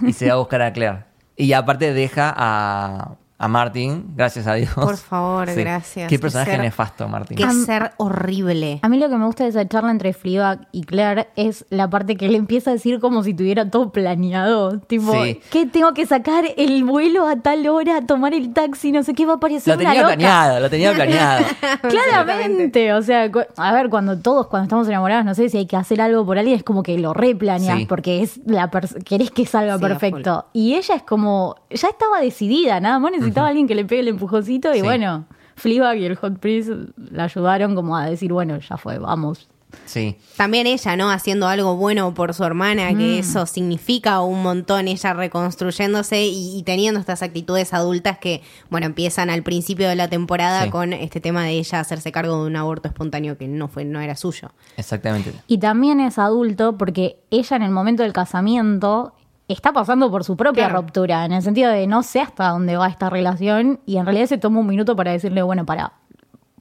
y 0.03 0.12
se 0.12 0.28
va 0.28 0.35
a 0.35 0.37
buscar 0.37 0.62
a 0.62 0.72
Claire. 0.72 1.05
Y 1.37 1.53
aparte 1.53 1.93
deja 1.95 2.33
a, 2.37 3.16
a 3.43 3.49
Martin, 3.49 4.05
gracias 4.14 4.47
a 4.47 4.53
Dios. 4.55 4.68
Por 4.74 4.99
favor, 4.99 5.47
gracias. 5.55 6.09
Qué 6.09 6.16
Qué 6.16 6.18
personaje 6.20 6.51
ser- 6.51 6.61
nefasto, 6.61 7.09
Martin. 7.09 7.38
Qué 7.38 7.51
ser 7.64 7.93
horrible. 7.97 8.80
A 8.82 8.88
mí 8.91 8.99
lo 8.99 9.09
que 9.09 9.16
me 9.16 9.24
gusta 9.24 9.45
de 9.45 9.51
esa 9.51 9.66
charla 9.66 9.91
entre 9.91 10.12
Fleabag 10.12 10.68
y 10.72 10.82
Claire 10.82 11.28
es 11.36 11.64
la 11.70 11.88
parte 11.88 12.16
que 12.16 12.28
le 12.28 12.36
empieza 12.36 12.68
a 12.70 12.74
decir 12.74 13.01
como 13.01 13.22
si 13.22 13.32
tuviera 13.32 13.70
todo 13.70 13.93
planeado. 13.93 14.78
Tipo, 14.80 15.12
Sí. 15.24 15.41
que 15.51 15.64
tengo 15.64 15.95
que 15.95 16.05
sacar 16.05 16.45
el 16.59 16.84
vuelo 16.84 17.26
a 17.26 17.36
tal 17.36 17.66
hora, 17.66 18.03
tomar 18.07 18.34
el 18.34 18.53
taxi, 18.53 18.93
no 18.93 19.03
sé 19.03 19.14
qué 19.14 19.24
va 19.24 19.34
a 19.34 19.41
parecer 19.41 19.74
Lo 19.74 19.80
una 19.80 19.88
tenía 19.91 20.03
loca. 20.03 20.14
planeado, 20.16 20.61
lo 20.61 20.68
tenía 20.70 20.93
planeado. 20.93 21.45
Claramente, 21.88 22.93
o 22.93 23.01
sea, 23.01 23.30
a 23.57 23.72
ver, 23.72 23.88
cuando 23.88 24.18
todos, 24.18 24.49
cuando 24.49 24.64
estamos 24.64 24.86
enamorados, 24.86 25.24
no 25.24 25.34
sé 25.34 25.49
si 25.49 25.57
hay 25.57 25.66
que 25.66 25.76
hacer 25.76 26.01
algo 26.03 26.26
por 26.26 26.36
alguien, 26.38 26.57
es 26.57 26.62
como 26.62 26.82
que 26.82 26.99
lo 26.99 27.14
replaneas 27.14 27.78
Sí. 27.78 27.86
porque 27.86 28.22
es 28.22 28.38
la 28.45 28.70
querés 29.05 29.30
que 29.30 29.47
salga 29.47 29.78
perfecto. 29.78 30.45
Y 30.53 30.74
ella 30.74 30.95
es 30.97 31.03
como, 31.05 31.57
ya 31.70 31.88
estaba 31.88 32.20
decidida, 32.20 32.80
nada 32.80 32.99
más 32.99 33.12
necesitaba 33.12 33.30
alguien 33.39 33.66
que 33.68 33.74
le 33.74 33.85
pegue 33.85 34.01
el 34.01 34.09
empujoncito 34.09 34.72
y 34.72 34.76
Sí. 34.78 34.83
bueno, 34.83 35.26
Fleabag 35.57 35.99
y 35.99 36.05
el 36.07 36.16
Hot 36.16 36.39
Priest 36.39 36.70
la 37.11 37.24
ayudaron 37.24 37.74
como 37.74 37.97
a 37.97 38.07
decir, 38.07 38.33
bueno, 38.33 38.59
ya 38.59 38.76
fue, 38.76 38.99
vamos. 38.99 39.49
Sí. 39.85 40.16
También 40.37 40.66
ella, 40.66 40.97
¿no? 40.97 41.12
Haciendo 41.12 41.47
algo 41.47 41.76
bueno 41.76 42.12
por 42.12 42.35
su 42.35 42.43
hermana, 42.43 42.89
que 42.89 42.95
Mm. 43.16 43.20
eso 43.20 43.47
significa 43.47 44.20
un 44.20 44.43
montón, 44.43 44.89
ella 44.89 45.12
reconstruyéndose 45.12 46.24
y, 46.24 46.59
y 46.59 46.62
teniendo 46.64 46.99
estas 46.99 47.22
actitudes 47.22 47.72
adultas 47.72 48.18
que, 48.18 48.43
bueno, 48.68 48.87
empiezan 48.87 49.31
al 49.31 49.45
principio 49.45 49.89
de 49.89 49.95
la 49.95 50.09
temporada 50.09 50.64
Sí. 50.64 50.70
con 50.70 50.93
este 50.93 51.20
tema 51.20 51.45
de 51.45 51.51
ella 51.53 51.78
hacerse 51.78 52.11
cargo 52.11 52.41
de 52.43 52.47
un 52.49 52.57
aborto 52.57 52.89
espontáneo 52.89 53.39
que 53.39 53.47
no 53.47 53.68
fue, 53.68 53.85
no 53.85 54.01
era 54.01 54.16
suyo. 54.16 54.51
Exactamente. 54.76 55.33
Y 55.47 55.59
también 55.59 56.01
es 56.01 56.18
adulto 56.18 56.76
porque 56.76 57.20
ella 57.31 57.57
en 57.57 57.62
el 57.62 57.70
momento 57.70 58.03
del 58.03 58.12
casamiento 58.12 59.12
está 59.53 59.72
pasando 59.72 60.11
por 60.11 60.24
su 60.24 60.36
propia 60.36 60.66
Claro. 60.66 60.82
ruptura, 60.82 61.24
en 61.24 61.32
el 61.32 61.42
sentido 61.42 61.70
de 61.70 61.86
no 61.86 62.03
sé 62.03 62.20
hasta 62.20 62.48
dónde 62.48 62.76
va 62.76 62.88
esta 62.88 63.11
relación 63.11 63.80
y 63.86 63.96
en 63.96 64.07
realidad 64.07 64.26
se 64.26 64.38
toma 64.38 64.61
un 64.61 64.66
minuto 64.66 64.94
para 64.96 65.12
decirle, 65.12 65.42
bueno, 65.42 65.64
para, 65.66 65.92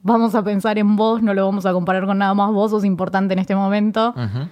vamos 0.02 0.34
a 0.34 0.42
pensar 0.42 0.78
en 0.78 0.96
vos, 0.96 1.22
no 1.22 1.34
lo 1.34 1.44
vamos 1.46 1.66
a 1.66 1.72
comparar 1.72 2.06
con 2.06 2.18
nada 2.18 2.34
más, 2.34 2.50
vos 2.52 2.70
sos 2.70 2.84
importante 2.84 3.32
en 3.34 3.38
este 3.40 3.54
momento, 3.54 4.10
Ujú. 4.16 4.48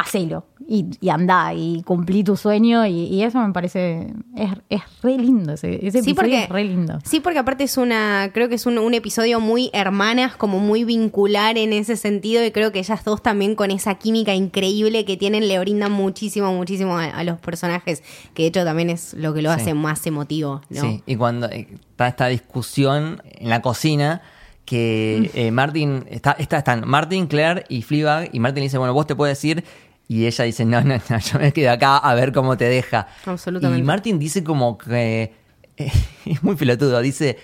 Hacelo 0.00 0.46
y, 0.68 0.86
y 1.00 1.08
andá 1.08 1.52
y 1.54 1.82
cumplí 1.82 2.22
tu 2.22 2.36
sueño 2.36 2.86
y, 2.86 2.92
y 3.06 3.22
eso 3.24 3.38
me 3.44 3.52
parece, 3.52 4.12
es, 4.36 4.50
es 4.68 4.80
re 5.02 5.16
lindo, 5.18 5.54
ese, 5.54 5.74
ese 5.84 6.02
Sí, 6.02 6.10
episodio 6.10 6.14
porque, 6.14 6.42
es 6.44 6.48
re 6.48 6.64
lindo. 6.64 6.98
sí, 7.04 7.18
porque 7.20 7.38
aparte 7.40 7.64
es 7.64 7.76
una, 7.76 8.30
creo 8.32 8.48
que 8.48 8.54
es 8.54 8.66
un, 8.66 8.78
un 8.78 8.94
episodio 8.94 9.40
muy 9.40 9.70
hermanas, 9.72 10.36
como 10.36 10.60
muy 10.60 10.84
vincular 10.84 11.58
en 11.58 11.72
ese 11.72 11.96
sentido, 11.96 12.44
y 12.44 12.52
creo 12.52 12.70
que 12.70 12.78
ellas 12.78 13.02
dos 13.04 13.22
también 13.22 13.56
con 13.56 13.70
esa 13.72 13.96
química 13.96 14.34
increíble 14.34 15.04
que 15.04 15.16
tienen 15.16 15.48
le 15.48 15.58
brindan 15.58 15.90
muchísimo, 15.90 16.52
muchísimo 16.52 16.96
a, 16.96 17.06
a 17.06 17.24
los 17.24 17.40
personajes, 17.40 18.04
que 18.34 18.44
de 18.44 18.48
hecho 18.50 18.64
también 18.64 18.90
es 18.90 19.14
lo 19.14 19.34
que 19.34 19.42
lo 19.42 19.52
Sí. 19.52 19.60
hace 19.60 19.74
más 19.74 20.06
emotivo, 20.06 20.60
¿no? 20.70 20.80
Sí, 20.80 21.02
y 21.06 21.16
cuando 21.16 21.48
eh, 21.48 21.66
está 21.90 22.06
esta 22.06 22.26
discusión 22.28 23.20
en 23.24 23.48
la 23.48 23.62
cocina, 23.62 24.22
que 24.64 25.30
eh, 25.34 25.50
Martin, 25.50 26.04
está, 26.10 26.32
está, 26.32 26.58
están 26.58 26.86
Martin, 26.86 27.26
Claire 27.26 27.64
y 27.70 27.80
Fleabag, 27.82 28.28
y 28.34 28.38
Martin 28.38 28.60
le 28.60 28.64
dice, 28.64 28.76
bueno, 28.78 28.92
vos 28.92 29.06
te 29.06 29.16
puedes 29.16 29.42
ir, 29.44 29.64
y 30.08 30.26
ella 30.26 30.44
dice, 30.44 30.64
no, 30.64 30.80
no, 30.82 30.96
no, 31.08 31.18
yo 31.18 31.38
me 31.38 31.52
quedo 31.52 31.70
acá 31.70 31.98
a 31.98 32.14
ver 32.14 32.32
cómo 32.32 32.56
te 32.56 32.64
deja. 32.64 33.06
Absolutamente. 33.26 33.80
Y 33.80 33.84
Martin 33.84 34.18
dice 34.18 34.42
como 34.42 34.76
que, 34.78 35.34
eh, 35.76 35.92
es 36.26 36.42
muy 36.42 36.56
pelotudo, 36.56 37.00
dice, 37.00 37.38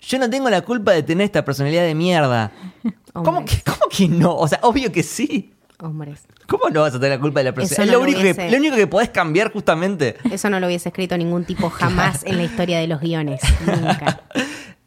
yo 0.00 0.18
no 0.18 0.28
tengo 0.28 0.50
la 0.50 0.62
culpa 0.62 0.92
de 0.92 1.02
tener 1.04 1.24
esta 1.26 1.44
personalidad 1.44 1.84
de 1.84 1.94
mierda. 1.94 2.50
¿Cómo 3.12 3.44
que, 3.44 3.62
¿Cómo 3.64 3.86
que 3.90 4.08
no? 4.08 4.34
O 4.36 4.48
sea, 4.48 4.58
obvio 4.62 4.90
que 4.90 5.02
sí. 5.02 5.52
Hombres. 5.78 6.26
¿Cómo 6.48 6.68
no 6.70 6.80
vas 6.82 6.94
a 6.94 7.00
tener 7.00 7.16
la 7.16 7.20
culpa 7.20 7.40
de 7.40 7.44
la 7.44 7.54
personalidad? 7.54 7.98
no 7.98 8.04
es 8.04 8.04
lo 8.06 8.12
lo 8.12 8.18
único, 8.18 8.20
hubiese- 8.20 8.46
que, 8.46 8.50
lo 8.52 8.58
único 8.58 8.76
que 8.76 8.86
podés 8.86 9.08
cambiar 9.10 9.52
justamente. 9.52 10.16
Eso 10.30 10.48
no 10.50 10.60
lo 10.60 10.66
hubiese 10.66 10.88
escrito 10.90 11.16
ningún 11.16 11.44
tipo 11.44 11.70
jamás 11.70 12.24
en 12.24 12.36
la 12.36 12.44
historia 12.44 12.78
de 12.78 12.86
los 12.88 13.00
guiones. 13.00 13.40
Nunca. 13.66 14.22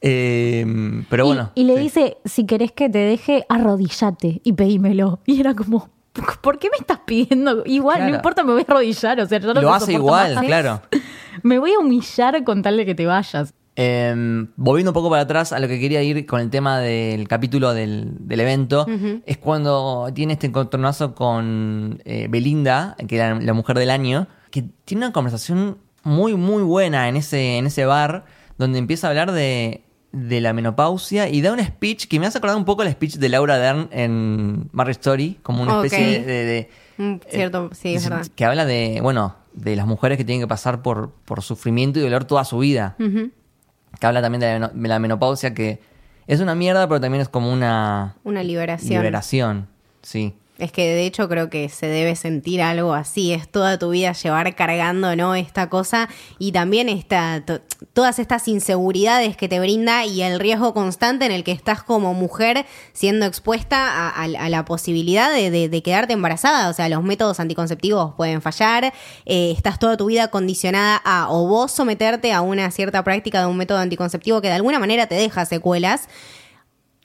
Eh, 0.01 0.65
pero 1.09 1.23
Y- 1.25 1.27
bueno. 1.27 1.51
y, 1.55 1.63
le 1.63 1.75
sí. 1.75 1.81
dice, 1.81 2.17
si 2.25 2.45
querés 2.45 2.71
que 2.71 2.89
te 2.89 2.99
deje, 2.99 3.45
arrodillate 3.49 4.41
y 4.43 4.53
pedímelo. 4.53 5.19
Y 5.25 5.39
era 5.39 5.53
como, 5.55 5.89
¿por 6.41 6.59
qué 6.59 6.69
me 6.69 6.77
estás 6.77 6.99
pidiendo? 7.05 7.63
Igual, 7.65 7.97
Claro. 7.97 8.09
no 8.11 8.15
importa, 8.17 8.43
me 8.43 8.53
voy 8.53 8.61
a 8.61 8.71
arrodillar. 8.71 9.19
O 9.19 9.25
sea, 9.25 9.39
yo 9.39 9.53
no 9.53 9.61
Lo 9.61 9.73
hace 9.73 9.93
igual, 9.93 10.35
más. 10.35 10.45
claro. 10.45 10.81
Me 11.43 11.59
voy 11.59 11.73
a 11.73 11.79
humillar 11.79 12.43
con 12.45 12.61
tal 12.61 12.77
de 12.77 12.85
que 12.85 12.95
te 12.95 13.05
vayas. 13.05 13.53
Eh, 13.75 14.13
volviendo 14.55 14.91
un 14.91 14.93
poco 14.93 15.09
para 15.09 15.23
atrás 15.23 15.51
a 15.51 15.59
lo 15.59 15.67
que 15.67 15.79
quería 15.81 16.01
ir 16.01 16.25
con 16.25 16.39
el 16.39 16.49
tema 16.49 16.79
del 16.79 17.27
capítulo 17.27 17.73
del, 17.73 18.13
del 18.19 18.39
evento, 18.39 18.85
es 19.25 19.37
cuando 19.37 20.07
tiene 20.13 20.31
este 20.33 20.47
encontronazo 20.47 21.13
con 21.13 22.01
eh, 22.05 22.27
Belinda, 22.29 22.95
que 23.07 23.17
era 23.17 23.37
la 23.37 23.51
mujer 23.53 23.77
del 23.77 23.89
año, 23.89 24.27
que 24.49 24.63
tiene 24.85 25.05
una 25.05 25.11
conversación 25.13 25.77
muy, 26.03 26.35
muy 26.35 26.63
buena 26.63 27.09
en 27.09 27.17
ese, 27.17 27.57
en 27.57 27.65
ese 27.67 27.83
bar, 27.85 28.23
donde 28.57 28.79
empieza 28.79 29.07
a 29.07 29.09
hablar 29.09 29.33
de, 29.33 29.83
de 30.15 30.39
la 30.41 30.53
menopausia 30.53 31.27
y 31.29 31.41
da 31.41 31.51
un 31.51 31.59
speech 31.63 32.07
que 32.07 32.19
me 32.19 32.25
hace 32.27 32.37
acordar 32.37 32.55
un 32.57 32.65
poco 32.65 32.83
el 32.83 32.91
speech 32.91 33.15
de 33.15 33.29
Laura 33.29 33.57
Dern 33.57 33.89
en 33.91 34.69
Marriage 34.71 34.99
Story, 35.01 35.39
como 35.43 35.61
una 35.63 35.75
especie 35.83 36.19
de- 36.21 36.25
de- 36.25 36.45
de 36.45 36.69
Mm, 36.97 37.15
cierto, 37.29 37.69
sí, 37.73 37.95
es 37.95 38.09
verdad. 38.09 38.25
que 38.35 38.45
habla 38.45 38.65
de, 38.65 38.99
bueno, 39.01 39.35
de 39.53 39.75
las 39.75 39.85
mujeres 39.85 40.17
que 40.17 40.23
tienen 40.23 40.41
que 40.41 40.47
pasar 40.47 40.81
por, 40.81 41.11
por 41.25 41.41
sufrimiento 41.41 41.99
y 41.99 42.01
dolor 42.03 42.23
toda 42.23 42.45
su 42.45 42.57
vida. 42.59 42.95
Que 42.97 44.07
habla 44.07 44.21
también 44.21 44.39
de 44.39 44.59
la, 44.59 44.67
de 44.69 44.87
la 44.87 44.99
menopausia, 44.99 45.53
que 45.53 45.81
es 46.27 46.39
una 46.39 46.55
mierda, 46.55 46.87
pero 46.87 47.01
también 47.01 47.21
es 47.21 47.27
como 47.29 47.51
una 47.51 48.15
Una 48.23 48.43
liberación. 48.43 48.89
liberación. 49.01 49.67
Sí. 50.01 50.35
Es 50.57 50.71
que 50.71 50.83
de 50.87 51.05
hecho 51.05 51.27
creo 51.27 51.49
que 51.49 51.67
se 51.67 51.87
debe 51.87 52.15
sentir 52.15 52.61
algo 52.61 52.93
así, 52.93 53.33
es 53.33 53.49
toda 53.49 53.77
tu 53.77 53.89
vida 53.89 54.13
llevar 54.13 54.55
cargando, 54.55 55.13
¿no? 55.17 55.35
Esta 55.35 55.69
cosa 55.69 56.07
y 56.39 56.53
también 56.53 56.87
esta, 56.87 57.43
to- 57.45 57.59
todas 57.91 58.19
estas 58.19 58.47
inseguridades 58.47 59.35
que 59.35 59.49
te 59.49 59.59
brinda 59.59 60.05
y 60.05 60.21
el 60.21 60.39
riesgo 60.39 60.73
constante 60.73 61.25
en 61.25 61.33
el 61.33 61.43
que 61.43 61.51
estás 61.51 61.83
como 61.83 62.13
mujer 62.13 62.65
siendo 62.93 63.25
expuesta 63.25 64.09
a, 64.09 64.27
la 64.29 64.63
posibilidad 64.63 65.29
de 65.33 65.81
quedarte 65.83 66.13
embarazada. 66.13 66.69
O 66.69 66.73
sea, 66.73 66.87
los 66.87 67.03
métodos 67.03 67.41
anticonceptivos 67.41 68.13
pueden 68.15 68.41
fallar, 68.41 68.93
eh, 69.25 69.51
estás 69.51 69.77
toda 69.77 69.97
tu 69.97 70.05
vida 70.05 70.29
condicionada 70.29 71.01
a 71.03 71.29
o 71.31 71.49
vos 71.49 71.73
someterte 71.73 72.31
a 72.31 72.39
una 72.39 72.71
cierta 72.71 73.03
práctica 73.03 73.41
de 73.41 73.47
un 73.47 73.57
método 73.57 73.79
anticonceptivo 73.79 74.39
que 74.39 74.47
de 74.47 74.53
alguna 74.53 74.79
manera 74.79 75.07
te 75.07 75.15
deja 75.15 75.45
secuelas. 75.45 76.07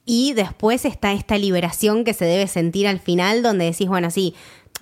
Y 0.05 0.33
después 0.33 0.85
está 0.85 1.13
esta 1.13 1.39
liberación 1.39 2.05
que 2.05 2.15
se 2.15 2.25
debe 2.25 2.47
sentir 2.47 2.89
al 2.89 2.99
final, 2.99 3.43
donde 3.43 3.67
decís, 3.67 3.89
bueno, 3.89 4.11
sí, 4.11 4.35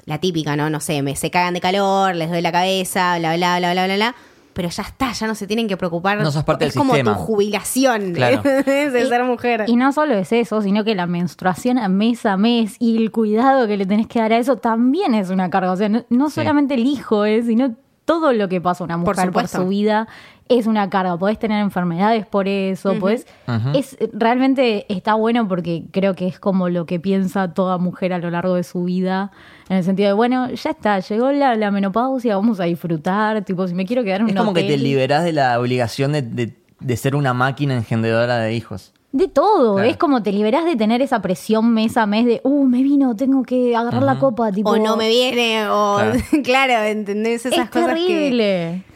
la 0.07 0.19
típica, 0.19 0.57
¿no? 0.57 0.71
No 0.71 0.81
sé, 0.81 1.03
me 1.03 1.17
se 1.17 1.31
cagan 1.31 1.55
de 1.55 1.61
calor, 1.61 2.15
les 2.15 2.31
doy 2.31 2.41
la 2.41 2.53
cabeza, 2.53 3.19
bla, 3.19 3.37
bla, 3.37 3.59
bla, 3.59 3.73
bla, 3.73 3.85
bla, 3.87 3.95
bla. 3.97 4.15
Pero 4.55 4.71
ya 4.71 4.83
está, 4.83 5.13
ya 5.13 5.27
no 5.29 5.35
se 5.37 5.47
tienen 5.47 5.69
que 5.69 5.77
preocupar. 5.77 6.19
No 6.21 6.33
sos 6.33 6.43
parte 6.45 6.67
es 6.67 6.73
del 6.75 6.79
como 6.81 6.95
sistema. 6.95 7.17
tu 7.17 7.23
jubilación 7.23 8.13
Claro. 8.15 8.43
de 8.43 8.91
ser 8.91 9.23
mujer. 9.25 9.65
Y 9.69 9.77
no 9.77 9.93
solo 9.93 10.15
es 10.15 10.33
eso, 10.33 10.63
sino 10.63 10.83
que 10.83 10.95
la 10.97 11.07
menstruación 11.07 11.79
a 11.79 11.89
mes 11.89 12.27
a 12.27 12.37
mes 12.37 12.75
y 12.81 12.97
el 12.97 13.13
cuidado 13.13 13.67
que 13.69 13.77
le 13.77 13.87
tenés 13.87 14.07
que 14.09 14.19
dar 14.19 14.33
a 14.33 14.39
eso 14.39 14.57
también 14.57 15.15
es 15.15 15.31
una 15.31 15.49
carga. 15.51 15.71
O 15.73 15.77
sea, 15.77 15.89
no, 15.89 16.05
no 16.09 16.29
Sí. 16.29 16.37
solamente 16.37 16.75
el 16.75 16.87
hijo, 16.87 17.25
eh, 17.25 17.43
sino 17.45 17.77
todo 18.05 18.33
lo 18.33 18.49
que 18.49 18.61
pasa 18.61 18.83
a 18.83 18.87
una 18.87 18.97
mujer 18.97 19.31
por, 19.31 19.47
su 19.47 19.69
vida 19.69 20.09
es 20.49 20.67
una 20.67 20.89
carga. 20.91 21.17
Podés 21.19 21.39
tener 21.39 21.61
enfermedades 21.63 22.27
por 22.27 22.49
eso, 22.49 22.95
podés- 22.95 23.27
Ujú. 23.47 23.77
es 23.79 23.97
realmente 24.13 24.87
está 24.93 25.15
bueno 25.15 25.47
porque 25.47 25.85
creo 25.91 26.15
que 26.15 26.27
es 26.27 26.39
como 26.41 26.69
lo 26.69 26.87
que 26.87 26.99
piensa 27.01 27.53
toda 27.55 27.79
mujer 27.79 28.13
a 28.13 28.19
lo 28.19 28.31
largo 28.31 28.55
de 28.55 28.65
su 28.65 28.85
vida. 28.85 29.31
En 29.69 29.77
el 29.77 29.85
sentido 29.85 30.09
de, 30.09 30.13
bueno, 30.15 30.51
ya 30.51 30.71
está, 30.71 31.01
llegó 31.01 31.31
la, 31.33 31.55
la 31.57 31.71
menopausia, 31.71 32.37
vamos 32.37 32.61
a 32.61 32.65
disfrutar. 32.65 33.45
Tipo, 33.45 33.69
si 33.69 33.75
me 33.75 33.85
quiero 33.85 34.03
quedar 34.05 34.21
en 34.23 34.29
Es 34.29 34.33
un 34.33 34.39
como 34.39 34.55
que 34.55 34.63
te 34.65 34.77
liberás 34.79 35.25
de 35.25 35.33
la 35.33 35.59
obligación 35.61 36.13
de, 36.13 36.23
de- 36.23 36.57
de 36.81 36.97
ser 36.97 37.17
una 37.17 37.35
máquina 37.35 37.75
engendedora 37.77 38.39
de 38.39 38.55
hijos. 38.55 38.93
De 39.11 39.27
todo, 39.27 39.75
Claro. 39.77 39.89
es 39.89 39.97
como 39.97 40.23
te 40.23 40.33
liberás 40.33 40.65
de 40.67 40.77
tener 40.77 41.01
esa 41.01 41.21
presión 41.23 41.73
mes 41.73 41.97
a 41.97 42.05
mes 42.07 42.27
de, 42.27 42.41
uh, 42.45 42.65
me 42.67 42.83
vino, 42.83 43.17
tengo 43.17 43.43
que 43.43 43.75
agarrar 43.75 44.03
la 44.03 44.19
copa, 44.19 44.53
tipo. 44.53 44.69
o 44.71 44.77
no 44.79 44.97
me 44.99 45.09
viene, 45.09 45.67
o 45.69 45.97
Claro. 45.97 46.13
claro, 46.45 46.85
¿entendés? 46.85 47.47
Esas 47.47 47.59
es 47.65 47.71
cosas 47.71 47.95
que, 47.95 48.07
terrible. 48.07 48.85
que 48.87 48.88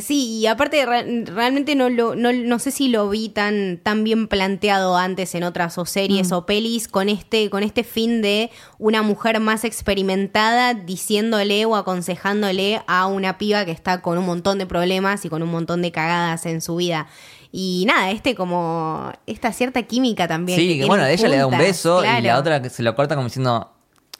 sí, 0.00 0.38
y 0.40 0.46
aparte 0.46 0.84
re- 0.84 1.24
realmente 1.26 1.74
no 1.76 1.88
lo, 1.88 2.16
no, 2.16 2.32
no 2.32 2.58
sé 2.58 2.72
si 2.72 2.88
lo 2.88 3.08
vi 3.08 3.28
tan, 3.28 3.78
tan 3.80 4.02
bien 4.02 4.26
planteado 4.26 4.96
antes 4.96 5.34
en 5.36 5.44
otras 5.44 5.78
o 5.78 5.82
Mm. 5.82 5.86
series 5.86 6.32
o 6.32 6.46
pelis 6.46 6.88
con 6.88 7.08
este, 7.08 7.48
con 7.48 7.62
este 7.62 7.84
fin 7.84 8.20
de 8.20 8.50
una 8.78 9.02
mujer 9.02 9.38
más 9.38 9.62
experimentada 9.64 10.74
diciéndole 10.74 11.64
o 11.64 11.76
aconsejándole 11.76 12.82
a 12.86 13.06
una 13.06 13.38
piba 13.38 13.64
que 13.64 13.70
está 13.70 14.02
con 14.02 14.18
un 14.18 14.26
montón 14.26 14.58
de 14.58 14.66
problemas 14.66 15.24
y 15.24 15.28
con 15.28 15.42
un 15.42 15.50
montón 15.50 15.80
de 15.82 15.92
cagadas 15.92 16.44
en 16.46 16.60
su 16.60 16.76
vida. 16.76 17.06
Y 17.52 17.84
nada, 17.86 18.10
este 18.10 18.34
como 18.34 19.12
esta 19.26 19.52
cierta 19.52 19.82
química 19.84 20.26
también. 20.28 20.58
Sí, 20.58 20.66
que 20.66 20.72
tienen 20.74 20.88
bueno, 20.88 21.06
ella 21.06 21.28
le 21.28 21.36
da 21.36 21.46
un 21.46 21.56
beso 21.56 22.02
y 22.04 22.22
la 22.22 22.38
otra 22.38 22.60
que 22.60 22.68
se 22.68 22.82
lo 22.82 22.94
corta 22.94 23.14
como 23.14 23.28
diciendo, 23.28 23.72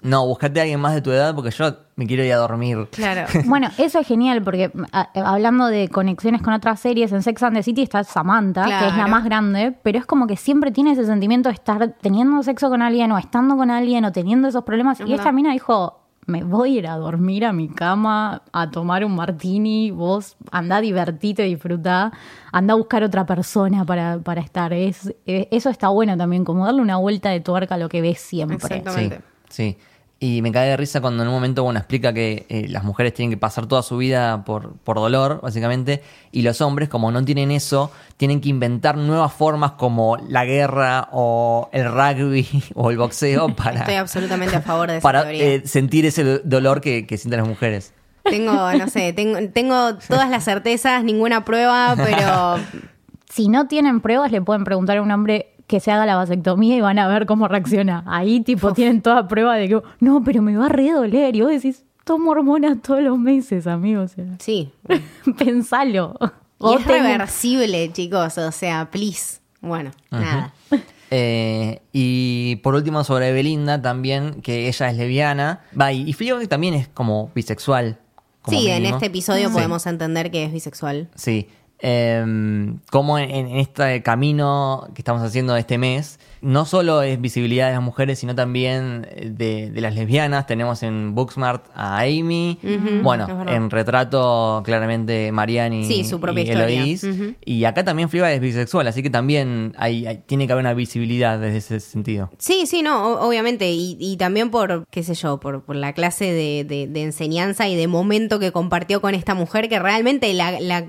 no, 0.02 0.26
buscate 0.26 0.60
a 0.60 0.62
alguien 0.62 0.80
más 0.80 0.94
de 0.94 1.02
tu 1.02 1.10
edad 1.10 1.34
porque 1.34 1.50
yo 1.50 1.74
me 1.96 2.06
quiero 2.06 2.22
ir 2.24 2.32
a 2.32 2.36
dormir. 2.36 2.88
Claro. 2.92 3.26
Bueno, 3.46 3.68
eso 3.78 3.98
es 3.98 4.06
genial 4.06 4.42
porque 4.42 4.70
a- 4.92 5.08
hablando 5.24 5.66
de 5.66 5.88
conexiones 5.88 6.40
con 6.42 6.52
otras 6.52 6.78
series, 6.80 7.12
en 7.12 7.22
Sex 7.22 7.42
and 7.42 7.56
the 7.56 7.62
City 7.62 7.82
está 7.82 8.04
Samantha, 8.04 8.64
que 8.64 8.86
es 8.88 8.96
la 8.96 9.06
más 9.08 9.24
grande, 9.24 9.74
pero 9.82 9.98
es 9.98 10.06
como 10.06 10.26
que 10.26 10.36
siempre 10.36 10.70
tiene 10.70 10.92
ese 10.92 11.04
sentimiento 11.04 11.48
de 11.48 11.54
estar 11.54 11.94
teniendo 12.00 12.42
sexo 12.42 12.68
con 12.70 12.82
alguien 12.82 13.10
o 13.12 13.18
estando 13.18 13.56
con 13.56 13.70
alguien 13.70 14.04
o 14.04 14.12
teniendo 14.12 14.48
esos 14.48 14.62
problemas. 14.64 15.00
Es 15.00 15.08
y 15.08 15.14
esta 15.14 15.32
mina 15.32 15.52
dijo, 15.52 16.00
me 16.26 16.44
voy 16.44 16.76
a 16.76 16.78
ir 16.80 16.86
a 16.86 16.96
dormir 16.96 17.44
a 17.46 17.52
mi 17.52 17.68
cama, 17.68 18.42
a 18.52 18.70
tomar 18.70 19.04
un 19.04 19.14
martini, 19.16 19.90
vos 19.90 20.36
andá, 20.52 20.80
divertite, 20.80 21.42
disfrutá, 21.42 22.12
andá 22.52 22.74
a 22.74 22.76
buscar 22.76 23.02
otra 23.02 23.24
persona 23.26 23.84
para, 23.84 24.18
para 24.18 24.42
estar. 24.42 24.72
Es, 24.74 25.12
eh, 25.26 25.48
eso 25.50 25.70
está 25.70 25.88
bueno 25.88 26.16
también, 26.16 26.44
como 26.44 26.66
darle 26.66 26.82
una 26.82 26.98
vuelta 26.98 27.30
de 27.30 27.40
tuerca 27.40 27.76
a 27.76 27.78
lo 27.78 27.88
que 27.88 28.00
ves 28.02 28.20
siempre. 28.20 28.58
Sí, 28.58 28.74
Exactamente. 28.74 29.20
Sí. 29.48 29.76
Y 30.20 30.42
me 30.42 30.50
cae 30.50 30.68
de 30.70 30.76
risa 30.76 31.00
cuando 31.00 31.22
en 31.22 31.28
un 31.28 31.34
momento, 31.36 31.62
bueno, 31.62 31.78
explica 31.78 32.12
que 32.12 32.44
eh, 32.48 32.66
las 32.68 32.82
mujeres 32.82 33.14
tienen 33.14 33.30
que 33.30 33.36
pasar 33.36 33.66
toda 33.66 33.84
su 33.84 33.96
vida 33.98 34.44
por, 34.44 34.72
por 34.78 34.96
dolor, 34.96 35.38
básicamente, 35.42 36.02
y 36.32 36.42
los 36.42 36.60
hombres, 36.60 36.88
como 36.88 37.12
no 37.12 37.24
tienen 37.24 37.52
eso, 37.52 37.92
tienen 38.16 38.40
que 38.40 38.48
inventar 38.48 38.96
nuevas 38.96 39.32
formas 39.32 39.72
como 39.72 40.16
la 40.16 40.44
guerra 40.44 41.08
o 41.12 41.68
el 41.72 41.84
rugby 41.88 42.48
o 42.74 42.90
el 42.90 42.96
boxeo 42.98 43.48
para, 43.56 43.78
Estoy 43.80 43.94
absolutamente 43.94 44.56
a 44.56 44.60
favor 44.60 44.88
de 44.90 44.96
esa 44.96 45.02
para 45.02 45.22
teoría. 45.22 45.44
eh, 45.54 45.62
sentir 45.66 46.04
ese 46.04 46.24
do- 46.24 46.40
dolor 46.42 46.80
que, 46.80 47.06
que 47.06 47.16
sienten 47.16 47.38
las 47.38 47.48
mujeres. 47.48 47.94
Tengo, 48.24 48.72
no 48.72 48.88
sé, 48.88 49.12
tengo, 49.12 49.38
tengo 49.52 49.94
todas 50.08 50.28
las 50.30 50.42
certezas, 50.44 51.04
ninguna 51.04 51.44
prueba, 51.44 51.94
pero 51.96 52.56
Si 53.30 53.48
no 53.48 53.68
tienen 53.68 54.00
pruebas, 54.00 54.32
le 54.32 54.40
pueden 54.42 54.64
preguntar 54.64 54.96
a 54.96 55.02
un 55.02 55.12
hombre 55.12 55.54
que 55.68 55.78
se 55.78 55.92
haga 55.92 56.04
la 56.06 56.16
vasectomía 56.16 56.76
y 56.76 56.80
van 56.80 56.98
a 56.98 57.06
ver 57.06 57.26
cómo 57.26 57.46
reacciona. 57.46 58.02
Ahí, 58.06 58.40
tipo, 58.40 58.72
tienen 58.72 59.00
toda 59.02 59.28
prueba 59.28 59.54
de 59.54 59.68
que, 59.68 59.80
no, 60.00 60.24
pero 60.24 60.42
me 60.42 60.56
va 60.56 60.66
a 60.66 60.68
re 60.70 60.90
doler. 60.90 61.36
Y 61.36 61.42
vos 61.42 61.50
decís, 61.50 61.84
tomo 62.04 62.32
hormonas 62.32 62.78
todos 62.82 63.02
los 63.02 63.16
meses, 63.18 63.66
amigo. 63.68 64.02
O 64.02 64.08
sea, 64.08 64.24
Sí. 64.40 64.72
pensalo. 65.38 66.14
Y 66.60 66.74
es 66.74 66.84
tengo- 66.84 67.02
reversible, 67.06 67.92
chicos. 67.92 68.36
O 68.38 68.50
sea, 68.50 68.90
please. 68.90 69.38
Bueno, 69.60 69.92
nada. 70.10 70.52
Eh, 71.10 71.80
y 71.90 72.56
por 72.56 72.74
último, 72.74 73.02
sobre 73.02 73.32
Belinda 73.32 73.80
también, 73.80 74.42
que 74.42 74.68
ella 74.68 74.90
es 74.90 74.96
lesbiana. 74.98 75.60
Va, 75.80 75.90
y, 75.90 76.12
Fleabag 76.12 76.46
también 76.48 76.74
es 76.74 76.86
como 76.88 77.30
bisexual. 77.34 77.98
como 78.42 78.58
Sí, 78.60 78.68
en 78.68 78.84
este 78.84 79.06
episodio 79.06 79.48
Sí. 79.48 79.54
podemos 79.54 79.86
entender 79.86 80.30
que 80.30 80.44
es 80.44 80.52
bisexual. 80.52 81.08
Sí. 81.14 81.48
Em, 81.80 82.80
como 82.90 83.18
en, 83.18 83.30
en 83.30 83.56
este 83.56 84.02
camino 84.02 84.88
que 84.94 85.00
estamos 85.02 85.22
haciendo 85.22 85.56
este 85.56 85.78
mes, 85.78 86.18
no 86.40 86.64
solo 86.64 87.02
es 87.02 87.20
visibilidad 87.20 87.66
de 87.68 87.74
las 87.74 87.82
mujeres, 87.82 88.18
sino 88.18 88.34
también 88.34 89.06
de, 89.24 89.70
de 89.70 89.80
las 89.80 89.94
lesbianas. 89.94 90.46
Tenemos 90.46 90.82
en 90.82 91.14
Booksmart 91.14 91.66
a 91.74 92.00
Amy. 92.00 92.58
Bueno, 93.02 93.44
en 93.48 93.70
retrato, 93.70 94.62
claramente 94.64 95.32
Marianne 95.32 95.80
y, 95.80 95.84
Sí, 95.84 96.04
su 96.04 96.20
propia 96.20 96.44
y. 96.44 96.94
Ujú. 96.94 97.34
Y 97.44 97.64
acá 97.64 97.84
también 97.84 98.08
Fleabag 98.08 98.32
es 98.32 98.40
bisexual, 98.40 98.86
así 98.86 99.02
que 99.02 99.10
también 99.10 99.72
hay, 99.78 100.06
hay- 100.06 100.18
tiene 100.26 100.46
que 100.46 100.52
haber 100.52 100.64
una 100.64 100.74
visibilidad 100.74 101.38
desde 101.38 101.58
ese 101.58 101.80
sentido. 101.80 102.30
Sí, 102.38 102.66
sí, 102.66 102.82
no, 102.82 103.06
o- 103.14 103.26
obviamente. 103.28 103.70
Y, 103.70 103.96
y 104.00 104.16
también 104.16 104.50
por, 104.50 104.86
qué 104.90 105.02
sé 105.02 105.14
yo, 105.14 105.40
por, 105.40 105.62
por 105.64 105.76
la 105.76 105.92
clase 105.92 106.26
de, 106.32 106.64
de- 106.64 106.86
de 106.86 107.02
enseñanza 107.02 107.68
y 107.68 107.76
de 107.76 107.86
momento 107.88 108.38
que 108.38 108.52
compartió 108.52 109.00
con 109.00 109.14
esta 109.14 109.34
mujer 109.34 109.68
que 109.68 109.78
realmente 109.78 110.32
la, 110.34 110.60
la- 110.60 110.84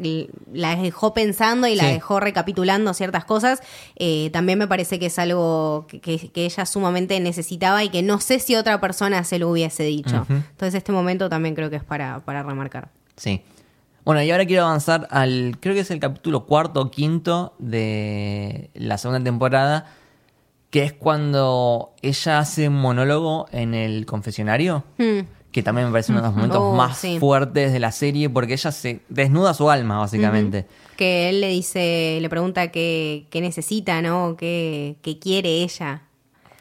la 0.54 0.76
dejó 0.76 1.14
pensando 1.14 1.68
y 1.68 1.76
la 1.76 1.84
Sí. 1.86 1.92
dejó 1.94 2.20
recapitulando 2.20 2.94
ciertas 2.94 3.26
cosas. 3.26 3.62
Eh, 3.96 4.30
también 4.34 4.60
me 4.60 4.68
parece 4.68 5.00
que 5.00 5.08
es 5.08 5.18
algo 5.20 5.39
que, 5.88 6.00
que- 6.00 6.30
que 6.32 6.46
ella 6.46 6.66
sumamente 6.66 7.20
necesitaba 7.20 7.84
y 7.84 7.90
que 7.90 8.02
no 8.02 8.20
sé 8.20 8.40
si 8.40 8.56
otra 8.56 8.80
persona 8.82 9.24
se 9.24 9.40
lo 9.40 9.50
hubiese 9.50 9.84
dicho. 9.84 10.26
Entonces 10.30 10.76
este 10.76 10.92
momento 10.92 11.30
también 11.30 11.56
creo 11.56 11.70
que 11.70 11.76
es 11.78 11.84
para, 11.84 12.20
para 12.22 12.44
remarcar. 12.44 12.90
Sí. 13.16 13.42
Bueno, 14.06 14.24
y 14.24 14.32
ahora 14.32 14.46
quiero 14.46 14.64
avanzar 14.66 15.08
al, 15.12 15.58
creo 15.60 15.74
que 15.76 15.82
es 15.82 15.92
el 15.92 16.00
capítulo 16.00 16.46
cuarto 16.46 16.82
o 16.82 16.90
quinto 16.92 17.54
de 17.60 18.70
la 18.74 18.98
segunda 18.98 19.24
temporada, 19.24 19.86
que 20.72 20.84
es 20.84 20.94
cuando 20.94 21.94
ella 22.02 22.40
hace 22.40 22.68
un 22.70 22.76
monólogo 22.82 23.48
en 23.52 23.74
el 23.74 24.06
confesionario, 24.06 24.84
Hmm. 24.98 25.26
que 25.52 25.64
también 25.64 25.88
me 25.88 25.92
parece 25.92 26.12
uno 26.12 26.22
de 26.22 26.28
los 26.28 26.36
momentos 26.36 26.60
Oh, 26.62 26.76
más 26.76 26.98
sí. 26.98 27.18
fuertes 27.20 27.72
de 27.74 27.80
la 27.80 27.92
serie, 27.92 28.30
porque 28.30 28.54
ella 28.54 28.72
se 28.72 29.02
desnuda 29.10 29.54
su 29.54 29.70
alma, 29.70 29.98
básicamente. 30.00 30.68
Que 31.00 31.30
él 31.30 31.40
le 31.40 31.48
dice, 31.48 32.18
le 32.20 32.28
pregunta 32.28 32.72
qué, 32.72 33.24
qué 33.30 33.40
necesita, 33.40 34.02
¿no? 34.02 34.36
¿Qué, 34.38 34.98
qué 35.02 35.18
quiere 35.18 35.64
ella? 35.64 36.02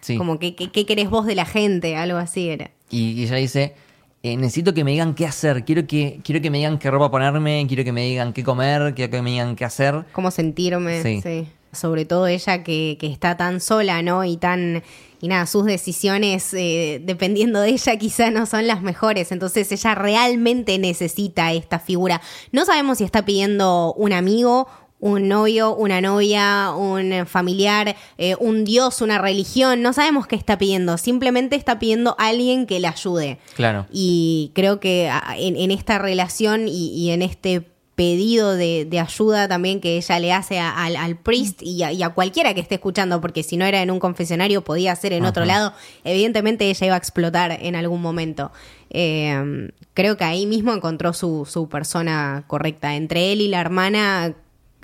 Sí. 0.00 0.16
Como 0.16 0.38
que 0.38 0.54
qué, 0.54 0.70
qué 0.70 0.86
querés 0.86 1.10
vos 1.10 1.26
de 1.26 1.34
la 1.34 1.44
gente, 1.44 1.96
algo 1.96 2.18
así 2.18 2.48
era. 2.48 2.70
Y, 2.88 3.14
y 3.14 3.24
ella 3.24 3.34
dice, 3.34 3.74
eh, 4.22 4.36
necesito 4.36 4.72
que 4.74 4.84
me 4.84 4.92
digan 4.92 5.16
qué 5.16 5.26
hacer, 5.26 5.64
quiero 5.64 5.88
que, 5.88 6.20
quiero 6.22 6.40
que 6.40 6.50
me 6.50 6.58
digan 6.58 6.78
qué 6.78 6.88
ropa 6.88 7.10
ponerme, 7.10 7.64
quiero 7.66 7.82
que 7.82 7.90
me 7.90 8.04
digan 8.04 8.32
qué 8.32 8.44
comer, 8.44 8.94
quiero 8.94 9.10
que 9.10 9.22
me 9.22 9.30
digan 9.32 9.56
qué 9.56 9.64
hacer. 9.64 10.04
Cómo 10.12 10.30
sentirme, 10.30 11.02
Sí. 11.02 11.20
sí. 11.20 11.48
Sobre 11.72 12.04
todo 12.04 12.26
ella 12.26 12.62
que, 12.62 12.96
que 13.00 13.06
está 13.06 13.36
tan 13.36 13.60
sola, 13.60 14.02
¿no? 14.02 14.24
Y 14.24 14.36
tan... 14.36 14.82
Y 15.20 15.26
nada, 15.26 15.46
sus 15.46 15.64
decisiones, 15.64 16.54
eh, 16.54 17.02
dependiendo 17.04 17.60
de 17.60 17.70
ella, 17.70 17.96
quizá 17.98 18.30
no 18.30 18.46
son 18.46 18.66
las 18.66 18.82
mejores. 18.82 19.32
Entonces 19.32 19.70
ella 19.72 19.94
realmente 19.94 20.78
necesita 20.78 21.52
esta 21.52 21.78
figura. 21.78 22.20
No 22.52 22.64
sabemos 22.64 22.98
si 22.98 23.04
está 23.04 23.24
pidiendo 23.24 23.94
un 23.94 24.12
amigo, 24.12 24.68
un 25.00 25.28
novio, 25.28 25.74
una 25.74 26.00
novia, 26.00 26.72
un 26.76 27.26
familiar, 27.26 27.96
eh, 28.16 28.36
un 28.38 28.64
dios, 28.64 29.00
una 29.00 29.18
religión. 29.18 29.82
No 29.82 29.92
sabemos 29.92 30.26
qué 30.26 30.36
está 30.36 30.58
pidiendo. 30.58 30.98
Simplemente 30.98 31.56
está 31.56 31.78
pidiendo 31.78 32.16
a 32.18 32.28
alguien 32.28 32.66
que 32.66 32.80
la 32.80 32.90
ayude. 32.90 33.38
Claro. 33.54 33.86
Y 33.92 34.52
creo 34.54 34.80
que 34.80 35.10
en, 35.36 35.56
en 35.56 35.70
esta 35.70 35.98
relación 35.98 36.68
y, 36.68 36.88
y 36.94 37.10
en 37.10 37.22
este 37.22 37.68
pedido 37.98 38.54
de, 38.54 38.84
de 38.88 39.00
ayuda 39.00 39.48
también 39.48 39.80
que 39.80 39.96
ella 39.96 40.20
le 40.20 40.32
hace 40.32 40.60
a- 40.60 40.70
al, 40.84 40.94
al 40.94 41.16
priest 41.16 41.60
y 41.64 41.82
a, 41.82 41.90
y 41.90 42.04
a 42.04 42.10
cualquiera 42.10 42.54
que 42.54 42.60
esté 42.60 42.76
escuchando, 42.76 43.20
porque 43.20 43.42
si 43.42 43.56
no 43.56 43.64
era 43.64 43.82
en 43.82 43.90
un 43.90 43.98
confesionario, 43.98 44.62
podía 44.62 44.94
ser 44.94 45.12
en 45.14 45.24
otro 45.24 45.44
lado, 45.44 45.72
evidentemente 46.04 46.70
ella 46.70 46.86
iba 46.86 46.94
a 46.94 46.98
explotar 46.98 47.58
en 47.60 47.74
algún 47.74 48.00
momento. 48.00 48.52
Eh, 48.90 49.70
creo 49.94 50.16
que 50.16 50.22
ahí 50.22 50.46
mismo 50.46 50.72
encontró 50.72 51.12
su, 51.12 51.44
su 51.50 51.68
persona 51.68 52.44
correcta. 52.46 52.94
Entre 52.94 53.32
él 53.32 53.40
y 53.40 53.48
la 53.48 53.60
hermana 53.60 54.32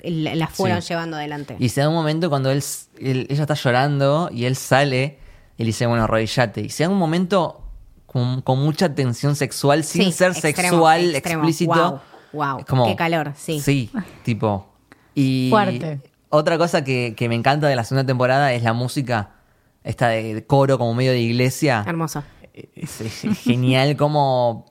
la, 0.03 0.47
fueron 0.47 0.81
Sí. 0.81 0.89
llevando 0.89 1.15
adelante. 1.15 1.55
Y 1.57 1.69
se 1.69 1.79
da 1.79 1.87
un 1.87 1.95
momento 1.95 2.29
cuando 2.29 2.51
él, 2.51 2.61
ella 2.99 3.41
está 3.43 3.53
llorando 3.53 4.29
y 4.31 4.43
él 4.43 4.57
sale 4.57 5.19
y 5.57 5.63
le 5.63 5.67
dice, 5.67 5.85
bueno, 5.87 6.03
arrodillate. 6.03 6.59
Y 6.61 6.69
se 6.69 6.83
da 6.83 6.89
un 6.89 6.97
momento 6.97 7.61
con, 8.05 8.41
con 8.41 8.59
mucha 8.59 8.93
tensión 8.93 9.37
sexual, 9.37 9.85
sin 9.85 10.03
Sí, 10.03 10.11
ser 10.11 10.31
extremo, 10.31 10.57
sexual, 10.57 11.15
extremo. 11.15 11.41
explícito. 11.43 11.73
Wow, 11.91 11.99
wow, 12.35 12.65
como- 12.67 12.85
qué 12.85 12.95
calor, 12.95 13.33
sí. 13.35 13.59
Sí, 13.59 13.89
tipo. 14.23 14.67
Y 15.15 15.47
Fuerte. 15.49 15.99
otra 16.29 16.57
cosa 16.57 16.83
que, 16.83 17.13
que 17.17 17.29
me 17.29 17.35
encanta 17.35 17.67
de 17.67 17.75
la 17.75 17.83
segunda 17.83 18.05
temporada 18.05 18.53
es 18.53 18.61
la 18.63 18.73
música, 18.73 19.31
esta 19.83 20.09
de, 20.09 20.33
de 20.35 20.45
coro 20.45 20.77
como 20.77 20.93
medio 20.93 21.11
de 21.11 21.19
iglesia. 21.19 21.83
Hermoso. 21.87 22.23
Es, 22.75 23.01
es 23.01 23.39
genial 23.39 23.95
como... 23.97 24.65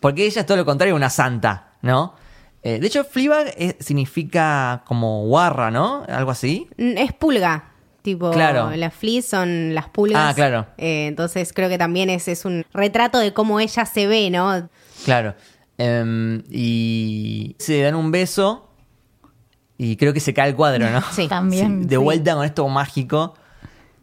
Porque 0.00 0.24
ella 0.26 0.40
es 0.40 0.46
todo 0.46 0.56
lo 0.56 0.64
contrario, 0.64 0.94
una 0.96 1.10
santa, 1.10 1.74
¿no? 1.82 2.14
Eh, 2.62 2.78
de 2.78 2.86
hecho, 2.86 3.04
Fleabag 3.04 3.48
eh, 3.56 3.76
significa 3.80 4.82
como 4.86 5.24
guarra, 5.26 5.70
¿no? 5.70 6.04
Algo 6.08 6.30
así. 6.30 6.68
Mm, 6.76 6.96
Es 6.98 7.12
pulga. 7.12 7.64
Tipo, 8.02 8.30
Claro. 8.30 8.70
las 8.76 8.94
fleas 8.94 9.26
son 9.26 9.74
las 9.74 9.88
pulgas. 9.90 10.30
Ah, 10.30 10.34
claro. 10.34 10.66
Eh, 10.78 11.06
entonces 11.06 11.52
creo 11.52 11.68
que 11.68 11.76
también 11.76 12.08
es, 12.08 12.28
es 12.28 12.46
un 12.46 12.64
retrato 12.72 13.18
de 13.18 13.34
cómo 13.34 13.60
ella 13.60 13.84
se 13.84 14.06
ve, 14.06 14.30
¿no? 14.30 14.68
Claro. 15.04 15.34
Em, 15.82 16.42
y 16.50 17.56
se 17.58 17.80
dan 17.82 17.94
un 17.94 18.10
beso 18.10 18.68
y 19.78 19.96
creo 19.96 20.12
que 20.12 20.20
se 20.20 20.34
cae 20.34 20.50
el 20.50 20.54
cuadro, 20.56 20.90
¿no? 20.90 21.00
Sí. 21.12 21.26
También. 21.28 21.86
de 21.86 21.96
sí. 21.96 22.02
vuelta 22.02 22.34
con 22.34 22.44
esto 22.44 22.68
mágico 22.68 23.34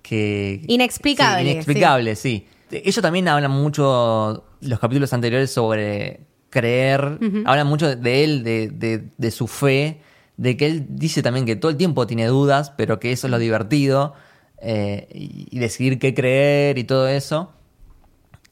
que... 0.02 0.62
Inexplicable, 0.68 1.44
Sí, 1.44 1.52
inexplicable, 1.52 2.16
sí. 2.16 2.48
Ellos 2.72 3.02
también 3.02 3.28
hablan 3.28 3.52
mucho, 3.52 4.44
los 4.62 4.80
capítulos 4.80 5.14
anteriores, 5.14 5.52
sobre 5.52 6.22
creer. 6.50 7.20
Hablan 7.46 7.68
mucho 7.68 7.96
de 7.96 8.24
él, 8.24 8.44
de, 8.44 8.70
de- 8.70 9.10
de 9.18 9.32
su 9.32 9.48
fe, 9.48 10.02
de 10.38 10.58
que 10.58 10.66
él 10.66 10.86
dice 10.90 11.22
también 11.22 11.46
que 11.46 11.56
todo 11.56 11.70
el 11.72 11.78
tiempo 11.78 12.08
tiene 12.08 12.26
dudas, 12.26 12.72
pero 12.76 13.00
que 13.00 13.12
eso 13.12 13.28
es 13.28 13.32
lo 13.32 13.38
divertido. 13.40 14.14
eh, 14.62 15.08
y, 15.14 15.48
y 15.52 15.60
decidir 15.60 16.00
qué 16.00 16.14
creer 16.16 16.78
y 16.80 16.84
todo 16.84 17.08
eso. 17.08 17.54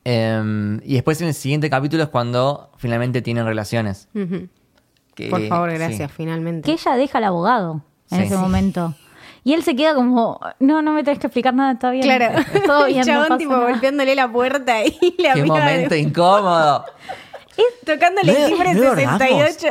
Em, 0.06 0.80
y 0.84 0.94
después 0.94 1.20
en 1.22 1.28
el 1.28 1.34
siguiente 1.34 1.70
capítulo 1.70 2.04
es 2.04 2.10
cuando 2.10 2.70
finalmente 2.78 3.22
tienen 3.22 3.46
relaciones. 3.46 4.08
Que- 5.16 5.30
Por 5.30 5.46
favor, 5.48 5.72
sí. 5.72 5.78
gracias, 5.78 6.12
finalmente. 6.12 6.66
Que 6.66 6.74
ella 6.74 6.96
deja 6.96 7.18
al 7.18 7.24
abogado 7.26 7.82
en 8.12 8.20
Sí. 8.20 8.24
ese 8.26 8.36
Sí. 8.36 8.42
momento. 8.42 8.94
Y 9.44 9.54
él 9.54 9.64
se 9.64 9.76
queda 9.76 9.94
como, 9.96 10.40
no, 10.60 10.82
no 10.82 10.92
me 10.94 11.04
tenés 11.04 11.20
que 11.20 11.28
explicar 11.28 11.54
nada, 11.54 11.74
está 11.74 11.90
bien. 11.92 12.04
Claro. 12.04 12.36
Todo 12.66 12.86
bien, 12.86 13.00
El 13.02 13.06
chabón 13.06 13.38
tipo 13.38 13.54
nada. 13.54 13.70
golpeándole 13.72 14.16
la 14.16 14.32
puerta 14.32 14.84
y 14.86 15.16
la 15.20 15.34
¡Qué 15.34 15.42
de- 15.42 15.48
momento 15.48 15.96
incómodo! 15.96 16.86
tocándole 17.86 18.32
el 18.34 18.42
¿Me- 18.42 18.48
timbre 18.48 18.74
me 18.74 18.80
68. 18.82 19.68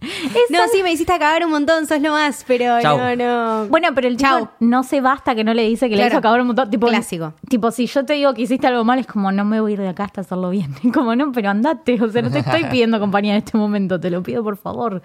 No, 0.00 0.58
sí, 0.72 0.82
me 0.82 0.92
hiciste 0.92 1.12
acabar 1.12 1.44
un 1.44 1.50
montón, 1.50 1.86
sos 1.86 2.00
lo 2.00 2.12
más, 2.12 2.44
pero 2.46 2.80
Chau. 2.80 2.98
no, 2.98 3.16
no. 3.16 3.68
Bueno, 3.68 3.88
pero 3.94 4.08
el 4.08 4.16
Chau. 4.16 4.40
tipo 4.40 4.52
no 4.60 4.82
se 4.82 5.00
basta 5.00 5.34
que 5.34 5.44
no 5.44 5.54
le 5.54 5.62
dice 5.68 5.88
que 5.88 5.96
le 5.96 6.06
hizo 6.06 6.18
acabar 6.18 6.40
un 6.40 6.48
montón. 6.48 6.70
Tipo, 6.70 6.86
Clásico. 6.86 7.34
Tipo, 7.48 7.70
si 7.70 7.86
yo 7.86 8.04
te 8.04 8.14
digo 8.14 8.32
que 8.34 8.42
hiciste 8.42 8.66
algo 8.66 8.84
mal, 8.84 8.98
es 8.98 9.06
como, 9.06 9.30
no 9.32 9.44
me 9.44 9.60
voy 9.60 9.72
a 9.72 9.74
ir 9.74 9.80
de 9.80 9.88
acá 9.88 10.04
hasta 10.04 10.22
hacerlo 10.22 10.50
bien. 10.50 10.74
Como, 10.94 11.14
no, 11.16 11.32
pero 11.32 11.50
andate. 11.50 12.00
O 12.02 12.08
sea, 12.08 12.22
no 12.22 12.30
te 12.30 12.40
estoy 12.40 12.64
pidiendo 12.64 12.98
compañía 13.00 13.32
en 13.32 13.38
este 13.38 13.56
momento, 13.56 14.00
te 14.00 14.10
lo 14.10 14.22
pido 14.22 14.42
por 14.42 14.56
favor. 14.56 15.02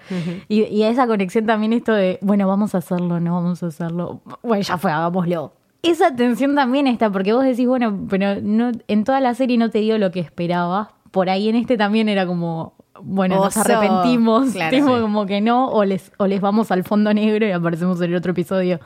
y, 0.48 0.62
y 0.64 0.82
a 0.82 0.88
esa 0.88 1.06
conexión 1.06 1.46
también 1.46 1.72
esto 1.72 1.92
de, 1.92 2.18
bueno, 2.22 2.48
vamos 2.48 2.74
a 2.74 2.78
hacerlo, 2.78 3.20
no 3.20 3.34
vamos 3.34 3.62
a 3.62 3.66
hacerlo. 3.66 4.20
Bueno, 4.42 4.62
ya 4.62 4.78
fue, 4.78 4.90
hagámoslo. 4.90 5.52
Esa 5.82 6.14
tensión 6.14 6.54
también 6.54 6.86
está, 6.86 7.10
porque 7.10 7.32
vos 7.32 7.44
decís, 7.44 7.66
bueno, 7.66 8.06
pero 8.08 8.40
no, 8.42 8.72
en 8.88 9.04
toda 9.04 9.20
la 9.20 9.34
serie 9.34 9.56
no 9.58 9.70
te 9.70 9.78
dio 9.78 9.98
lo 9.98 10.10
que 10.10 10.20
esperabas. 10.20 10.88
Por 11.10 11.30
ahí 11.30 11.48
en 11.48 11.56
este 11.56 11.76
también 11.76 12.08
era 12.08 12.26
como, 12.26 12.74
bueno, 13.02 13.36
nos 13.36 13.56
arrepentimos. 13.56 14.52
Claro. 14.52 14.76
tipo, 14.76 14.94
Sí. 14.96 15.00
como 15.02 15.26
que 15.26 15.40
no, 15.40 15.68
o 15.68 15.84
les, 15.84 16.12
o 16.18 16.26
les 16.26 16.40
vamos 16.40 16.70
al 16.70 16.84
fondo 16.84 17.12
negro 17.14 17.46
y 17.46 17.50
aparecemos 17.52 18.00
en 18.00 18.10
el 18.10 18.16
otro 18.16 18.32
episodio. 18.32 18.80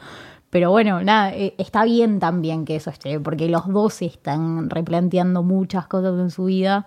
Pero 0.50 0.70
bueno, 0.70 1.02
nada, 1.02 1.32
eh, 1.34 1.54
está 1.58 1.84
bien 1.84 2.18
también 2.18 2.64
que 2.64 2.74
eso 2.76 2.90
esté, 2.90 3.20
porque 3.20 3.48
los 3.48 3.68
dos 3.68 4.02
están 4.02 4.68
replanteando 4.68 5.42
muchas 5.44 5.86
cosas 5.86 6.18
en 6.18 6.30
su 6.30 6.44
vida. 6.46 6.86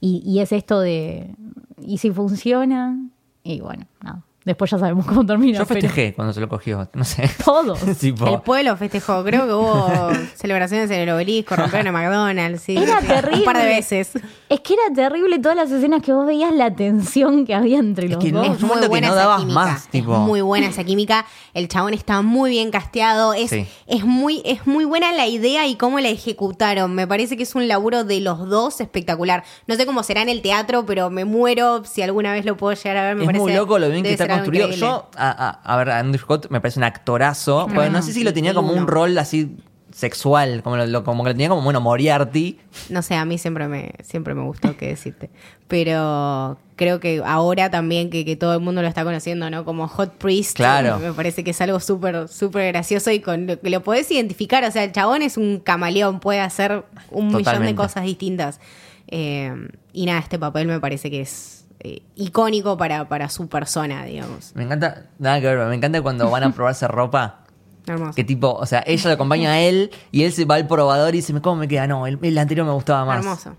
Y, 0.00 0.22
y 0.24 0.40
es 0.40 0.50
esto 0.52 0.80
de, 0.80 1.34
¿y 1.80 1.98
si 1.98 2.10
funciona? 2.10 2.98
Y 3.44 3.60
bueno, 3.60 3.86
nada. 4.02 4.22
Después 4.44 4.70
ya 4.70 4.78
sabemos 4.78 5.06
cómo 5.06 5.24
termina. 5.24 5.58
Yo 5.58 5.66
pero 5.66 5.80
festejé 5.80 6.14
cuando 6.14 6.32
se 6.32 6.40
lo 6.40 6.48
cogió, 6.48 6.88
no 6.94 7.04
sé. 7.04 7.30
Todos. 7.44 7.78
Tipo, 8.00 8.26
El 8.28 8.40
pueblo 8.42 8.76
festejó. 8.76 9.22
Creo 9.24 9.46
que 9.46 9.52
hubo 9.52 10.10
celebraciones 10.34 10.90
en 10.90 11.00
el 11.00 11.10
obelisco, 11.10 11.54
rompieron 11.56 11.88
a 11.88 11.92
McDonald's. 11.92 12.62
sí, 12.62 12.76
Era 12.76 13.00
sí, 13.00 13.06
terrible. 13.06 13.38
Un 13.38 13.44
par 13.44 13.58
de 13.58 13.66
veces. 13.66 14.10
Es 14.48 14.60
que 14.60 14.74
era 14.74 14.94
terrible 14.94 15.38
todas 15.38 15.56
las 15.56 15.70
escenas 15.70 16.02
que 16.02 16.12
vos 16.12 16.26
veías 16.26 16.52
la 16.52 16.74
tensión 16.74 17.46
que 17.46 17.54
había 17.54 17.78
entre 17.78 18.08
los 18.08 18.22
que 18.22 18.32
dos. 18.32 18.46
un 18.48 18.54
Es 18.54 18.60
muy 18.60 18.68
momento 18.68 18.82
que 18.86 18.88
buena 18.88 19.08
no 19.08 19.14
esa 19.14 19.36
química. 19.38 19.54
más, 19.54 19.88
tipo. 19.88 20.12
Es 20.14 20.18
muy 20.20 20.40
buena 20.40 20.66
esa 20.66 20.84
química. 20.84 21.24
El 21.54 21.68
chabón 21.68 21.94
está 21.94 22.20
muy 22.22 22.50
bien 22.50 22.70
casteado. 22.70 23.34
Es, 23.34 23.50
Sí. 23.50 23.66
es, 23.86 24.04
muy, 24.04 24.42
es 24.44 24.66
muy 24.66 24.84
buena 24.84 25.12
la 25.12 25.26
idea 25.26 25.66
y 25.66 25.76
cómo 25.76 26.00
la 26.00 26.08
ejecutaron. 26.08 26.94
Me 26.94 27.06
parece 27.06 27.36
que 27.36 27.42
es 27.44 27.54
un 27.54 27.68
laburo 27.68 28.04
de 28.04 28.20
los 28.20 28.48
dos 28.48 28.80
espectacular. 28.80 29.44
No 29.66 29.74
sé 29.76 29.86
cómo 29.86 30.02
será 30.02 30.22
en 30.22 30.28
el 30.28 30.42
teatro, 30.42 30.84
pero 30.86 31.10
me 31.10 31.24
muero 31.24 31.84
si 31.84 32.02
alguna 32.02 32.32
vez 32.32 32.44
lo 32.44 32.56
puedo 32.56 32.74
llegar 32.74 32.96
a 32.96 33.02
ver. 33.04 33.16
Me 33.16 33.22
es 33.22 33.26
parece 33.26 33.42
muy 33.42 33.52
loco 33.54 33.78
lo 33.78 33.88
bien 33.88 34.02
que 34.02 34.12
está 34.12 34.26
construido. 34.34 34.64
increíble. 34.66 34.86
Yo, 34.86 35.08
a, 35.16 35.30
a- 35.48 35.74
a 35.74 35.76
ver, 35.76 35.90
Andrew 35.90 36.20
Scott 36.20 36.46
me 36.50 36.60
parece 36.60 36.78
un 36.80 36.84
actorazo. 36.84 37.66
pero 37.68 37.90
no 37.90 38.02
sé 38.02 38.12
si 38.12 38.24
lo 38.24 38.32
tenía 38.32 38.54
como 38.54 38.72
un 38.72 38.86
rol 38.86 39.16
así 39.18 39.56
sexual, 39.92 40.62
como, 40.62 40.76
lo, 40.78 41.04
como 41.04 41.22
que 41.22 41.30
lo 41.30 41.34
tenía 41.34 41.50
como, 41.50 41.60
bueno, 41.62 41.80
Moriarty. 41.82 42.58
No 42.88 43.02
sé, 43.02 43.14
a 43.14 43.24
mí 43.26 43.36
siempre 43.36 43.68
me, 43.68 43.92
siempre 44.02 44.32
me 44.34 44.42
gustó 44.42 44.74
qué 44.76 44.86
decirte. 44.88 45.28
Pero 45.68 46.58
creo 46.76 46.98
que 47.00 47.22
ahora 47.24 47.70
también 47.70 48.08
que, 48.08 48.24
que 48.24 48.36
todo 48.36 48.54
el 48.54 48.60
mundo 48.60 48.80
lo 48.82 48.88
está 48.88 49.04
conociendo, 49.04 49.50
¿no? 49.50 49.64
Como 49.64 49.88
Hot 49.88 50.12
Priest. 50.14 50.56
Claro. 50.56 50.98
Me 50.98 51.12
parece 51.12 51.44
que 51.44 51.50
es 51.50 51.60
algo 51.60 51.78
súper, 51.80 52.28
súper 52.28 52.72
gracioso 52.72 53.10
y 53.10 53.20
con 53.20 53.46
lo 53.46 53.60
que 53.60 53.68
lo 53.70 53.82
podés 53.82 54.10
identificar. 54.10 54.64
O 54.64 54.70
sea, 54.70 54.84
el 54.84 54.92
chabón 54.92 55.22
es 55.22 55.36
un 55.36 55.60
camaleón, 55.60 56.20
puede 56.20 56.40
hacer 56.40 56.84
un 57.10 57.28
millón 57.34 57.62
de 57.64 57.74
cosas 57.74 58.04
distintas. 58.04 58.60
Eh, 59.08 59.52
y 59.92 60.06
nada, 60.06 60.20
este 60.20 60.38
papel 60.38 60.66
me 60.66 60.80
parece 60.80 61.10
que 61.10 61.20
es 61.20 61.61
eh, 61.84 62.02
icónico 62.14 62.76
para, 62.76 63.08
para 63.08 63.28
su 63.28 63.48
persona, 63.48 64.04
digamos. 64.04 64.52
Me 64.54 64.62
encanta, 64.62 65.06
nada 65.18 65.40
que 65.40 65.46
ver, 65.46 65.56
pero 65.56 65.68
me 65.68 65.74
encanta 65.74 66.00
cuando 66.00 66.30
van 66.30 66.44
a 66.44 66.52
probarse 66.52 66.86
ropa. 66.86 67.40
Hermoso. 67.86 68.14
Que 68.14 68.22
tipo, 68.22 68.52
o 68.52 68.64
sea, 68.66 68.84
ella 68.86 69.08
lo 69.08 69.14
acompaña 69.14 69.54
a 69.54 69.60
él 69.60 69.90
y 70.12 70.22
él 70.22 70.32
se 70.32 70.44
va 70.44 70.54
al 70.54 70.68
probador 70.68 71.12
y 71.14 71.18
dice, 71.18 71.32
¿cómo 71.40 71.56
me 71.56 71.66
queda? 71.66 71.88
No, 71.88 72.06
el, 72.06 72.20
el 72.22 72.38
anterior 72.38 72.64
me 72.64 72.72
gustaba 72.72 73.04
más. 73.04 73.18
Hermoso. 73.18 73.56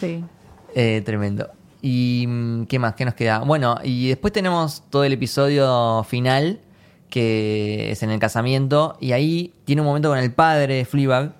Sí. 0.00 0.24
Eh, 0.74 1.02
tremendo. 1.04 1.50
¿Y 1.82 2.24
mm, 2.26 2.64
qué 2.64 2.78
más? 2.78 2.94
¿Qué 2.94 3.04
nos 3.04 3.12
queda? 3.12 3.40
Bueno, 3.40 3.76
y 3.84 4.08
después 4.08 4.32
tenemos 4.32 4.82
todo 4.88 5.04
el 5.04 5.12
episodio 5.12 6.02
final, 6.04 6.60
que 7.10 7.90
es 7.90 8.02
en 8.02 8.08
el 8.08 8.18
casamiento, 8.18 8.96
y 9.00 9.12
ahí 9.12 9.52
tiene 9.66 9.82
un 9.82 9.88
momento 9.88 10.08
con 10.08 10.18
el 10.18 10.32
padre 10.32 10.76
de 10.76 10.84
Fleabag, 10.86 11.34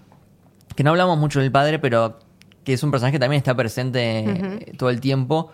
que 0.76 0.84
no 0.84 0.90
hablamos 0.90 1.16
mucho 1.16 1.40
del 1.40 1.50
padre, 1.50 1.78
pero 1.78 2.18
que 2.62 2.74
es 2.74 2.82
un 2.82 2.90
personaje 2.90 3.12
que 3.12 3.18
también 3.18 3.38
está 3.38 3.55
presente 3.55 4.18
eh, 4.18 4.72
todo 4.76 4.90
el 4.90 5.00
tiempo. 5.00 5.50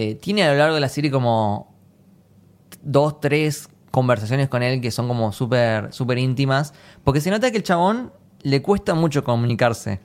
Eh, 0.00 0.14
tiene 0.14 0.44
a 0.44 0.52
lo 0.52 0.58
largo 0.58 0.74
de 0.76 0.80
la 0.80 0.88
serie 0.88 1.10
como 1.10 1.74
dos, 2.82 3.20
tres 3.20 3.68
conversaciones 3.90 4.48
con 4.48 4.62
él 4.62 4.80
que 4.80 4.90
son 4.92 5.08
como 5.08 5.32
súper 5.32 5.92
súper 5.92 6.18
íntimas, 6.18 6.72
porque 7.02 7.20
se 7.20 7.30
nota 7.30 7.50
que 7.50 7.56
el 7.56 7.62
chabón 7.64 8.12
le 8.42 8.62
cuesta 8.62 8.94
mucho 8.94 9.24
comunicarse 9.24 9.98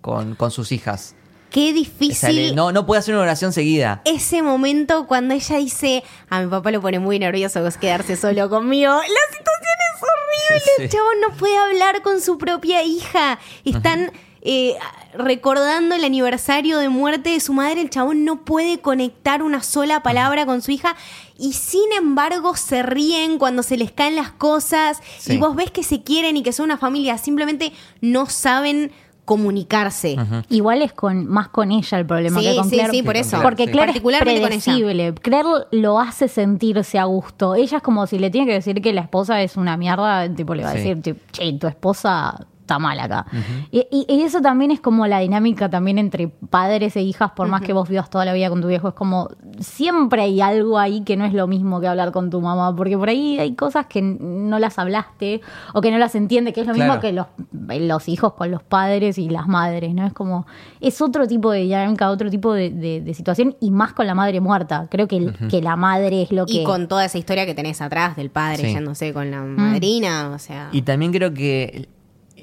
con, 0.00 0.36
con 0.36 0.50
sus 0.52 0.70
hijas. 0.70 1.16
Qué 1.50 1.62
O 1.62 1.64
sea, 1.64 1.74
difícil. 1.74 2.36
le- 2.50 2.54
no, 2.54 2.70
no 2.70 2.86
puede 2.86 3.00
hacer 3.00 3.12
una 3.14 3.24
oración 3.24 3.52
seguida. 3.52 4.02
ese 4.04 4.40
momento 4.40 5.08
cuando 5.08 5.34
ella 5.34 5.56
dice, 5.56 6.04
a 6.28 6.40
mi 6.42 6.48
papá 6.48 6.70
lo 6.70 6.80
pone 6.80 7.00
muy 7.00 7.18
nervioso 7.18 7.60
quedarse 7.80 8.16
solo 8.16 8.48
conmigo. 8.48 8.92
La 8.92 9.36
situación 9.36 9.76
es 9.96 10.02
horrible. 10.02 10.72
Sí. 10.76 10.82
El 10.84 10.88
chabón 10.90 11.14
no 11.28 11.36
puede 11.36 11.56
hablar 11.58 12.02
con 12.02 12.20
su 12.20 12.38
propia 12.38 12.84
hija. 12.84 13.40
Están 13.64 14.12
eh, 14.42 14.76
recordando 15.14 15.94
el 15.94 16.04
aniversario 16.04 16.78
de 16.78 16.88
muerte 16.88 17.30
de 17.30 17.40
su 17.40 17.52
madre. 17.52 17.80
El 17.82 17.90
chabón 17.90 18.24
no 18.24 18.44
puede 18.44 18.78
conectar 18.80 19.42
una 19.42 19.62
sola 19.62 20.02
palabra 20.02 20.46
con 20.46 20.62
su 20.62 20.70
hija. 20.70 20.96
Y 21.38 21.52
sin 21.54 21.92
embargo 21.96 22.54
se 22.56 22.82
ríen 22.82 23.38
cuando 23.38 23.62
se 23.62 23.76
les 23.76 23.92
caen 23.92 24.16
las 24.16 24.30
cosas. 24.32 25.00
Sí. 25.18 25.34
Y 25.34 25.38
vos 25.38 25.56
ves 25.56 25.70
que 25.70 25.82
se 25.82 26.02
quieren 26.02 26.36
y 26.36 26.42
que 26.42 26.52
son 26.52 26.64
una 26.64 26.76
familia. 26.78 27.18
Simplemente 27.18 27.72
no 28.00 28.26
saben 28.26 28.92
comunicarse. 29.24 30.16
Igual 30.48 30.82
es 30.82 30.92
con 30.92 31.26
más 31.28 31.48
con 31.48 31.70
ella 31.70 31.98
el 31.98 32.06
problema 32.06 32.40
Sí, 32.40 32.46
que 32.46 32.56
con 32.56 32.64
sí, 32.68 32.76
Claire. 32.76 32.90
sí, 32.92 33.02
por 33.04 33.16
eso. 33.16 33.40
Porque 33.42 33.64
Sí. 33.66 33.70
Claire 33.70 33.90
es 33.92 34.00
Particularmente 34.00 34.40
con 34.42 34.52
ella. 34.52 34.62
predecible. 34.64 35.14
Claire 35.14 35.48
lo 35.70 36.00
hace 36.00 36.26
sentirse 36.26 36.98
a 36.98 37.04
gusto. 37.04 37.54
Ella 37.54 37.76
es 37.76 37.82
como 37.82 38.06
si 38.08 38.18
le 38.18 38.30
tiene 38.30 38.46
que 38.48 38.54
decir 38.54 38.82
que 38.82 38.92
la 38.92 39.02
esposa 39.02 39.40
es 39.40 39.56
una 39.56 39.76
mierda, 39.76 40.28
tipo 40.34 40.54
le 40.56 40.64
va 40.64 40.70
a 40.70 40.74
decir, 40.74 41.00
che, 41.30 41.52
tu 41.52 41.68
esposa 41.68 42.44
está 42.70 42.78
mal 42.78 43.00
acá. 43.00 43.26
y, 43.72 43.86
y- 43.90 44.06
y 44.08 44.22
eso 44.22 44.40
también 44.40 44.70
es 44.70 44.80
como 44.80 45.06
la 45.08 45.18
dinámica 45.18 45.68
también 45.68 45.98
entre 45.98 46.28
padres 46.28 46.94
e 46.96 47.02
hijas, 47.02 47.32
por 47.32 47.48
más 47.48 47.62
que 47.62 47.72
vos 47.72 47.88
vivas 47.88 48.08
toda 48.10 48.24
la 48.24 48.32
vida 48.32 48.48
con 48.48 48.60
tu 48.60 48.68
viejo, 48.68 48.88
es 48.88 48.94
como 48.94 49.28
siempre 49.58 50.22
hay 50.22 50.40
algo 50.40 50.78
ahí 50.78 51.02
que 51.02 51.16
no 51.16 51.24
es 51.24 51.32
lo 51.32 51.46
mismo 51.48 51.80
que 51.80 51.88
hablar 51.88 52.12
con 52.12 52.30
tu 52.30 52.40
mamá, 52.40 52.74
porque 52.76 52.96
por 52.96 53.08
ahí 53.08 53.38
hay 53.40 53.54
cosas 53.56 53.86
que 53.86 54.00
no 54.02 54.58
las 54.60 54.78
hablaste 54.78 55.40
o 55.74 55.80
que 55.80 55.90
no 55.90 55.98
las 55.98 56.14
entiende, 56.14 56.52
que 56.52 56.60
es 56.60 56.66
lo 56.68 56.74
mismo 56.74 57.00
que 57.00 57.12
los, 57.12 57.26
los 57.52 58.08
hijos 58.08 58.34
con 58.34 58.50
los 58.52 58.62
padres 58.62 59.18
y 59.18 59.28
las 59.28 59.48
madres, 59.48 59.92
¿no? 59.94 60.06
Es 60.06 60.12
como, 60.12 60.46
es 60.80 61.00
otro 61.00 61.26
tipo 61.26 61.50
de 61.50 61.60
dinámica, 61.62 62.08
otro 62.10 62.30
tipo 62.30 62.52
de, 62.54 62.70
de- 62.70 63.00
de 63.00 63.14
situación 63.14 63.56
y 63.60 63.70
más 63.72 63.92
con 63.94 64.06
la 64.06 64.14
madre 64.14 64.40
muerta. 64.40 64.86
Creo 64.90 65.08
que, 65.08 65.16
el- 65.16 65.34
que 65.48 65.60
la 65.60 65.74
madre 65.76 66.22
es 66.22 66.30
lo 66.30 66.46
que... 66.46 66.52
Y 66.62 66.64
con 66.64 66.86
toda 66.86 67.04
esa 67.04 67.18
historia 67.18 67.46
que 67.46 67.54
tenés 67.54 67.80
atrás 67.80 68.14
del 68.16 68.30
padre 68.30 68.58
Sí. 68.68 68.72
yéndose 68.74 69.12
con 69.12 69.30
la 69.30 69.42
madrina, 69.42 70.30
o 70.34 70.38
sea. 70.38 70.68
Y 70.72 70.82
también 70.82 71.12
creo 71.12 71.32
que 71.34 71.88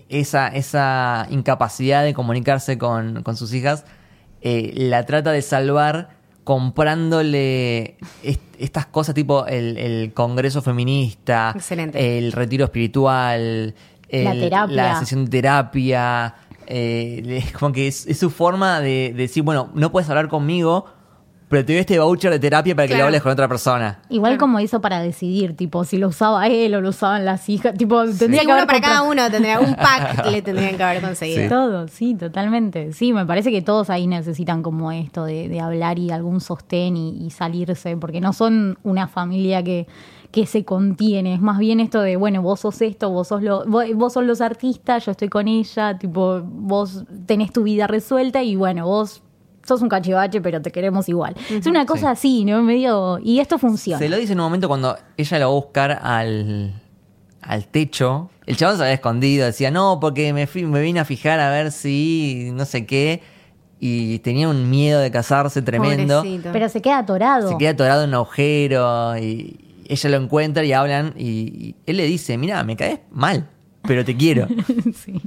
esa, 0.10 0.48
esa 0.48 1.28
incapacidad 1.30 2.04
de 2.04 2.14
comunicarse 2.14 2.78
con, 2.78 3.24
con 3.24 3.36
sus 3.38 3.54
hijas 3.54 3.86
eh, 4.42 4.72
la 4.76 5.06
trata 5.06 5.32
de 5.32 5.42
salvar 5.42 6.10
comprándole 6.44 7.98
est- 8.24 8.42
estas 8.60 8.86
cosas 8.86 9.14
tipo 9.16 9.46
el, 9.48 9.78
el 9.78 10.14
congreso 10.14 10.62
feminista, 10.62 11.52
Excelente. 11.56 12.18
el 12.18 12.32
retiro 12.32 12.66
espiritual, 12.66 13.76
La 14.10 14.32
terapia. 14.34 14.76
la 14.76 15.00
sesión 15.00 15.26
de 15.26 15.32
terapia. 15.32 16.36
eh, 16.68 17.42
es 17.46 17.52
como 17.54 17.72
que 17.74 17.88
es, 17.88 18.06
es 18.08 18.18
su 18.20 18.30
forma 18.30 18.80
de, 18.80 19.12
de 19.16 19.24
decir, 19.24 19.44
bueno, 19.44 19.70
no 19.74 19.92
puedes 19.92 20.10
hablar 20.10 20.28
conmigo, 20.30 20.86
pero 21.50 21.64
te 21.66 21.74
doy 21.74 21.80
este 21.80 21.98
voucher 22.00 22.32
de 22.32 22.40
terapia 22.40 22.76
para 22.76 22.88
que 22.88 22.94
Claro. 22.94 23.04
lo 23.04 23.08
hables 23.08 23.22
con 23.22 23.32
otra 23.32 23.48
persona. 23.48 24.00
Igual 24.10 24.32
Claro. 24.34 24.40
como 24.42 24.60
hizo 24.60 24.82
para 24.82 25.00
decidir, 25.00 25.56
tipo, 25.56 25.84
si 25.86 25.98
lo 25.98 26.10
usaba 26.10 26.48
él 26.48 26.76
o 26.76 26.82
lo 26.82 26.90
usaban 26.90 27.24
las 27.26 27.48
hijas, 27.50 27.74
tipo, 27.78 28.04
tendría 28.06 28.42
Sí, 28.42 28.46
que 28.48 28.52
uno 28.52 28.54
haber 28.56 28.68
para 28.68 28.82
cada 28.82 29.02
uno 29.04 29.30
tendría 29.32 29.60
un 29.60 29.74
pack 29.76 30.24
que 30.24 30.32
le 30.32 30.42
tendrían 30.42 30.76
que 30.78 30.84
haber 30.84 31.02
conseguido. 31.02 31.44
Sí. 31.44 31.50
Todo, 31.50 31.88
sí, 31.88 32.16
totalmente. 32.16 32.92
Sí, 32.94 33.14
me 33.14 33.26
parece 33.26 33.52
que 33.52 33.62
todos 33.62 33.90
ahí 33.90 34.08
necesitan 34.08 34.62
como 34.62 34.92
esto 34.92 35.24
de, 35.26 35.48
de 35.50 35.60
hablar 35.60 36.00
y 36.00 36.12
algún 36.12 36.42
sostén 36.42 36.98
y, 36.98 37.26
y 37.26 37.30
salirse, 37.30 37.96
porque 37.98 38.20
no 38.20 38.34
son 38.34 38.78
una 38.84 39.08
familia 39.08 39.64
que, 39.64 39.88
que 40.32 40.46
se 40.46 40.66
contiene. 40.66 41.34
Es 41.34 41.40
más 41.42 41.58
bien 41.60 41.80
esto 41.80 42.02
de, 42.02 42.18
bueno, 42.18 42.42
vos 42.42 42.60
sos 42.60 42.82
esto, 42.82 43.10
vos 43.10 43.30
sos, 43.30 43.42
lo, 43.42 43.64
vos, 43.66 43.86
vos 43.96 44.12
sos 44.14 44.26
los 44.26 44.42
artistas, 44.42 45.06
yo 45.06 45.12
estoy 45.12 45.30
con 45.30 45.48
ella, 45.48 45.98
tipo, 45.98 46.42
vos 46.44 47.06
tenés 47.26 47.54
tu 47.54 47.64
vida 47.64 47.88
resuelta 47.88 48.44
y 48.44 48.56
bueno, 48.58 48.86
vos 48.86 49.24
sos 49.68 49.82
un 49.82 49.90
cachivache, 49.90 50.40
pero 50.42 50.62
te 50.62 50.72
queremos 50.72 51.10
igual. 51.10 51.36
Es 51.50 51.66
una 51.68 51.86
cosa 51.86 52.12
así, 52.12 52.46
¿no? 52.46 52.62
Medio. 52.64 53.20
Y 53.22 53.40
esto 53.40 53.58
funciona. 53.60 54.00
Se 54.00 54.08
lo 54.10 54.18
dice 54.18 54.34
en 54.34 54.40
un 54.40 54.46
momento 54.46 54.68
cuando 54.68 54.98
ella 55.18 55.40
lo 55.40 55.46
va 55.46 55.52
a 55.52 55.56
buscar 55.56 56.00
al, 56.02 56.82
al 57.42 57.68
techo. 57.68 58.30
El 58.46 58.56
chabón 58.56 58.78
se 58.78 58.84
había 58.84 58.94
escondido, 58.94 59.46
decía, 59.46 59.70
no, 59.72 60.00
porque 60.00 60.32
me, 60.34 60.48
fui- 60.48 60.66
me 60.66 60.82
vine 60.82 61.00
a 61.02 61.06
fijar 61.06 61.40
a 61.40 61.50
ver 61.50 61.72
si 61.72 62.50
no 62.54 62.64
sé 62.66 62.86
qué. 62.86 63.22
Y 63.80 64.20
tenía 64.20 64.50
un 64.50 64.70
miedo 64.72 65.00
de 65.02 65.12
casarse 65.12 65.62
tremendo. 65.62 66.20
Pobrecito. 66.24 66.50
Pero 66.52 66.70
se 66.70 66.82
queda 66.82 67.00
atorado. 67.00 67.50
Se 67.50 67.58
queda 67.58 67.72
atorado 67.72 68.04
en 68.04 68.10
un 68.10 68.16
agujero 68.16 69.16
y 69.18 69.60
ella 69.88 70.10
lo 70.10 70.18
encuentra 70.18 70.64
y 70.66 70.74
hablan 70.74 71.14
y, 71.16 71.28
y 71.28 71.76
él 71.86 71.98
le 71.98 72.06
dice, 72.08 72.38
mira, 72.38 72.64
me 72.64 72.76
caes 72.76 73.00
mal, 73.12 73.48
pero 73.84 74.04
te 74.04 74.16
quiero. 74.18 74.48
sí. 74.96 75.22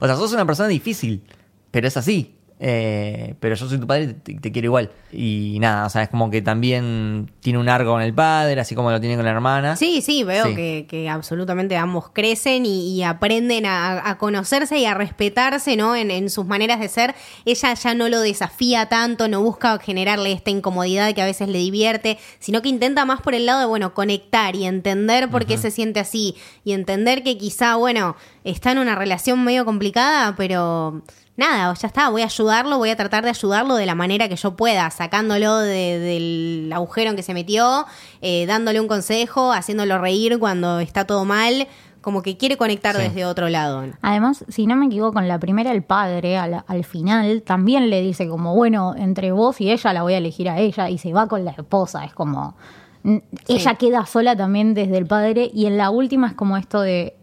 O 0.00 0.06
sea, 0.06 0.16
sos 0.16 0.32
una 0.34 0.44
persona 0.44 0.68
difícil, 0.68 1.22
pero 1.70 1.88
es 1.88 1.96
así. 1.96 2.33
Eh, 2.60 3.34
pero 3.40 3.56
yo 3.56 3.68
soy 3.68 3.78
tu 3.78 3.86
padre 3.86 4.04
y 4.04 4.12
te, 4.14 4.34
te 4.34 4.52
quiero 4.52 4.66
igual. 4.66 4.90
Y 5.12 5.58
nada, 5.60 5.86
o 5.86 5.90
sea, 5.90 6.02
es 6.04 6.08
como 6.08 6.30
que 6.30 6.40
también 6.40 7.30
tiene 7.40 7.58
un 7.58 7.68
arco 7.68 7.90
con 7.90 8.00
el 8.00 8.14
padre, 8.14 8.60
así 8.60 8.74
como 8.74 8.90
lo 8.90 9.00
tiene 9.00 9.16
con 9.16 9.24
la 9.24 9.32
hermana. 9.32 9.76
Sí, 9.76 10.00
sí, 10.00 10.22
veo 10.24 10.46
Sí. 10.46 10.54
Que, 10.54 10.86
que 10.88 11.08
absolutamente 11.08 11.76
ambos 11.76 12.10
crecen 12.12 12.64
y, 12.66 12.94
y 12.96 13.02
aprenden 13.02 13.66
a, 13.66 14.08
a 14.08 14.18
conocerse 14.18 14.78
y 14.78 14.84
a 14.86 14.94
respetarse, 14.94 15.76
¿no? 15.76 15.96
En, 15.96 16.10
en 16.10 16.30
sus 16.30 16.46
maneras 16.46 16.80
de 16.80 16.88
ser. 16.88 17.14
Ella 17.44 17.74
ya 17.74 17.94
no 17.94 18.08
lo 18.08 18.20
desafía 18.20 18.88
tanto, 18.88 19.28
no 19.28 19.42
busca 19.42 19.78
generarle 19.78 20.32
esta 20.32 20.50
incomodidad 20.50 21.14
que 21.14 21.22
a 21.22 21.26
veces 21.26 21.48
le 21.48 21.58
divierte, 21.58 22.18
sino 22.38 22.62
que 22.62 22.68
intenta 22.68 23.04
más 23.04 23.20
por 23.20 23.34
el 23.34 23.46
lado 23.46 23.60
de, 23.60 23.66
bueno, 23.66 23.94
conectar 23.94 24.56
y 24.56 24.64
entender 24.64 25.28
por 25.28 25.46
qué 25.46 25.58
se 25.58 25.70
siente 25.70 26.00
así 26.00 26.36
y 26.64 26.72
entender 26.72 27.22
que 27.22 27.36
quizá, 27.36 27.76
bueno, 27.76 28.16
está 28.44 28.72
en 28.72 28.78
una 28.78 28.94
relación 28.94 29.42
medio 29.44 29.64
complicada, 29.64 30.34
pero 30.36 31.02
nada, 31.36 31.74
ya 31.74 31.86
está, 31.88 32.08
voy 32.10 32.22
a 32.22 32.26
ayudarlo, 32.26 32.78
voy 32.78 32.90
a 32.90 32.96
tratar 32.96 33.24
de 33.24 33.30
ayudarlo 33.30 33.74
de 33.76 33.86
la 33.86 33.94
manera 33.94 34.28
que 34.28 34.36
yo 34.36 34.56
pueda, 34.56 34.90
sacándolo 34.90 35.58
de- 35.58 35.98
del 35.98 36.70
agujero 36.72 37.10
en 37.10 37.16
que 37.16 37.22
se 37.22 37.34
metió, 37.34 37.86
eh, 38.20 38.46
dándole 38.46 38.80
un 38.80 38.88
consejo, 38.88 39.52
haciéndolo 39.52 39.98
reír 39.98 40.38
cuando 40.38 40.80
está 40.80 41.06
todo 41.06 41.24
mal, 41.24 41.66
como 42.00 42.20
que 42.22 42.36
quiere 42.36 42.56
conectar 42.58 42.94
Sí. 42.96 43.02
desde 43.02 43.24
otro 43.24 43.48
lado. 43.48 43.82
Además, 44.02 44.44
si 44.48 44.66
no 44.66 44.76
me 44.76 44.86
equivoco, 44.86 45.18
en 45.20 45.26
la 45.26 45.38
primera 45.38 45.72
el 45.72 45.82
padre, 45.82 46.36
al, 46.36 46.62
al 46.66 46.84
final, 46.84 47.42
también 47.42 47.88
le 47.88 48.02
dice 48.02 48.28
como, 48.28 48.54
bueno, 48.54 48.94
entre 48.96 49.32
vos 49.32 49.58
y 49.60 49.72
ella 49.72 49.92
la 49.94 50.02
voy 50.02 50.12
a 50.14 50.18
elegir 50.18 50.50
a 50.50 50.58
ella 50.58 50.90
y 50.90 50.98
se 50.98 51.12
va 51.14 51.26
con 51.28 51.44
la 51.46 51.52
esposa. 51.52 52.04
Es 52.04 52.12
como, 52.12 52.56
Sí. 53.02 53.22
Ella 53.48 53.74
queda 53.74 54.06
sola 54.06 54.34
también 54.34 54.72
desde 54.72 54.96
el 54.96 55.06
padre 55.06 55.50
y 55.52 55.66
en 55.66 55.76
la 55.76 55.90
última 55.90 56.28
es 56.28 56.32
como 56.34 56.56
esto 56.56 56.80
de, 56.80 57.14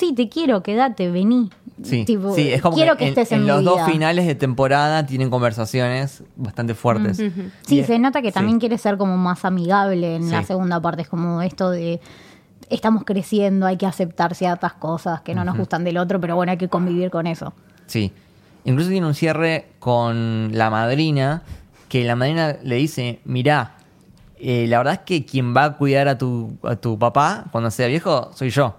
sí, 0.00 0.12
te 0.14 0.28
quiero, 0.28 0.62
quédate, 0.62 1.10
vení. 1.10 1.50
Sí, 1.82 2.04
Tipo, 2.04 2.34
sí, 2.34 2.50
es 2.50 2.60
como 2.60 2.76
quiero 2.76 2.92
que, 2.92 2.98
que, 2.98 3.04
en, 3.04 3.08
estés 3.10 3.32
en, 3.32 3.40
en 3.40 3.46
los 3.46 3.64
dos 3.64 3.80
finales 3.90 4.26
de 4.26 4.34
temporada 4.34 5.06
tienen 5.06 5.30
conversaciones 5.30 6.22
bastante 6.36 6.74
fuertes. 6.74 7.16
Sí, 7.66 7.78
Y- 7.78 7.84
se 7.84 7.98
nota 7.98 8.20
que 8.20 8.28
sí. 8.28 8.34
también 8.34 8.58
quiere 8.58 8.76
ser 8.76 8.98
como 8.98 9.16
más 9.16 9.44
amigable 9.44 10.16
en 10.16 10.30
la 10.30 10.42
segunda 10.42 10.80
parte. 10.80 11.02
Es 11.02 11.08
como 11.08 11.40
esto 11.42 11.70
de 11.70 12.00
estamos 12.68 13.04
creciendo, 13.04 13.66
hay 13.66 13.76
que 13.76 13.86
aceptar 13.86 14.34
ciertas 14.34 14.74
cosas 14.74 15.22
que 15.22 15.34
no 15.34 15.44
nos 15.44 15.56
gustan 15.56 15.82
del 15.84 15.96
otro, 15.98 16.20
pero 16.20 16.36
bueno, 16.36 16.52
hay 16.52 16.58
que 16.58 16.68
convivir 16.68 17.10
con 17.10 17.26
eso. 17.26 17.52
Sí. 17.86 18.12
Incluso 18.64 18.90
tiene 18.90 19.06
un 19.06 19.14
cierre 19.14 19.68
con 19.78 20.50
la 20.52 20.68
madrina, 20.70 21.42
que 21.88 22.04
la 22.04 22.14
madrina 22.14 22.56
le 22.62 22.76
dice, 22.76 23.20
mirá, 23.24 23.76
eh, 24.38 24.66
la 24.68 24.78
verdad 24.78 24.94
es 24.94 25.00
que 25.00 25.24
quien 25.24 25.56
va 25.56 25.64
a 25.64 25.76
cuidar 25.78 26.08
a 26.08 26.18
tu, 26.18 26.52
a 26.62 26.76
tu 26.76 26.98
papá 26.98 27.46
cuando 27.52 27.70
sea 27.70 27.86
viejo 27.86 28.30
soy 28.34 28.50
yo. 28.50 28.74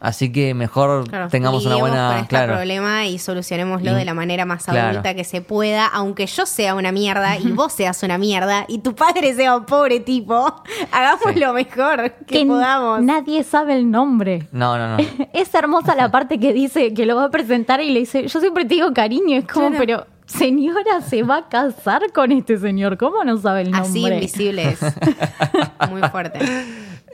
Así 0.00 0.30
que 0.30 0.54
mejor 0.54 1.08
Claro, 1.08 1.28
tengamos 1.28 1.66
una 1.66 1.76
buena... 1.76 2.06
con 2.08 2.16
este 2.18 2.28
claro. 2.28 2.54
problema 2.54 3.06
y 3.06 3.18
solucionémoslo 3.18 3.90
Y- 3.90 3.94
de 3.94 4.04
la 4.04 4.14
manera 4.14 4.44
más 4.44 4.64
claro. 4.64 4.90
adulta 4.90 5.14
que 5.14 5.24
se 5.24 5.40
pueda, 5.40 5.86
aunque 5.86 6.26
yo 6.26 6.46
sea 6.46 6.74
una 6.76 6.92
mierda 6.92 7.36
y 7.36 7.50
vos 7.50 7.72
seas 7.72 8.02
una 8.04 8.16
mierda 8.16 8.64
y 8.68 8.78
tu 8.78 8.94
padre 8.94 9.34
sea 9.34 9.56
un 9.56 9.64
pobre 9.64 10.00
tipo, 10.00 10.54
hagamos 10.92 11.32
Sí. 11.34 11.40
lo 11.40 11.52
mejor 11.52 12.12
que, 12.28 12.42
n- 12.42 12.50
podamos. 12.52 13.02
nadie 13.02 13.42
sabe 13.42 13.74
el 13.74 13.90
nombre. 13.90 14.46
No, 14.52 14.78
no, 14.78 14.96
no. 14.96 15.04
Es 15.32 15.52
hermosa 15.54 15.94
la 15.96 16.10
parte 16.10 16.38
que 16.38 16.52
dice 16.52 16.94
que 16.94 17.04
lo 17.04 17.16
va 17.16 17.24
a 17.24 17.30
presentar 17.30 17.80
y 17.80 17.90
le 17.90 18.00
dice, 18.00 18.26
yo 18.28 18.40
siempre 18.40 18.64
te 18.66 18.74
digo 18.76 18.92
cariño, 18.94 19.36
es 19.38 19.46
como, 19.46 19.68
Claro. 19.70 19.84
pero 19.84 20.06
señora, 20.26 21.00
se 21.00 21.22
va 21.24 21.38
a 21.38 21.48
casar 21.48 22.02
con 22.12 22.30
este 22.30 22.56
señor, 22.58 22.98
¿cómo 22.98 23.24
no 23.24 23.36
sabe 23.38 23.62
el 23.62 23.70
nombre? 23.72 23.88
Así 23.88 24.06
invisible 24.06 24.68
es. 24.70 24.78
Muy 25.90 26.02
fuerte. 26.10 26.38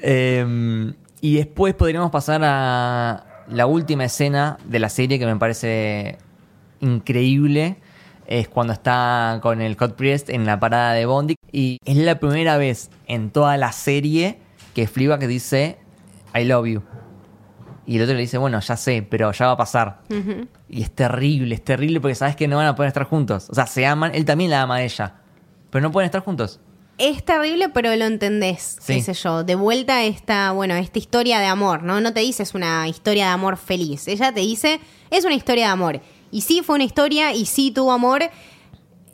Eh, 0.03 0.93
y 1.25 1.37
después 1.37 1.73
podríamos 1.73 2.11
pasar 2.11 2.43
a 2.45 3.25
la 3.49 3.65
última 3.65 4.05
escena 4.05 4.59
de 4.67 4.79
la 4.79 4.91
serie 4.91 5.19
que 5.19 5.25
me 5.25 5.37
parece 5.37 6.19
increíble. 6.81 7.79
Es 8.27 8.47
cuando 8.47 8.75
está 8.75 9.39
con 9.41 9.63
el 9.63 9.75
Hot 9.77 9.97
Priest 9.97 10.29
en 10.29 10.45
la 10.45 10.61
parada 10.61 10.93
de 10.93 11.07
Bondi. 11.07 11.37
Y 11.51 11.79
es 11.87 11.97
la 11.97 12.21
primera 12.21 12.59
vez 12.59 12.91
en 13.07 13.31
toda 13.31 13.57
la 13.57 13.73
serie 13.73 14.39
que 14.75 14.87
Fleabag 14.87 15.27
dice 15.27 15.79
I 16.35 16.45
love 16.45 16.67
you. 16.67 16.83
Y 17.87 17.97
el 17.97 18.03
otro 18.03 18.17
le 18.17 18.21
dice, 18.21 18.37
bueno, 18.37 18.61
ya 18.61 18.77
sé, 18.77 19.03
pero 19.09 19.33
ya 19.33 19.47
va 19.47 19.53
a 19.53 19.57
pasar. 19.57 20.03
Y 20.69 20.83
es 20.83 20.91
terrible, 20.91 21.55
es 21.55 21.65
terrible 21.65 22.03
porque 22.03 22.17
sabes 22.17 22.37
que 22.37 22.49
no 22.49 22.59
van 22.59 22.67
a 22.67 22.77
poder 22.77 22.89
estar 22.89 23.05
juntos. 23.05 23.49
O 23.49 23.55
sea, 23.55 23.67
se 23.67 23.87
aman, 23.87 24.15
él 24.15 24.27
también 24.27 24.51
la 24.51 24.61
ama 24.61 24.75
a 24.75 24.83
ella. 24.83 25.15
Pero 25.71 25.85
no 25.85 25.91
pueden 25.91 26.05
estar 26.05 26.21
juntos. 26.23 26.61
Es 26.97 27.25
terrible, 27.25 27.69
pero 27.71 27.95
lo 27.97 28.05
entendés, 28.05 28.77
Sí. 28.81 28.95
qué 28.95 29.03
sé 29.03 29.15
yo. 29.15 29.43
De 29.43 29.57
vuelta 29.57 30.05
esta, 30.05 30.53
bueno, 30.53 30.75
esta 30.77 30.99
historia 30.99 31.41
de 31.41 31.47
amor, 31.47 31.83
¿no? 31.83 32.01
No 32.01 32.13
te 32.13 32.21
dice 32.21 32.45
es 32.45 32.55
una 32.55 32.87
historia 32.89 33.27
de 33.27 33.31
amor 33.33 33.57
feliz. 33.57 34.07
Ella 34.07 34.33
te 34.33 34.41
dice, 34.41 34.79
es 35.11 35.25
una 35.25 35.35
historia 35.35 35.67
de 35.67 35.73
amor. 35.73 36.01
Y 36.31 36.43
sí 36.43 36.63
fue 36.63 36.77
una 36.77 36.85
historia 36.85 37.33
y 37.33 37.47
sí 37.47 37.73
tuvo 37.73 37.91
amor. 37.93 38.23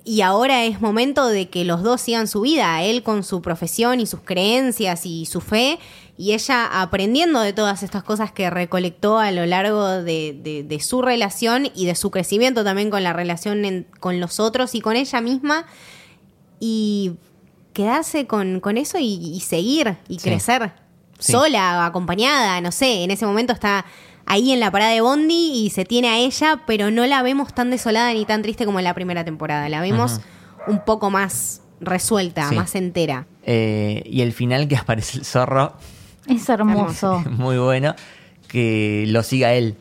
Y 0.05 0.21
ahora 0.21 0.65
es 0.65 0.81
momento 0.83 1.27
de 1.29 1.49
que 1.49 1.65
los 1.65 1.83
dos 1.83 2.01
sigan 2.03 2.27
su 2.29 2.43
vida, 2.43 2.83
él 2.83 3.03
con 3.03 3.23
su 3.23 3.41
profesión 3.41 4.01
y 4.01 4.07
sus 4.07 4.21
creencias 4.21 5.05
y 5.07 5.25
su 5.27 5.41
fe, 5.41 5.79
y 6.19 6.33
ella 6.33 6.67
aprendiendo 6.83 7.41
de 7.41 7.53
todas 7.55 7.83
estas 7.83 8.03
cosas 8.03 8.31
que 8.33 8.51
recolectó 8.51 9.19
a 9.19 9.31
lo 9.31 9.45
largo 9.47 9.87
de, 9.89 10.39
de- 10.43 10.65
de 10.65 10.81
su 10.81 11.01
relación 11.03 11.71
y 11.75 11.87
de 11.87 11.95
su 11.95 12.11
crecimiento 12.11 12.63
también 12.65 12.91
con 12.91 13.03
la 13.03 13.13
relación 13.15 13.65
en- 13.65 13.87
con 14.01 14.21
los 14.21 14.39
otros 14.41 14.75
y 14.75 14.81
con 14.83 14.97
ella 14.97 15.21
misma, 15.23 15.67
y 16.59 17.13
quedarse 17.73 18.27
con, 18.27 18.61
con 18.61 18.77
eso 18.77 18.99
y, 18.99 19.15
y 19.35 19.41
seguir 19.41 19.97
y 20.09 20.19
Sí. 20.19 20.29
crecer 20.29 20.73
Sí. 21.19 21.33
sola, 21.33 21.85
acompañada, 21.85 22.61
no 22.63 22.73
sé, 22.73 23.05
en 23.05 23.11
ese 23.11 23.27
momento 23.27 23.53
está 23.53 23.85
ahí 24.27 24.53
en 24.53 24.61
la 24.61 24.71
parada 24.71 24.93
de 24.93 25.01
Bondi 25.03 25.53
y 25.53 25.71
se 25.71 25.85
tiene 25.85 26.09
a 26.09 26.17
ella, 26.19 26.63
pero 26.67 26.91
no 26.91 27.05
la 27.07 27.23
vemos 27.23 27.53
tan 27.53 27.71
desolada 27.71 28.13
ni 28.15 28.25
tan 28.25 28.41
triste 28.43 28.65
como 28.65 28.79
en 28.79 28.85
la 28.85 28.95
primera 28.95 29.25
temporada, 29.25 29.69
la 29.69 29.81
vemos 29.83 30.21
un 30.67 30.83
poco 30.85 31.11
más 31.11 31.61
resuelta, 31.81 32.49
Sí. 32.49 32.55
más 32.55 32.75
entera. 32.75 33.27
Eh, 33.43 34.03
y 34.07 34.23
el 34.23 34.33
final 34.33 34.67
que 34.69 34.77
aparece 34.79 35.19
el 35.19 35.25
zorro, 35.25 35.75
Es 36.27 36.49
hermoso. 36.49 37.23
muy 37.31 37.59
bueno, 37.59 37.95
que 38.49 39.05
lo 39.09 39.23
siga 39.23 39.53
él. 39.53 39.77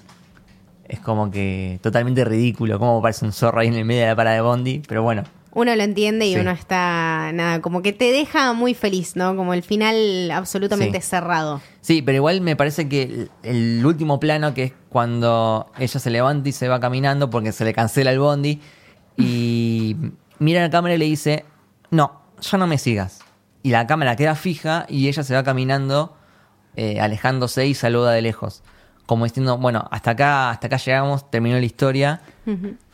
Es 0.88 1.00
como 1.00 1.30
que 1.32 1.80
totalmente 1.84 2.26
ridículo, 2.26 2.80
como 2.80 2.98
aparece 2.98 3.24
un 3.24 3.32
zorro 3.32 3.60
ahí 3.62 3.68
en 3.68 3.76
el 3.76 3.86
medio 3.86 4.02
de 4.02 4.08
la 4.08 4.16
parada 4.16 4.36
de 4.36 4.42
Bondi, 4.42 4.82
pero 4.88 5.04
bueno, 5.04 5.24
Uno 5.52 5.76
lo 5.76 5.82
entiende 5.84 6.28
y 6.28 6.36
Sí. 6.36 6.40
uno 6.40 6.52
está, 6.52 7.32
nada, 7.34 7.60
como 7.62 7.82
que 7.82 7.92
te 7.92 8.12
deja 8.12 8.54
muy 8.54 8.74
feliz, 8.76 9.16
¿no? 9.16 9.36
Como 9.36 9.54
el 9.54 9.64
final 9.64 10.30
absolutamente 10.32 11.02
Sí. 11.02 11.08
cerrado. 11.10 11.62
Sí, 11.82 12.02
pero 12.04 12.18
igual 12.18 12.42
me 12.42 12.56
parece 12.56 12.88
que 12.88 13.04
el, 13.04 13.32
el 13.44 13.86
último 13.86 14.20
plano, 14.20 14.54
que 14.54 14.64
es 14.66 14.74
cuando 14.90 15.72
ella 15.80 16.00
se 16.00 16.10
levanta 16.12 16.50
y 16.50 16.52
se 16.52 16.68
va 16.68 16.80
caminando 16.80 17.30
porque 17.30 17.52
se 17.52 17.66
le 17.66 17.74
cancela 17.74 18.12
el 18.12 18.20
bondi, 18.20 18.62
y 19.18 19.96
mira 20.40 20.62
la 20.62 20.70
cámara 20.70 20.96
y 20.96 20.98
le 20.98 21.06
dice, 21.06 21.46
no, 21.92 22.22
ya 22.42 22.58
no 22.58 22.68
me 22.68 22.78
sigas. 22.78 23.20
Y 23.64 23.72
la 23.72 23.88
cámara 23.88 24.16
queda 24.16 24.36
fija 24.36 24.86
y 24.88 25.08
ella 25.08 25.24
se 25.24 25.34
va 25.34 25.44
caminando, 25.44 26.16
eh, 26.76 27.00
alejándose 27.02 27.66
y 27.68 27.74
saluda 27.74 28.12
de 28.12 28.22
lejos. 28.22 28.64
Como 29.06 29.26
diciendo, 29.26 29.58
bueno, 29.58 29.88
hasta 29.92 30.12
acá, 30.12 30.52
hasta 30.52 30.68
acá 30.68 30.78
llegamos, 30.78 31.30
terminó 31.32 31.58
la 31.58 31.66
historia. 31.66 32.22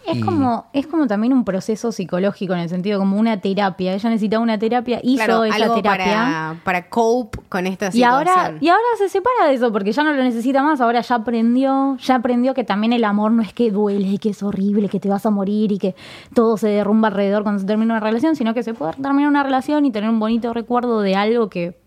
Es 0.07 0.17
Y- 0.17 0.21
como, 0.21 0.65
es 0.73 0.85
como 0.87 1.07
también 1.07 1.33
un 1.33 1.43
proceso 1.45 1.91
psicológico 1.91 2.53
en 2.53 2.59
el 2.59 2.69
sentido 2.69 2.99
como 2.99 3.17
una 3.17 3.39
terapia. 3.41 3.93
Ella 3.93 4.09
necesitaba 4.09 4.43
una 4.43 4.57
terapia, 4.59 4.99
hizo 5.01 5.25
Claro, 5.25 5.43
esa 5.45 5.55
algo 5.55 5.75
terapia. 5.75 6.05
para, 6.05 6.55
para 6.63 6.89
cope 6.89 7.39
con 7.49 7.65
esta 7.67 7.87
Y 7.87 7.91
situación. 7.93 8.11
ahora, 8.37 8.53
y 8.61 8.67
ahora 8.69 8.83
se 8.97 9.09
separa 9.09 9.47
de 9.47 9.53
eso 9.55 9.71
porque 9.71 9.91
ya 9.91 10.03
no 10.03 10.13
lo 10.13 10.23
necesita 10.23 10.61
más, 10.63 10.79
ahora 10.81 11.01
ya 11.01 11.15
aprendió, 11.15 11.97
ya 11.97 12.15
aprendió 12.15 12.53
que 12.53 12.63
también 12.63 12.93
el 12.93 13.03
amor 13.03 13.31
no 13.31 13.41
es 13.41 13.53
que 13.53 13.71
duele, 13.71 14.17
que 14.19 14.29
es 14.29 14.43
horrible, 14.43 14.89
que 14.89 14.99
te 14.99 15.09
vas 15.09 15.25
a 15.25 15.29
morir 15.31 15.71
y 15.71 15.77
que 15.79 15.95
todo 16.33 16.57
se 16.57 16.67
derrumba 16.67 17.07
alrededor 17.07 17.43
cuando 17.43 17.59
se 17.61 17.65
termina 17.65 17.93
una 17.95 17.99
relación, 17.99 18.35
sino 18.35 18.53
que 18.53 18.63
se 18.63 18.73
puede 18.73 18.93
terminar 18.93 19.29
una 19.29 19.43
relación 19.43 19.85
y 19.85 19.91
tener 19.91 20.09
un 20.09 20.19
bonito 20.19 20.53
recuerdo 20.53 21.01
de 21.01 21.15
algo 21.15 21.49
que 21.49 21.83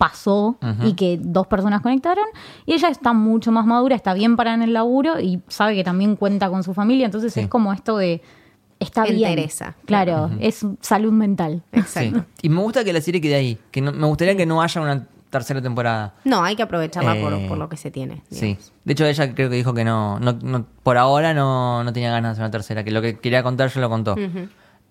pasó 0.00 0.56
y 0.82 0.94
que 0.94 1.18
dos 1.20 1.46
personas 1.46 1.82
conectaron 1.82 2.24
y 2.64 2.72
ella 2.72 2.88
está 2.88 3.12
mucho 3.12 3.52
más 3.52 3.66
madura, 3.66 3.94
está 3.94 4.14
bien 4.14 4.34
parada 4.34 4.56
en 4.56 4.62
el 4.62 4.72
laburo 4.72 5.20
y 5.20 5.42
sabe 5.48 5.74
que 5.74 5.84
también 5.84 6.16
cuenta 6.16 6.48
con 6.48 6.62
su 6.62 6.72
familia, 6.72 7.04
entonces 7.04 7.34
Sí. 7.34 7.40
es 7.40 7.48
como 7.48 7.70
esto 7.74 7.98
de 7.98 8.22
está 8.78 9.04
bien. 9.04 9.28
Entereza. 9.28 9.74
Claro, 9.84 10.30
es 10.40 10.64
salud 10.80 11.12
mental. 11.12 11.62
Exacto. 11.72 12.20
Sí. 12.20 12.46
Y 12.46 12.48
me 12.48 12.62
gusta 12.62 12.82
que 12.82 12.94
la 12.94 13.02
serie 13.02 13.20
quede 13.20 13.34
ahí. 13.34 13.58
Que 13.70 13.82
no- 13.82 13.92
me 13.92 14.06
gustaría 14.06 14.34
que 14.38 14.46
no 14.46 14.62
haya 14.62 14.80
una 14.80 15.06
tercera 15.28 15.60
temporada. 15.60 16.14
No, 16.24 16.42
hay 16.42 16.56
que 16.56 16.62
aprovecharla 16.62 17.14
por, 17.20 17.34
Eh, 17.34 17.44
por 17.46 17.58
lo 17.58 17.68
que 17.68 17.76
se 17.76 17.90
tiene. 17.90 18.22
Sí. 18.30 18.56
De 18.86 18.94
hecho, 18.94 19.04
ella 19.04 19.34
creo 19.34 19.50
que 19.50 19.56
dijo 19.56 19.74
que 19.74 19.84
no, 19.84 20.18
no, 20.18 20.32
no- 20.32 20.64
por 20.82 20.96
ahora 20.96 21.34
no, 21.34 21.84
no 21.84 21.92
tenía 21.92 22.10
ganas 22.10 22.30
de 22.30 22.32
hacer 22.32 22.42
una 22.44 22.50
tercera, 22.50 22.82
que 22.82 22.90
lo 22.90 23.02
que 23.02 23.18
quería 23.18 23.42
contar 23.42 23.68
ya 23.68 23.82
lo 23.82 23.90
contó. 23.90 24.16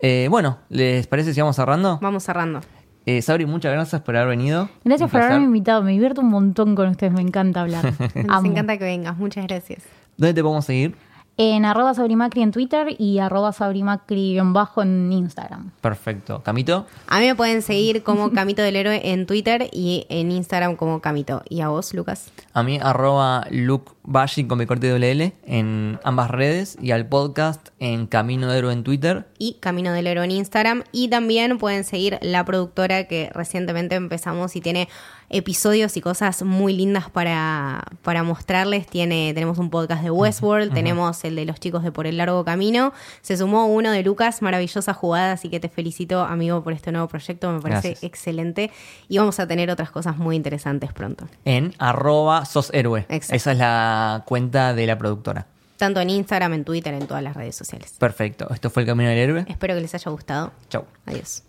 Eh, 0.01 0.27
bueno, 0.29 0.59
¿les 0.69 1.07
parece 1.07 1.33
si 1.33 1.41
vamos 1.41 1.55
cerrando? 1.55 1.97
Vamos 1.99 2.23
cerrando. 2.23 2.61
Eh, 3.05 3.21
Sabri, 3.21 3.45
muchas 3.45 3.71
gracias 3.71 4.01
por 4.01 4.15
haber 4.15 4.29
venido. 4.29 4.69
Gracias 4.83 5.07
Un 5.07 5.11
por 5.11 5.21
haberme 5.21 5.45
invitado, 5.45 5.81
me 5.81 5.91
divierto 5.91 6.21
un 6.21 6.29
montón 6.29 6.75
con 6.75 6.89
ustedes, 6.89 7.13
me 7.13 7.21
encanta 7.21 7.61
hablar. 7.61 7.85
Nos 8.15 8.45
encanta 8.45 8.77
que 8.77 8.83
vengas. 8.83 9.17
Muchas 9.17 9.47
gracias. 9.47 9.83
¿Dónde 10.17 10.33
te 10.33 10.41
podemos 10.41 10.65
seguir? 10.65 10.95
En 11.41 11.63
arroba 11.63 11.93
sabrimacri 11.93 12.41
en 12.41 12.51
Twitter 12.51 12.95
y 12.97 13.19
arroba 13.19 13.53
sabrimacri 13.53 14.37
en 14.37 14.51
bajo 14.51 14.81
en 14.81 15.09
Instagram. 15.13 15.71
Perfecto. 15.79 16.43
¿Camito? 16.43 16.85
A 17.07 17.19
mí 17.19 17.27
me 17.27 17.35
pueden 17.35 17.61
seguir 17.61 18.03
como 18.03 18.31
Camito 18.33 18.61
del 18.61 18.75
Héroe 18.75 18.99
en 19.13 19.25
Twitter 19.25 19.69
y 19.71 20.05
en 20.09 20.31
Instagram 20.31 20.75
como 20.75 20.99
Camito. 20.99 21.41
¿Y 21.47 21.61
a 21.61 21.69
vos, 21.69 21.93
Lucas? 21.93 22.29
A 22.51 22.61
mí, 22.61 22.77
arroba 22.83 23.47
Luke 23.51 23.89
Bashi 24.09 24.45
con 24.45 24.57
mi 24.57 24.65
corte 24.65 24.91
WL 24.91 25.33
en 25.45 25.99
ambas 26.03 26.31
redes 26.31 26.77
y 26.81 26.91
al 26.91 27.07
podcast 27.07 27.69
en 27.77 28.07
Camino 28.07 28.51
de 28.51 28.57
Héroe 28.57 28.73
en 28.73 28.83
Twitter. 28.83 29.27
Y 29.37 29.57
Camino 29.59 29.93
del 29.93 30.07
Héroe 30.07 30.25
en 30.25 30.31
Instagram. 30.31 30.83
Y 30.91 31.09
también 31.09 31.59
pueden 31.59 31.83
seguir 31.83 32.17
la 32.21 32.43
productora 32.43 33.03
que 33.03 33.29
recientemente 33.33 33.93
empezamos 33.93 34.55
y 34.55 34.61
tiene 34.61 34.89
episodios 35.29 35.95
y 35.95 36.01
cosas 36.01 36.41
muy 36.41 36.73
lindas 36.73 37.09
para, 37.11 37.83
para 38.01 38.23
mostrarles. 38.23 38.87
Tiene, 38.87 39.31
tenemos 39.35 39.59
un 39.59 39.69
podcast 39.69 40.01
de 40.01 40.09
Westworld, 40.09 40.73
tenemos 40.73 41.23
el 41.23 41.35
de 41.35 41.45
los 41.45 41.59
chicos 41.59 41.83
de 41.83 41.91
Por 41.91 42.07
el 42.07 42.17
Largo 42.17 42.43
Camino. 42.43 42.93
Se 43.21 43.37
sumó 43.37 43.67
uno 43.67 43.91
de 43.91 44.01
Lucas, 44.01 44.41
maravillosa 44.41 44.95
jugada, 44.95 45.33
así 45.33 45.49
que 45.49 45.59
te 45.59 45.69
felicito, 45.69 46.21
amigo, 46.21 46.63
por 46.63 46.73
este 46.73 46.91
nuevo 46.91 47.07
proyecto. 47.07 47.51
Me 47.51 47.61
parece 47.61 47.89
Gracias. 47.89 48.03
excelente. 48.03 48.71
Y 49.07 49.19
vamos 49.19 49.39
a 49.39 49.47
tener 49.47 49.69
otras 49.69 49.91
cosas 49.91 50.17
muy 50.17 50.35
interesantes 50.35 50.93
pronto. 50.93 51.27
En 51.45 51.75
arroba 51.77 52.45
sos 52.45 52.71
héroe. 52.73 53.05
Exacto. 53.09 53.35
Esa 53.35 53.51
es 53.51 53.57
la 53.99 54.23
cuenta 54.25 54.73
de 54.73 54.85
la 54.85 54.97
productora. 54.97 55.47
Tanto 55.77 56.01
en 56.01 56.09
Instagram, 56.09 56.53
en 56.53 56.65
Twitter, 56.65 56.93
en 56.93 57.07
todas 57.07 57.23
las 57.23 57.35
redes 57.35 57.55
sociales. 57.55 57.95
Perfecto. 57.97 58.47
Esto 58.53 58.69
fue 58.69 58.83
el 58.83 58.87
Camino 58.87 59.09
del 59.09 59.17
Héroe. 59.17 59.45
Espero 59.47 59.75
que 59.75 59.81
les 59.81 59.95
haya 59.95 60.11
gustado. 60.11 60.51
Chau. 60.69 60.85
Adiós. 61.05 61.43